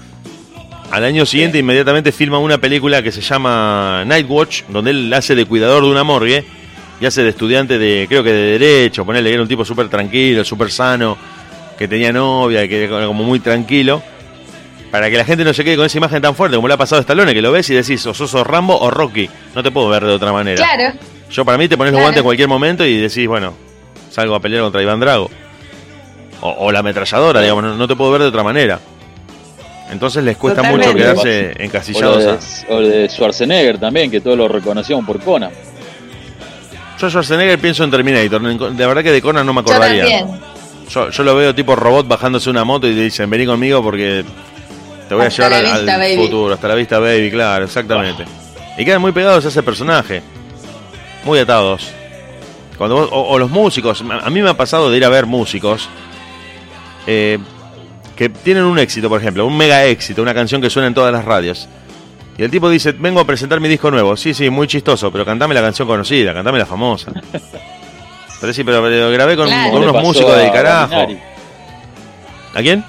[0.91, 5.45] Al año siguiente inmediatamente filma una película que se llama Nightwatch, donde él hace de
[5.45, 6.43] cuidador de una morgue
[6.99, 10.43] y hace de estudiante de, creo que de derecho, ponerle era un tipo súper tranquilo,
[10.43, 11.17] súper sano,
[11.77, 14.01] que tenía novia, que era como muy tranquilo,
[14.91, 16.77] para que la gente no se quede con esa imagen tan fuerte como le ha
[16.77, 19.63] pasado a Stallone, que lo ves y decís, o sos o Rambo o Rocky, no
[19.63, 20.57] te puedo ver de otra manera.
[20.57, 20.99] Claro.
[21.31, 22.05] Yo para mí te pones los Claro.
[22.07, 23.53] guantes en cualquier momento y decís, bueno,
[24.09, 25.29] salgo a pelear contra Iván Drago.
[26.41, 28.79] O, o la ametralladora, digamos, no, no te puedo ver de otra manera.
[29.91, 34.47] Entonces les cuesta mucho quedarse O encasillados o lo de Schwarzenegger también, que todos lo
[34.47, 35.51] reconocían por Conan.
[36.99, 38.41] Yo Schwarzenegger pienso en Terminator,
[38.75, 40.03] de verdad que de Conan no me Yo acordaría.
[40.19, 40.39] también.
[40.89, 44.23] Yo, yo lo veo tipo robot bajándose una moto y le dicen, vení conmigo porque
[45.07, 46.15] te voy a llevar la al, vista, al baby".
[46.15, 48.25] futuro, hasta la vista, baby, claro, exactamente.
[48.77, 50.21] Y quedan muy pegados a ese personaje,
[51.23, 51.89] muy atados.
[52.77, 55.25] Cuando vos- o, o los músicos, a mí me ha pasado de ir a ver
[55.25, 55.89] músicos
[57.07, 57.37] eh,
[58.15, 61.11] que tienen un éxito, por ejemplo, un mega éxito, una canción que suena en todas
[61.11, 61.67] las radios.
[62.37, 64.15] Y el tipo dice, vengo a presentar mi disco nuevo.
[64.15, 67.11] Sí, sí, muy chistoso, pero cantame la canción conocida, cantame la famosa.
[68.41, 69.71] Pero sí, pero, pero grabé con, Claro.
[69.73, 70.95] con unos músicos de carajo.
[72.55, 72.85] ¿A quién?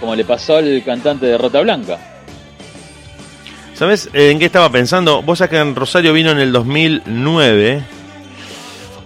[0.00, 2.17] como le pasó al cantante de Rota Blanca.
[3.78, 5.22] ¿Sabes en qué estaba pensando?
[5.22, 7.84] Vos sabés que en Rosario vino en el 2009,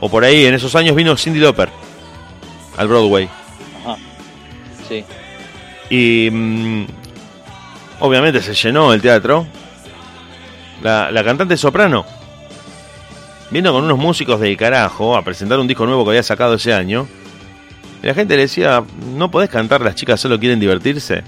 [0.00, 1.68] o por ahí, en esos años vino Cindy Lauper
[2.78, 3.28] al Broadway.
[3.84, 3.98] Ajá.
[4.88, 5.04] Sí.
[5.90, 6.86] Y mm,
[8.00, 9.46] obviamente se llenó el teatro.
[10.82, 12.06] La, la cantante soprano
[13.50, 16.72] vino con unos músicos del carajo a presentar un disco nuevo que había sacado ese
[16.72, 17.06] año.
[18.02, 18.82] Y la gente le decía,
[19.14, 19.82] ¿no podés cantar?
[19.82, 21.24] Las chicas solo quieren divertirse.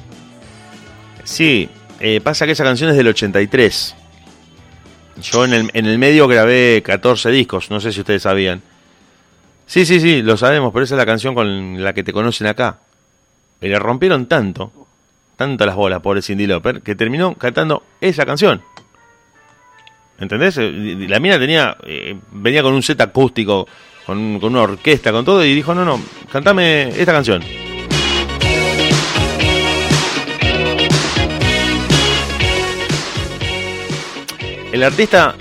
[1.25, 1.69] Sí,
[2.01, 3.95] eh, pasa que esa canción es del 83.
[5.23, 8.63] Yo en el, en el medio grabé 14 discos, no sé si ustedes sabían.
[9.67, 12.47] Sí, sí, sí, lo sabemos, pero esa es la canción con la que te conocen
[12.47, 12.79] acá.
[13.61, 14.73] Y le rompieron tanto,
[15.37, 18.63] tanto las bolas, pobre Cindy Lauper, que terminó cantando esa canción.
[20.19, 20.59] ¿Entendés?
[20.59, 23.67] Eh, La mina tenía, eh, venía con un set acústico,
[24.05, 26.01] con, con una orquesta, con todo, y dijo, no, no,
[26.31, 27.43] cantame esta canción.
[34.75, 35.37] El artista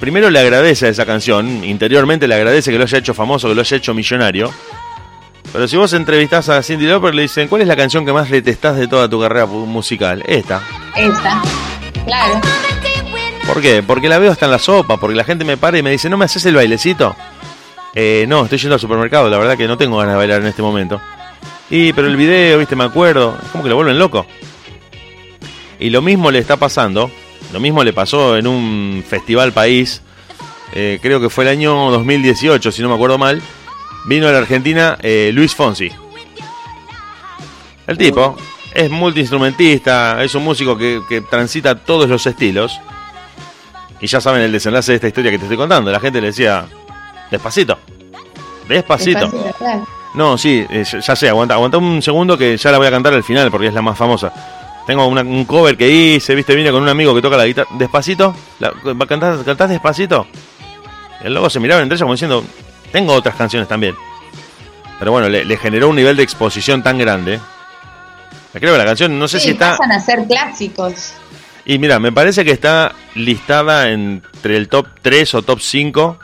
[0.00, 3.54] primero le agradece a esa canción, interiormente le agradece que lo haya hecho famoso, que
[3.54, 4.50] lo haya hecho millonario.
[5.52, 8.30] Pero si vos entrevistás a Cindy Lauper, le dicen, ¿cuál es la canción que más
[8.30, 10.24] detestás de toda tu carrera musical?
[10.26, 10.62] Esta.
[10.96, 11.42] Esta.
[12.06, 12.40] Claro.
[13.46, 13.82] ¿Por qué?
[13.82, 16.08] Porque la veo hasta en la sopa, porque la gente me para y me dice,
[16.08, 17.14] ¿no me haces el bailecito?
[17.94, 20.46] Eh, no, estoy yendo al supermercado, la verdad que no tengo ganas de bailar en
[20.46, 21.02] este momento.
[21.68, 24.24] Y, pero el video, viste, me acuerdo, es como que lo vuelven loco.
[25.78, 27.10] Y lo mismo le está pasando,
[27.52, 30.02] lo mismo le pasó en un festival país,
[30.72, 33.42] eh, creo que fue el año 2018, si no me acuerdo mal,
[34.06, 35.90] vino a la Argentina eh, Luis Fonsi.
[37.86, 38.36] El tipo
[38.74, 42.80] es multiinstrumentista, es un músico que, que transita todos los estilos.
[44.00, 45.92] Y ya saben el desenlace de esta historia que te estoy contando.
[45.92, 46.66] La gente le decía,
[47.30, 47.78] despacito,
[48.66, 49.20] despacito.
[49.20, 49.86] Despacito, claro.
[50.14, 52.90] No, sí, eh, ya ya sé, aguanta, aguanta un segundo que ya la voy a
[52.90, 54.32] cantar al final porque es la más famosa.
[54.86, 57.68] Tengo una- un cover que hice, viste, vine con un amigo que toca la guitarra.
[57.78, 58.34] ¿Despacito?
[58.58, 58.72] La,
[59.08, 60.26] ¿cantás, ¿Cantás despacito?
[61.22, 62.44] El loco se miraba entre ellos como diciendo,
[62.90, 63.94] tengo otras canciones también.
[64.98, 67.38] Pero bueno, le, le generó un nivel de exposición tan grande.
[68.52, 69.70] Creo que la canción, no sé Sí, si está...
[69.76, 71.14] pasan a ser clásicos.
[71.64, 76.18] Y mira, me parece que está listada entre el top 3 o top 5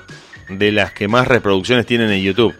[0.51, 2.55] de las que más reproducciones tienen en YouTube.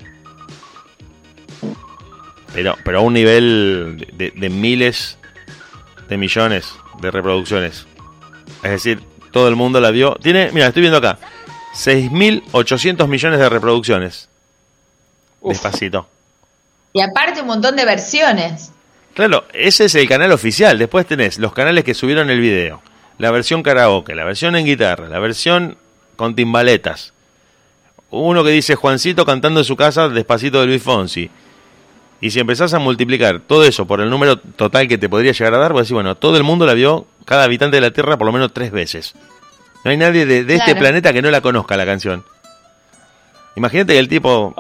[2.55, 5.18] Pero, pero a un nivel de, de miles
[6.09, 7.87] de millones de reproducciones.
[8.63, 10.17] Es decir, todo el mundo la vio.
[10.17, 11.19] Tiene, mira, estoy viendo acá.
[11.75, 14.29] 6.800 millones de reproducciones.
[15.43, 16.09] Despacito.
[16.93, 18.73] Y aparte un montón de versiones.
[19.15, 20.79] Claro, ese es el canal oficial.
[20.79, 22.83] Después tenés los canales que subieron el video.
[23.19, 25.77] La versión karaoke, la versión en guitarra, la versión
[26.17, 27.13] con timbaletas.
[28.11, 31.31] Uno que dice Juancito cantando en su casa despacito de Luis Fonsi.
[32.21, 35.55] Y si empezás a multiplicar todo eso por el número total que te podría llegar
[35.55, 38.17] a dar, vos decís, bueno, todo el mundo la vio, cada habitante de la Tierra,
[38.17, 39.15] por lo menos tres veces.
[39.85, 42.25] No hay nadie de, de este planeta que no la conozca la canción.
[43.55, 44.55] Imagínate que el tipo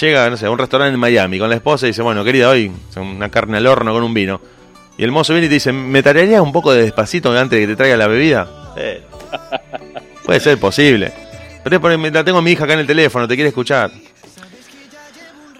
[0.00, 2.48] llega, no sé, a un restaurante en Miami con la esposa y dice, bueno, querida,
[2.48, 4.40] hoy una carne al horno con un vino.
[4.98, 7.66] Y el mozo viene y te dice, ¿me tararías un poco de despacito antes de
[7.66, 8.48] que te traiga la bebida?
[8.76, 9.02] Eh,
[10.24, 11.12] puede ser posible.
[11.62, 13.90] Pero es porque la tengo a mi hija acá en el teléfono, te quiere escuchar.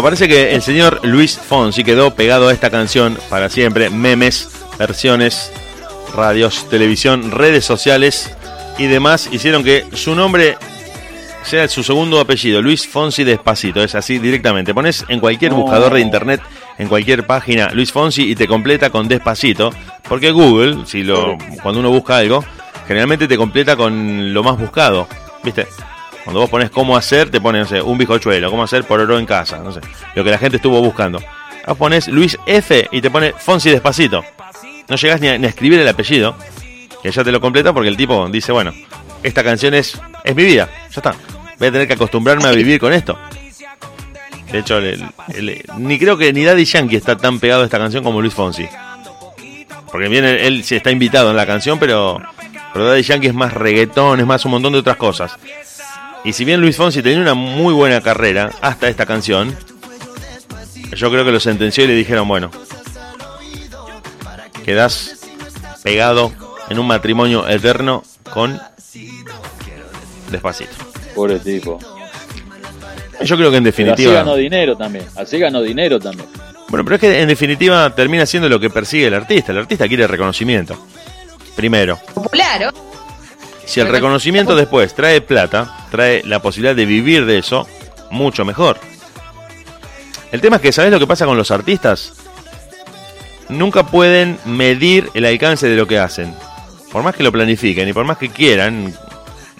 [0.00, 3.90] Bueno, parece que el señor Luis Fonsi quedó pegado a esta canción para siempre.
[3.90, 4.48] Memes,
[4.78, 5.52] versiones,
[6.16, 8.34] radios, televisión, redes sociales
[8.78, 10.56] y demás hicieron que su nombre
[11.42, 13.84] sea su segundo apellido, Luis Fonsi Despacito.
[13.84, 14.72] Es así directamente.
[14.72, 16.40] Pones en cualquier buscador de internet,
[16.78, 19.70] en cualquier página Luis Fonsi y te completa con despacito.
[20.08, 22.42] Porque Google, si lo, cuando uno busca algo,
[22.88, 25.06] generalmente te completa con lo más buscado.
[25.44, 25.66] ¿Viste?
[26.30, 29.26] Cuando vos pones cómo hacer, te pone, no sé, un bizcochuelo, cómo hacer pororó en
[29.26, 29.80] casa, no sé,
[30.14, 31.20] lo que la gente estuvo buscando.
[31.66, 34.24] Vos pones Luis F y te pone Fonsi despacito.
[34.86, 36.36] No llegás ni a, escribir el apellido,
[37.02, 38.72] que ya te lo completa porque el tipo dice, bueno,
[39.24, 41.16] esta canción es, es mi vida, ya está.
[41.58, 43.18] Voy a tener que acostumbrarme a vivir con esto.
[44.52, 45.04] De hecho, el-
[45.78, 48.68] ni creo que ni Daddy Yankee está tan pegado a esta canción como Luis Fonsi.
[49.90, 52.20] Porque bien, él, sí está invitado en la canción, pero,
[52.72, 55.36] pero Daddy Yankee es más reggaetón, es más un montón de otras cosas.
[56.24, 59.56] Y si bien Luis Fonsi tenía una muy buena carrera hasta esta canción,
[60.94, 62.50] yo creo que lo sentenció y le dijeron, bueno,
[64.64, 65.20] quedás
[65.82, 66.32] pegado
[66.68, 68.60] en un matrimonio eterno con
[70.30, 70.70] Despacito.
[71.14, 71.78] Pobre tipo.
[73.22, 74.12] Yo creo que en Pero así definitiva...
[74.14, 75.04] ganó dinero también.
[75.16, 76.28] Así ganó dinero también.
[76.68, 79.52] Bueno, pero es que en definitiva termina siendo lo que persigue el artista.
[79.52, 80.86] El artista quiere reconocimiento.
[81.56, 81.98] Primero.
[82.14, 82.89] Popular, ¿o?
[83.70, 87.68] Si el reconocimiento después trae plata, trae la posibilidad de vivir de eso,
[88.10, 88.80] mucho mejor.
[90.32, 92.14] El tema es que, ¿sabes lo que pasa con los artistas?
[93.48, 96.34] Nunca pueden medir el alcance de lo que hacen.
[96.90, 98.92] Por más que lo planifiquen y por más que quieran,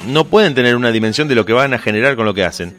[0.08, 2.76] no pueden tener una dimensión de lo que van a generar con lo que hacen.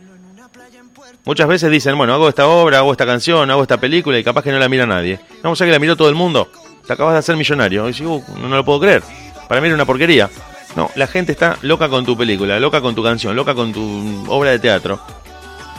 [1.23, 4.43] Muchas veces dicen, bueno, hago esta obra, hago esta canción, hago esta película y capaz
[4.43, 5.17] que no la mira nadie.
[5.43, 6.51] No, o sea que la miró todo el mundo.
[6.85, 7.87] Te acabas de hacer millonario.
[7.87, 9.01] Y digo, no, no lo puedo creer.
[9.47, 10.29] Para mí era una porquería.
[10.75, 14.25] No, la gente está loca con tu película, loca con tu canción, loca con tu
[14.29, 14.99] obra de teatro.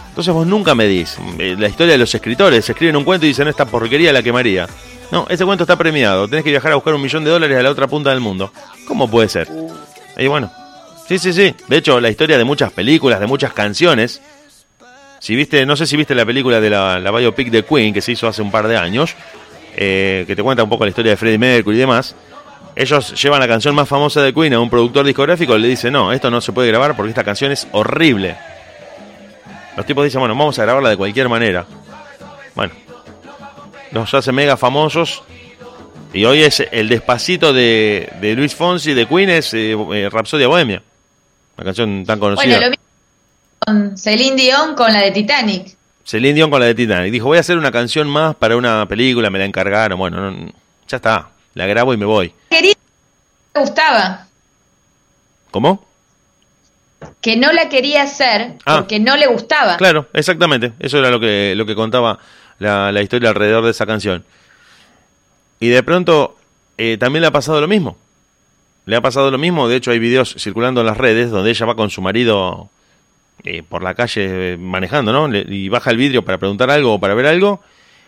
[0.08, 1.16] Entonces vos nunca medís.
[1.38, 4.68] Eh, La historia de los escritores, escriben un cuento y dicen, esta porquería la quemaría.
[5.10, 6.28] No, ese cuento está premiado.
[6.28, 8.52] Tenés que viajar a buscar un millón de dólares a la otra punta del mundo.
[8.86, 9.48] ¿Cómo puede ser?
[10.18, 10.50] Y bueno,
[11.08, 11.54] sí, sí, sí.
[11.68, 14.20] De hecho, la historia de muchas películas, de muchas canciones.
[15.18, 18.00] Si viste, no sé si viste la película de la, la biopic de Queen que
[18.02, 19.14] se hizo hace un par de años,
[19.76, 22.14] eh, que te cuenta un poco la historia de Freddie Mercury y demás.
[22.74, 25.90] Ellos llevan la canción más famosa de Queen a un productor discográfico y le dice,
[25.90, 28.36] no, esto no se puede grabar porque esta canción es horrible.
[29.76, 31.66] Los tipos dicen, bueno, vamos a grabarla de cualquier manera.
[32.54, 32.72] Bueno,
[33.90, 35.22] los hace mega famosos.
[36.14, 40.46] Y hoy es el despacito de, de Luis Fonsi de Queen, es eh, eh, Rapsodia
[40.48, 40.82] Bohemia.
[41.56, 42.44] Una canción tan conocida.
[42.58, 42.82] Bueno, lo mismo
[43.60, 45.74] con Celine Dion con la de Titanic.
[46.04, 47.12] Celine Dion con la de Titanic.
[47.12, 49.98] Dijo, voy a hacer una canción más para una película, me la encargaron.
[49.98, 50.52] Bueno, no-
[50.88, 51.28] ya está.
[51.54, 52.32] La grabo y me voy.
[52.50, 52.74] Quería
[53.54, 54.26] le gustaba,
[55.50, 55.84] ¿Cómo?
[57.20, 58.76] que no la quería hacer Ah.
[58.78, 59.76] porque no le gustaba.
[59.76, 60.72] Claro, exactamente.
[60.78, 62.18] Eso era lo que, lo que contaba
[62.58, 64.24] la, la historia alrededor de esa canción.
[65.60, 66.36] Y de pronto
[66.78, 67.96] eh, también le ha pasado lo mismo.
[68.86, 69.68] Le ha pasado lo mismo.
[69.68, 72.68] De hecho, hay videos circulando en las redes donde ella va con su marido
[73.44, 75.28] eh, por la calle eh, manejando, ¿no?
[75.28, 77.60] Le- y baja el vidrio para preguntar algo o para ver algo.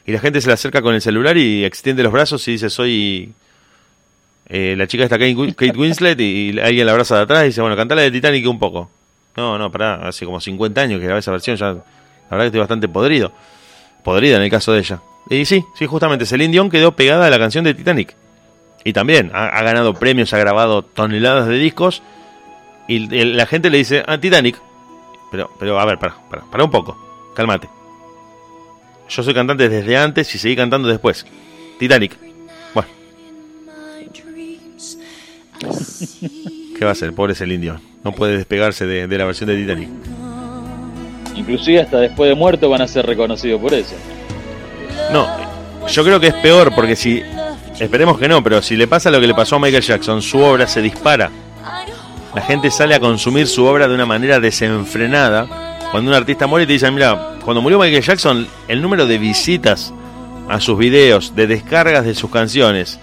[0.06, 2.68] Y la gente se le acerca con el celular y extiende los brazos y dice,
[2.68, 3.32] soy
[4.48, 7.46] eh, la chica esta Kate, Win- Kate Winslet y, alguien la abraza de atrás y
[7.46, 8.90] dice, bueno, cantala de Titanic un poco.
[9.36, 11.74] No, no, pará, hace como 50 años que grabé esa versión, ya la
[12.30, 13.32] verdad que estoy bastante podrido.
[14.04, 15.00] Podrida en el caso de ella.
[15.30, 18.14] Y sí, sí, justamente, Celine Dion quedó pegada a la canción de Titanic.
[18.84, 22.02] Y también ha, ha ganado premios, ha grabado toneladas de discos.
[22.86, 24.60] Y la gente le dice, ah, Titanic.
[25.30, 27.68] Pero, pero a ver, para, para, para un poco, cálmate.
[29.08, 31.26] Yo soy cantante desde antes y seguí cantando después.
[31.78, 32.16] Titanic.
[32.72, 32.88] Bueno.
[36.78, 37.12] ¿Qué va a hacer?
[37.14, 37.80] Pobre Celine Dion.
[38.02, 39.88] No puede despegarse de, de la versión de Titanic.
[41.36, 43.94] Inclusive hasta después de muerto van a ser reconocidos por eso.
[45.12, 45.28] No,
[45.88, 47.22] yo creo que es peor porque si,
[47.78, 50.38] esperemos que no, pero si le pasa lo que le pasó a Michael Jackson, su
[50.38, 51.30] obra se dispara.
[52.34, 55.73] La gente sale a consumir su obra de una manera desenfrenada.
[55.94, 59.94] Cuando un artista muere te dicen, mira, cuando murió Michael Jackson, el número de visitas
[60.48, 62.98] a sus videos, de descargas de sus canciones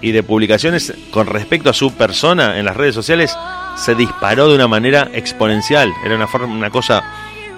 [0.00, 3.36] y de publicaciones con respecto a su persona en las redes sociales
[3.76, 5.92] se disparó de una manera exponencial.
[6.06, 7.04] Era una, forma, una cosa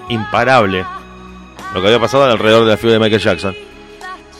[0.09, 0.83] imparable
[1.73, 3.55] lo que había pasado alrededor de la figura de Michael Jackson.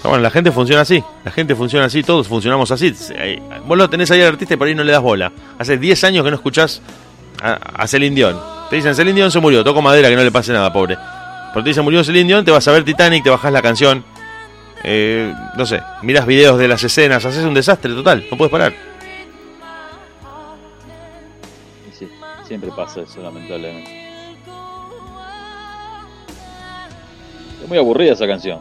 [0.04, 2.94] Bueno, la gente funciona así, la gente funciona así, todos funcionamos así.
[3.66, 5.32] Vos lo tenés ahí al artista y por ahí no le das bola.
[5.58, 6.82] Hace 10 años que no escuchás
[7.42, 8.55] a, a Dion.
[8.70, 10.98] Te dicen, Celine Dion se murió, toco madera, que no le pase nada, pobre.
[11.54, 14.04] Pero te dicen, murió Celine Dion, te vas a ver Titanic, te bajás la canción.
[14.84, 18.74] Eh, no sé, miras videos de las escenas, haces un desastre total, no puedes parar.
[21.98, 22.08] Sí,
[22.48, 24.06] siempre pasa eso, lamentablemente.
[27.64, 28.60] Es muy aburrida esa canción.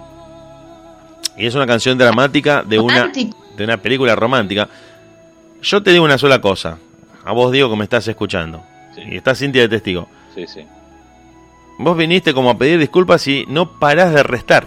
[1.36, 3.10] Y es una canción dramática de una,
[3.56, 4.68] de una película romántica.
[5.60, 6.78] Yo te digo una sola cosa.
[7.24, 8.62] A vos digo que me estás escuchando.
[9.04, 10.08] Y está Cintia de testigo.
[10.34, 10.66] Sí, sí.
[11.78, 14.66] Vos viniste como a pedir disculpas y no parás de restar.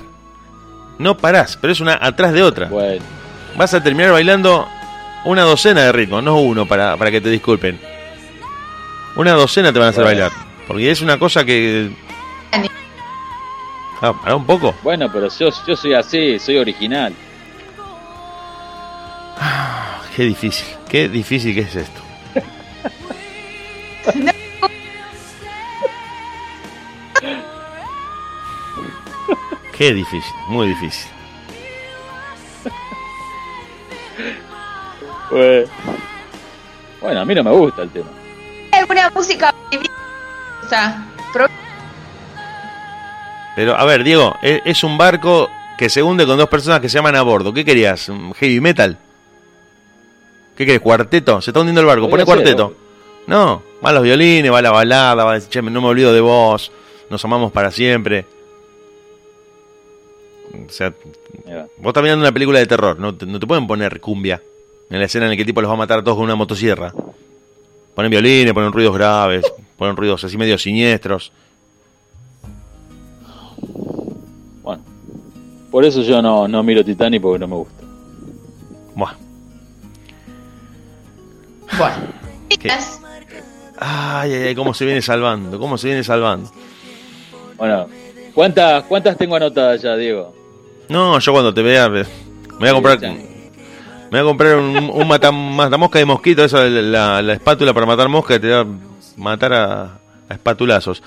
[1.00, 2.68] No parás, pero es una atrás de otra.
[2.68, 3.04] Bueno.
[3.56, 4.68] Vas a terminar bailando
[5.26, 7.80] una docena de ritmos, no uno, para, para que te disculpen.
[9.16, 10.22] Una docena te van a hacer Bueno.
[10.22, 10.48] bailar.
[10.68, 11.90] Porque es una cosa que.
[14.02, 14.76] Ah, pará un poco.
[14.84, 17.14] Bueno, pero yo, yo soy así, soy original.
[20.16, 22.02] Qué difícil, qué difícil que es esto.
[29.78, 31.12] Qué difícil, muy difícil.
[35.30, 35.68] Bueno.
[37.02, 38.08] Bueno, a mí no me gusta el tema.
[38.72, 39.54] ¿Alguna música
[43.56, 46.90] Pero, a ver, Diego, e- es un barco que se hunde con dos personas que
[46.90, 47.54] se llaman a bordo.
[47.54, 48.10] ¿Qué querías?
[48.10, 48.98] ¿Un ¿Heavy metal?
[50.56, 50.82] ¿Qué querés?
[50.82, 51.42] ¿Cuarteto?
[51.42, 52.10] Se está hundiendo el barco.
[52.10, 52.87] Pone ser, cuarteto.
[53.28, 56.22] No, va los violines, va la balada, va a decir, che, no me olvido de
[56.22, 56.72] vos,
[57.10, 58.26] nos amamos para siempre.
[60.54, 60.94] O sea,
[61.78, 64.42] vos estás mirando una película de terror, no te, no te pueden poner cumbia
[64.90, 66.24] en la escena en la que el tipo los va a matar a todos con
[66.24, 66.94] una motosierra.
[67.94, 69.44] Ponen violines, ponen ruidos graves,
[69.78, 71.32] ponen ruidos así medio siniestros.
[74.64, 74.84] Bueno.
[75.70, 77.84] Por eso yo no, no miro Titanic porque no me gusta.
[78.96, 79.16] Buah.
[82.50, 82.70] ¿Qué?
[83.80, 86.50] Ay, ay, ay, cómo se viene salvando, cómo se viene salvando.
[87.58, 87.88] Bueno,
[88.34, 90.34] ¿cuántas, cuántas tengo anotadas ya, Diego?
[90.90, 92.04] No, yo cuando te vea, me
[92.60, 93.00] voy a comprar.
[93.00, 97.86] Me voy a comprar un, un mata- matamosca de mosquito, esa la, la espátula para
[97.86, 98.66] matar mosca, te va a
[99.18, 99.84] matar a,
[100.30, 101.04] a espatulazos.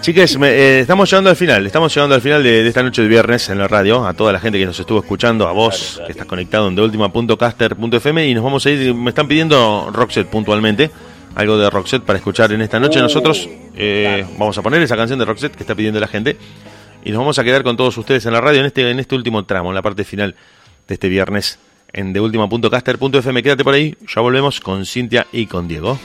[0.00, 3.02] Chiques, me- eh, estamos llegando al final, estamos llegando al final de, de esta noche
[3.02, 6.00] de viernes en la radio, a toda la gente que nos estuvo escuchando, a vos
[6.06, 10.90] que estás conectado en deultima.caster.fm y nos vamos a ir, me están pidiendo Roxette puntualmente,
[11.34, 12.98] algo de Roxette para escuchar en esta noche.
[13.00, 13.46] Nosotros
[13.76, 16.38] eh, vamos a poner esa canción de Roxette que está pidiendo la gente
[17.04, 19.14] y nos vamos a quedar con todos ustedes en la radio en este, en este
[19.14, 20.34] último tramo, en la parte final
[20.88, 21.58] de este viernes
[21.92, 23.42] en deultima.caster.fm.
[23.42, 25.98] Quédate por ahí, ya volvemos con Cintia y con Diego.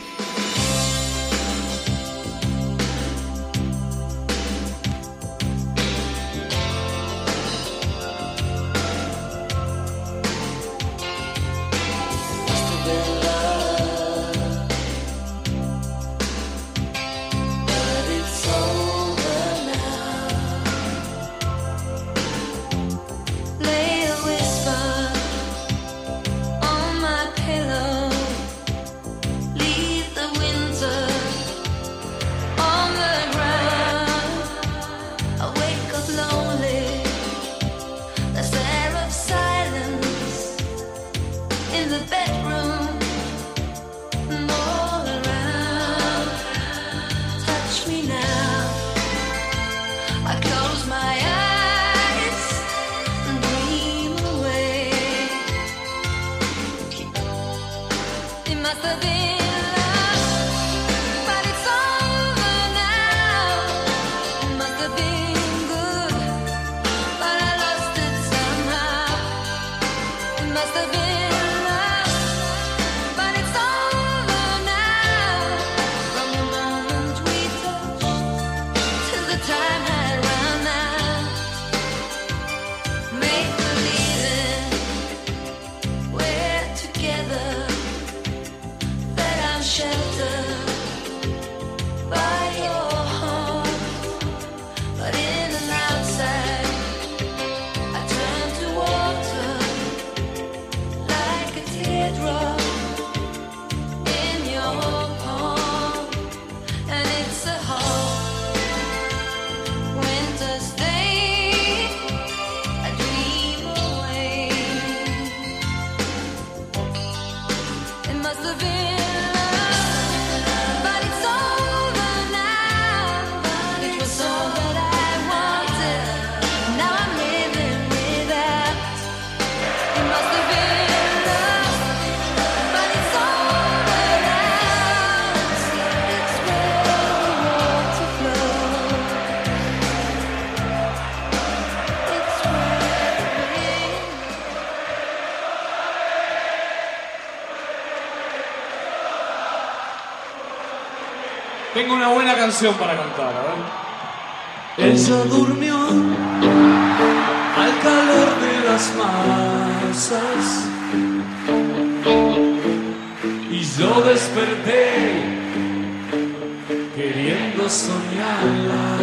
[167.26, 168.98] Queriendo soñarla.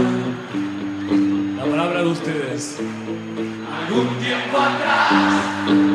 [1.56, 2.78] La palabra para ustedes.
[3.88, 5.91] Algún tiempo atrás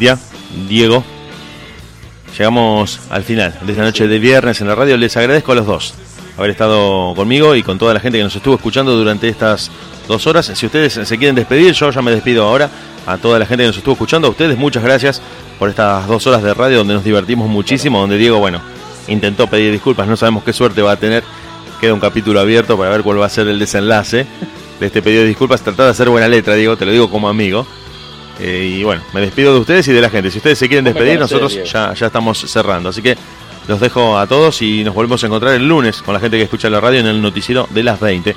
[0.00, 1.04] Diego,
[2.38, 4.96] llegamos al final de esta noche de viernes en la radio.
[4.96, 5.94] Les agradezco a los dos
[6.38, 9.70] haber estado conmigo y con toda la gente que nos estuvo escuchando durante estas
[10.08, 10.50] dos horas.
[10.54, 12.70] Si ustedes se quieren despedir, yo ya me despido ahora.
[13.06, 15.20] A toda la gente que nos estuvo escuchando, a ustedes muchas gracias
[15.58, 18.62] por estas dos horas de radio donde nos divertimos muchísimo, donde Diego, bueno,
[19.06, 21.24] intentó pedir disculpas, no sabemos qué suerte va a tener.
[21.78, 24.26] Queda un capítulo abierto para ver cuál va a ser el desenlace
[24.80, 25.60] de este pedido de disculpas.
[25.60, 27.66] Tratar de hacer buena letra, Diego, te lo digo como amigo.
[28.40, 30.30] Eh, y bueno, me despido de ustedes y de la gente.
[30.30, 32.88] Si ustedes se quieren despedir, nosotros ya, ya estamos cerrando.
[32.88, 33.16] Así que
[33.68, 36.44] los dejo a todos y nos volvemos a encontrar el lunes con la gente que
[36.44, 38.34] escucha la radio en el noticiero de las 20.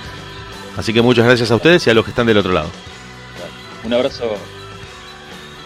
[0.78, 2.70] Así que muchas gracias a ustedes y a los que están del otro lado.
[3.84, 4.36] Un abrazo.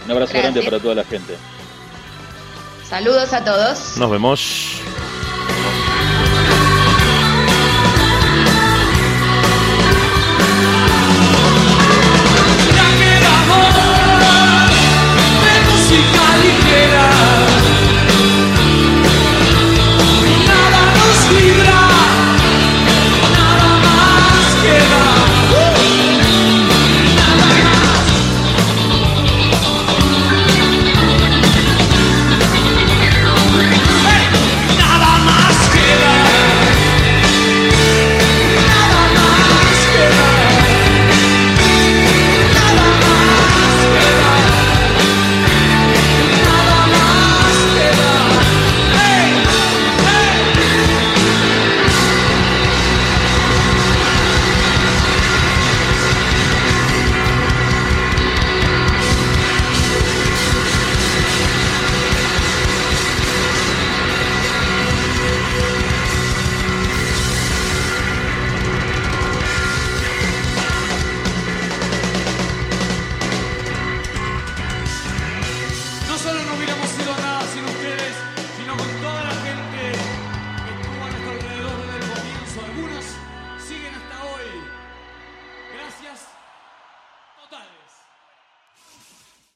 [0.05, 0.43] Un abrazo Gracias.
[0.43, 1.35] grande para toda la gente.
[2.87, 3.97] Saludos a todos.
[3.97, 4.81] Nos vemos.
[16.67, 17.46] Música